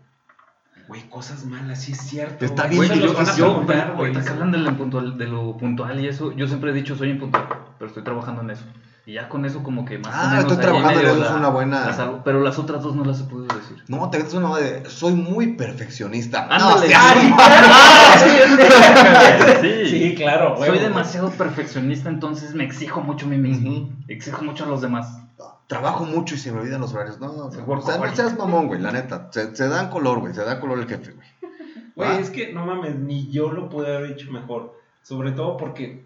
Güey, 0.87 1.09
cosas 1.09 1.45
malas, 1.45 1.81
sí 1.81 1.93
es 1.93 1.99
cierto. 1.99 2.43
Está 2.43 2.67
güey. 2.67 2.79
bien, 2.89 2.91
Eso 2.91 2.95
yo- 2.95 3.05
los 3.07 3.15
van 3.15 3.29
a 3.29 3.35
yo, 3.37 3.45
preguntar, 3.47 3.87
güey. 3.95 3.97
ahorita 4.11 4.23
que 4.23 4.29
hablan 4.29 4.51
de 4.51 4.57
lo, 4.57 4.77
puntual, 4.77 5.17
de 5.17 5.27
lo 5.27 5.57
puntual 5.57 5.99
y 6.01 6.07
eso, 6.07 6.31
yo 6.33 6.47
siempre 6.47 6.71
he 6.71 6.73
dicho 6.73 6.95
soy 6.97 7.09
impuntual, 7.09 7.47
pero 7.79 7.87
estoy 7.87 8.03
trabajando 8.03 8.41
en 8.41 8.49
eso. 8.51 8.65
Y 9.05 9.13
ya 9.15 9.27
con 9.27 9.43
eso 9.45 9.61
como 9.63 9.83
que 9.83 9.97
más 9.97 10.13
o 10.13 10.17
Ah, 10.17 10.27
menos 10.29 10.39
estoy 10.45 10.57
trabajando 10.57 10.89
en 10.91 10.95
medio 10.97 11.11
eso, 11.11 11.19
la- 11.19 11.25
es 11.25 11.31
una 11.33 11.49
buena- 11.49 11.85
la 11.87 11.93
salvo, 11.93 12.21
pero 12.23 12.39
las 12.41 12.57
otras 12.57 12.81
dos 12.83 12.95
no 12.95 13.03
las 13.03 13.19
he 13.19 13.23
podido 13.25 13.53
decir. 13.53 13.83
No, 13.89 14.09
te 14.09 14.17
ves 14.23 14.33
una 14.33 14.47
madre 14.47 14.81
de. 14.81 14.89
Soy 14.89 15.13
muy 15.13 15.53
perfeccionista. 15.57 16.47
Ándale. 16.49 16.87
No, 16.87 17.35
Ah, 17.39 18.15
sí, 19.61 19.85
Sí, 19.89 20.15
claro, 20.15 20.55
güey. 20.55 20.69
Soy 20.69 20.79
demasiado 20.79 21.29
perfeccionista, 21.31 22.09
entonces 22.09 22.53
me 22.53 22.63
exijo 22.63 23.01
mucho 23.01 23.25
a 23.25 23.29
mí 23.29 23.37
mismo. 23.37 23.89
Exijo 24.07 24.43
mucho 24.43 24.63
a 24.65 24.67
los 24.67 24.81
demás. 24.81 25.19
Trabajo 25.67 26.05
mucho 26.05 26.35
y 26.35 26.37
se 26.37 26.51
me 26.51 26.59
olvidan 26.59 26.81
los 26.81 26.93
horarios. 26.93 27.19
No, 27.19 27.27
o 27.31 27.51
sea, 27.51 27.61
no 27.61 27.65
workaholic. 27.67 28.15
seas 28.15 28.37
mamón, 28.37 28.67
güey, 28.67 28.79
la 28.81 28.91
neta. 28.91 29.29
Se, 29.31 29.55
se 29.55 29.67
dan 29.67 29.89
color, 29.89 30.19
güey. 30.19 30.33
Se 30.33 30.43
da 30.43 30.59
color 30.59 30.79
el 30.79 30.87
jefe, 30.87 31.11
güey. 31.11 31.27
Güey, 31.95 32.19
es 32.21 32.29
que 32.29 32.53
no 32.53 32.65
mames, 32.65 32.95
ni 32.95 33.29
yo 33.31 33.51
lo 33.51 33.69
pude 33.69 33.95
haber 33.95 34.15
dicho 34.15 34.31
mejor. 34.31 34.79
Sobre 35.01 35.31
todo 35.31 35.57
porque, 35.57 36.05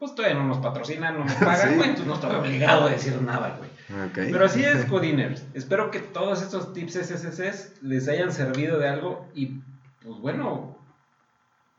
pues 0.00 0.14
todavía 0.16 0.36
no 0.36 0.48
nos 0.48 0.58
patrocinan, 0.58 1.16
no 1.18 1.24
me 1.26 1.32
pagan, 1.44 1.68
Sí. 1.70 1.74
güey, 1.76 1.90
entonces 1.90 2.06
no 2.06 2.14
estoy 2.14 2.34
obligado 2.34 2.86
a 2.86 2.90
decir 2.90 3.22
nada, 3.22 3.56
güey. 3.58 3.70
Pero 4.14 4.44
así 4.44 4.64
es, 4.64 4.84
Codiners. 4.90 5.46
Espero 5.54 5.90
que 5.92 6.00
todos 6.00 6.42
estos 6.42 6.72
tips 6.72 6.94
SSS 6.94 7.82
les 7.82 8.08
hayan 8.08 8.32
servido 8.32 8.78
de 8.78 8.88
algo 8.88 9.28
y, 9.34 9.60
pues 10.02 10.18
bueno, 10.20 10.76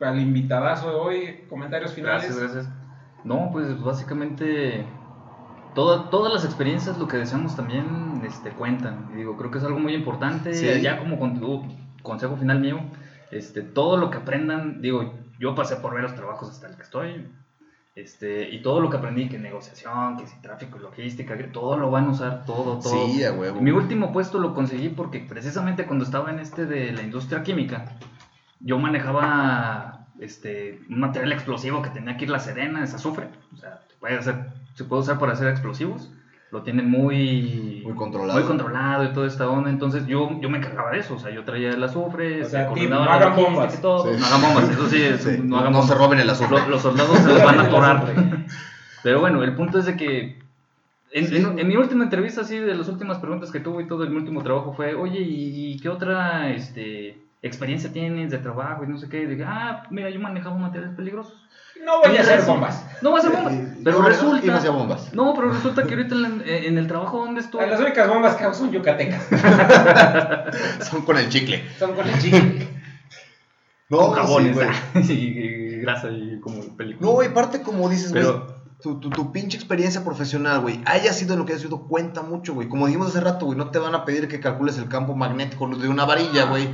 al 0.00 0.18
invitadazo 0.20 0.88
de 0.90 0.94
hoy, 0.96 1.44
comentarios 1.50 1.92
finales. 1.92 2.24
Gracias, 2.36 2.38
gracias. 2.54 2.68
No, 3.24 3.50
pues 3.52 3.80
básicamente 3.82 4.84
toda- 5.74 6.10
todas 6.10 6.32
las 6.32 6.44
experiencias, 6.44 6.98
lo 6.98 7.08
que 7.08 7.16
deseamos 7.18 7.54
también 7.56 8.22
este, 8.26 8.50
cuentan. 8.50 9.10
Y 9.14 9.18
digo, 9.18 9.36
creo 9.36 9.50
que 9.50 9.58
es 9.58 9.64
algo 9.64 9.78
muy 9.78 9.94
importante. 9.94 10.54
Sí. 10.54 10.80
Ya 10.82 10.98
como 10.98 11.18
con- 11.18 11.42
uh, 11.42 11.62
consejo 12.02 12.36
final 12.36 12.60
mío, 12.60 12.80
este, 13.30 13.62
todo 13.62 13.96
lo 13.96 14.10
que 14.10 14.18
aprendan, 14.18 14.82
digo, 14.82 15.14
yo 15.38 15.54
pasé 15.54 15.76
por 15.76 15.94
ver 15.94 16.02
los 16.02 16.14
trabajos 16.14 16.50
hasta 16.50 16.68
el 16.68 16.76
que 16.76 16.82
estoy. 16.82 17.28
Este, 17.94 18.48
y 18.48 18.62
todo 18.62 18.80
lo 18.80 18.88
que 18.88 18.96
aprendí, 18.96 19.28
que 19.28 19.38
negociación, 19.38 20.16
que 20.16 20.26
si 20.26 20.40
tráfico, 20.40 20.78
logística, 20.78 21.36
que 21.36 21.44
todo 21.44 21.76
lo 21.76 21.90
van 21.90 22.06
a 22.06 22.10
usar, 22.12 22.44
todo, 22.46 22.78
todo. 22.78 23.06
Sí, 23.08 23.22
a 23.22 23.32
huevo. 23.32 23.60
Mi 23.60 23.70
último 23.70 24.12
puesto 24.12 24.38
lo 24.38 24.54
conseguí 24.54 24.88
porque 24.88 25.20
precisamente 25.20 25.84
cuando 25.84 26.04
estaba 26.04 26.30
en 26.30 26.38
este 26.38 26.64
de 26.64 26.92
la 26.92 27.02
industria 27.02 27.42
química, 27.42 27.96
yo 28.60 28.78
manejaba 28.78 30.06
este, 30.20 30.80
un 30.88 31.00
material 31.00 31.32
explosivo 31.32 31.82
que 31.82 31.90
tenía 31.90 32.16
que 32.16 32.24
ir 32.24 32.30
la 32.30 32.38
Serena, 32.38 32.82
es 32.82 32.94
azufre. 32.94 33.28
O 33.52 33.56
sea, 33.58 33.82
se 33.86 33.96
puede, 33.96 34.16
hacer, 34.16 34.36
se 34.74 34.84
puede 34.84 35.02
usar 35.02 35.18
para 35.18 35.32
hacer 35.32 35.48
explosivos. 35.48 36.10
Lo 36.52 36.62
tienen 36.62 36.88
muy, 36.90 37.80
Muy 37.82 37.94
controlado. 37.94 38.38
muy 38.38 38.46
controlado 38.46 39.04
y 39.04 39.12
toda 39.14 39.26
esta 39.26 39.48
onda. 39.48 39.70
Entonces 39.70 40.06
yo, 40.06 40.38
yo 40.40 40.50
me 40.50 40.58
encargaba 40.58 40.90
de 40.90 40.98
eso. 40.98 41.14
O 41.14 41.18
sea, 41.18 41.30
yo 41.30 41.44
traía 41.44 41.70
el 41.70 41.82
azufre, 41.82 42.42
O 42.42 42.48
sea, 42.48 42.66
coordinaba 42.66 43.06
no 43.06 43.10
hagan 43.10 43.34
bombas. 43.36 43.74
y 43.78 43.80
todo. 43.82 44.04
Sí. 44.14 44.20
No 44.20 44.26
hagan 44.26 44.42
bombas, 44.42 44.68
eso 44.68 44.86
sí, 44.88 45.02
es- 45.02 45.22
Sí, 45.22 45.38
no 45.38 45.44
No, 45.44 45.58
hagan 45.58 45.72
no 45.72 45.82
se 45.82 45.94
roben 45.94 46.20
el 46.20 46.28
azufre. 46.28 46.58
Lo- 46.60 46.68
los 46.68 46.82
soldados 46.82 47.18
se 47.18 47.32
les 47.32 47.42
van 47.42 47.58
a 47.58 47.62
atorar. 47.68 48.14
Pero 49.02 49.20
bueno, 49.20 49.42
el 49.42 49.54
punto 49.54 49.78
es 49.78 49.86
de 49.86 49.96
que 49.96 50.38
en, 51.12 51.34
en- 51.36 51.58
en 51.58 51.68
mi 51.68 51.76
última 51.76 52.04
entrevista, 52.04 52.42
así 52.42 52.58
de 52.58 52.74
las 52.74 52.88
últimas 52.88 53.18
preguntas 53.18 53.50
que 53.50 53.60
tuve 53.60 53.84
y 53.84 53.86
todo, 53.86 54.04
el 54.04 54.14
último 54.14 54.42
trabajo 54.42 54.74
fue, 54.74 54.94
oye, 54.94 55.20
¿y 55.20 55.78
qué 55.80 55.88
otra 55.88 56.50
este, 56.50 57.18
experiencia 57.40 57.92
tienes 57.92 58.30
de 58.30 58.38
trabajo 58.38 58.84
y 58.84 58.88
no 58.88 58.98
sé 58.98 59.08
qué? 59.08 59.22
Y 59.22 59.26
dije, 59.26 59.44
ah, 59.46 59.84
mira, 59.90 60.10
yo 60.10 60.20
manejaba 60.20 60.56
materiales 60.58 60.94
peligrosos. 60.94 61.34
No 61.84 62.00
voy 62.00 62.16
a 62.16 62.20
hacer 62.20 62.42
bombas. 62.42 62.84
No 63.02 63.10
voy 63.10 63.20
a 63.20 63.22
hacer 63.24 63.32
bombas. 63.36 63.54
Pero 63.82 64.02
resulta... 64.02 64.46
No 64.46 64.56
hacía 64.56 64.70
bombas. 64.70 65.12
No, 65.14 65.34
pero 65.34 65.52
resulta 65.52 65.82
que 65.84 65.94
ahorita 65.94 66.14
en, 66.14 66.42
en 66.46 66.78
el 66.78 66.86
trabajo 66.86 67.18
donde 67.18 67.40
estoy... 67.40 67.68
Las 67.68 67.80
únicas 67.80 68.08
bombas 68.08 68.36
que 68.36 68.44
hago 68.44 68.54
son 68.54 68.70
yucatecas. 68.70 69.22
Son 70.88 71.02
con 71.02 71.16
el 71.18 71.28
chicle. 71.28 71.64
Son 71.78 71.94
con 71.94 72.08
el 72.08 72.18
chicle. 72.20 72.68
No, 73.88 73.98
con 73.98 74.14
jabones 74.14 74.56
sí, 74.56 74.64
güey. 74.94 75.10
y 75.18 75.80
grasa 75.80 76.08
y 76.10 76.38
como 76.40 76.62
película. 76.76 77.10
No, 77.10 77.22
y 77.22 77.28
parte 77.28 77.62
como 77.62 77.88
dices, 77.88 78.12
güey. 78.12 78.22
Pero- 78.24 78.51
Tu, 78.82 78.98
tu, 78.98 79.10
tu 79.10 79.30
pinche 79.32 79.56
experiencia 79.56 80.02
profesional, 80.02 80.60
güey, 80.60 80.80
haya 80.86 81.12
sido 81.12 81.36
lo 81.36 81.46
que 81.46 81.52
haya 81.52 81.62
sido, 81.62 81.86
cuenta 81.86 82.22
mucho, 82.22 82.54
güey. 82.54 82.68
Como 82.68 82.86
dijimos 82.86 83.08
hace 83.08 83.20
rato, 83.20 83.46
güey, 83.46 83.56
no 83.56 83.70
te 83.70 83.78
van 83.78 83.94
a 83.94 84.04
pedir 84.04 84.26
que 84.26 84.40
calcules 84.40 84.76
el 84.78 84.88
campo 84.88 85.14
magnético 85.14 85.68
de 85.68 85.88
una 85.88 86.04
varilla, 86.04 86.46
güey. 86.46 86.68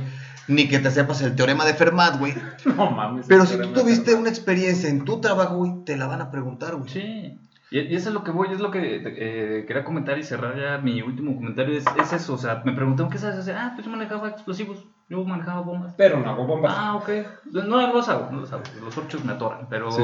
Ni 0.47 0.67
que 0.67 0.79
te 0.79 0.89
sepas 0.89 1.21
el 1.21 1.35
teorema 1.35 1.63
de 1.65 1.75
Fermat, 1.75 2.17
güey. 2.17 2.33
No 2.75 2.89
mames. 2.89 3.27
Pero 3.27 3.45
si 3.45 3.57
tú 3.57 3.71
tuviste 3.71 4.15
una 4.15 4.29
experiencia 4.29 4.89
en 4.89 5.05
tu 5.05 5.21
trabajo, 5.21 5.57
güey, 5.57 5.83
te 5.85 5.95
la 5.95 6.07
van 6.07 6.21
a 6.21 6.31
preguntar, 6.31 6.75
güey. 6.75 6.89
Sí, 6.89 7.39
y, 7.71 7.79
y 7.79 7.95
eso 7.95 8.09
es 8.09 8.15
lo 8.15 8.23
que 8.23 8.31
voy, 8.31 8.51
es 8.51 8.59
lo 8.59 8.71
que 8.71 9.03
eh, 9.05 9.65
quería 9.67 9.83
comentar 9.83 10.17
y 10.17 10.23
cerrar 10.23 10.57
ya 10.57 10.79
mi 10.79 11.01
último 11.03 11.35
comentario, 11.35 11.77
es, 11.77 11.85
es 12.01 12.13
eso, 12.13 12.33
o 12.33 12.37
sea, 12.37 12.63
me 12.65 12.73
preguntaron, 12.73 13.11
¿qué 13.11 13.19
sabes 13.19 13.37
hacer? 13.37 13.55
Ah, 13.55 13.73
pues 13.75 13.85
yo 13.85 13.91
manejaba 13.91 14.29
explosivos, 14.29 14.87
yo 15.09 15.23
manejaba 15.23 15.61
bombas. 15.61 15.93
Pero 15.97 16.19
no 16.19 16.29
hago 16.29 16.45
bombas. 16.45 16.73
Ah, 16.77 16.95
ok, 16.95 17.09
no 17.51 17.93
los 17.93 18.07
hago, 18.09 18.29
no 18.31 18.41
los 18.41 18.51
hago, 18.53 18.63
los 18.83 18.97
orchos 18.97 19.25
me 19.25 19.33
atoran, 19.33 19.67
pero... 19.69 19.91
Sí. 19.91 20.03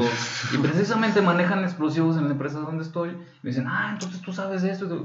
Y 0.54 0.58
precisamente 0.58 1.20
manejan 1.22 1.62
explosivos 1.64 2.16
en 2.16 2.24
la 2.24 2.30
empresa 2.32 2.58
donde 2.58 2.82
estoy, 2.82 3.10
me 3.42 3.50
dicen, 3.50 3.66
ah, 3.68 3.90
entonces 3.92 4.20
tú 4.20 4.32
sabes 4.32 4.62
de 4.62 4.70
esto, 4.72 5.04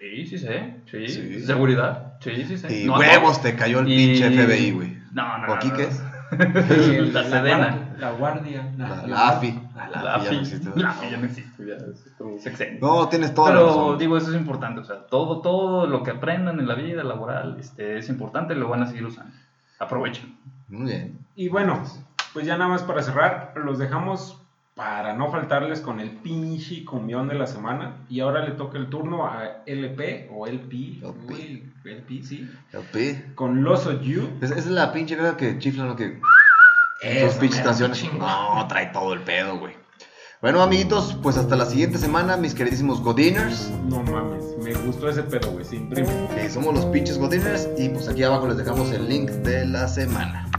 sí, 0.00 0.26
sí 0.26 0.38
sé, 0.38 0.76
sí, 0.90 1.08
Sí. 1.08 1.40
seguridad, 1.40 2.14
sí, 2.20 2.44
sí 2.46 2.56
sé. 2.56 2.82
Y 2.82 2.86
No 2.86 2.96
huevos, 2.98 3.42
te 3.42 3.56
cayó 3.56 3.80
el 3.80 3.88
Y- 3.90 3.96
pinche 3.96 4.30
FBI, 4.30 4.70
güey. 4.72 4.98
No, 5.12 5.38
no, 5.38 5.44
¿O 5.44 5.46
no, 5.48 5.54
aquí 5.54 5.68
no, 5.68 5.76
qué 5.76 5.82
no. 5.82 5.88
es? 6.70 6.88
Y 6.88 7.10
La 7.10 7.24
Sedena. 7.28 7.89
Guardia- 8.12 8.72
La 8.76 8.88
guardia. 8.88 9.06
La, 9.06 9.06
la 9.06 9.28
AFI. 9.28 9.60
La 9.76 9.90
ya 9.90 10.00
no 10.02 10.08
AFI, 10.08 10.36
existe. 10.36 10.70
la 10.80 10.90
AFI 10.90 11.10
ya 11.10 11.16
no 11.18 11.24
existe, 11.26 11.66
ya 11.66 11.74
es. 11.74 12.80
No, 12.80 13.08
tienes 13.08 13.34
toda 13.34 13.50
la 13.50 13.56
Pero 13.56 13.66
razón. 13.68 13.98
digo, 13.98 14.16
eso 14.16 14.30
es 14.30 14.36
importante, 14.36 14.80
o 14.80 14.84
sea, 14.84 15.06
todo, 15.06 15.40
todo 15.40 15.86
lo 15.86 16.02
que 16.02 16.10
aprendan 16.12 16.58
en 16.58 16.66
la 16.68 16.74
vida 16.74 17.04
laboral 17.04 17.56
este, 17.60 17.98
es 17.98 18.08
importante 18.08 18.54
y 18.54 18.56
lo 18.56 18.68
van 18.68 18.82
a 18.82 18.86
seguir 18.86 19.04
usando. 19.06 19.32
Aprovechen. 19.78 20.36
Muy 20.68 20.86
bien. 20.86 21.18
Y 21.36 21.48
bueno, 21.48 21.82
pues 22.32 22.46
ya 22.46 22.56
nada 22.56 22.70
más 22.70 22.82
para 22.82 23.02
cerrar, 23.02 23.52
los 23.56 23.78
dejamos 23.78 24.36
para 24.74 25.14
no 25.14 25.30
faltarles 25.30 25.80
con 25.80 26.00
el 26.00 26.10
pinche 26.10 26.84
cumbión 26.84 27.28
de 27.28 27.34
la 27.34 27.46
semana. 27.46 27.96
Y 28.08 28.20
ahora 28.20 28.44
le 28.44 28.52
toca 28.52 28.78
el 28.78 28.88
turno 28.88 29.26
a 29.26 29.62
LP 29.66 30.30
o 30.32 30.46
LP. 30.46 31.00
LP. 31.02 31.32
Uy, 31.32 31.72
LP, 31.84 32.22
sí. 32.22 32.50
El 32.72 32.80
P. 32.82 33.32
Con 33.34 33.62
Loso 33.62 34.00
You. 34.00 34.28
Es, 34.40 34.50
es 34.52 34.66
la 34.68 34.92
pinche 34.92 35.16
cosa 35.18 35.36
que 35.36 35.58
chiflan 35.58 35.88
lo 35.88 35.96
que. 35.96 36.18
Esa 37.02 37.30
Sus 37.30 37.38
pinches 37.38 37.60
canciones. 37.60 38.04
No, 38.12 38.66
trae 38.68 38.86
todo 38.86 39.12
el 39.14 39.22
pedo, 39.22 39.58
güey. 39.58 39.74
Bueno, 40.42 40.62
amiguitos, 40.62 41.16
pues 41.22 41.36
hasta 41.36 41.54
la 41.54 41.66
siguiente 41.66 41.98
semana, 41.98 42.36
mis 42.36 42.54
queridísimos 42.54 43.02
Godiners. 43.02 43.70
No 43.88 44.02
mames, 44.02 44.44
me 44.62 44.72
gustó 44.72 45.08
ese 45.08 45.22
pedo, 45.22 45.50
güey, 45.52 45.66
imprime. 45.72 46.08
Que 46.34 46.48
somos 46.48 46.74
los 46.74 46.86
pinches 46.86 47.18
Godiners. 47.18 47.68
Y 47.76 47.90
pues 47.90 48.08
aquí 48.08 48.22
abajo 48.22 48.48
les 48.48 48.56
dejamos 48.56 48.90
el 48.92 49.08
link 49.08 49.30
de 49.30 49.66
la 49.66 49.86
semana. 49.86 50.49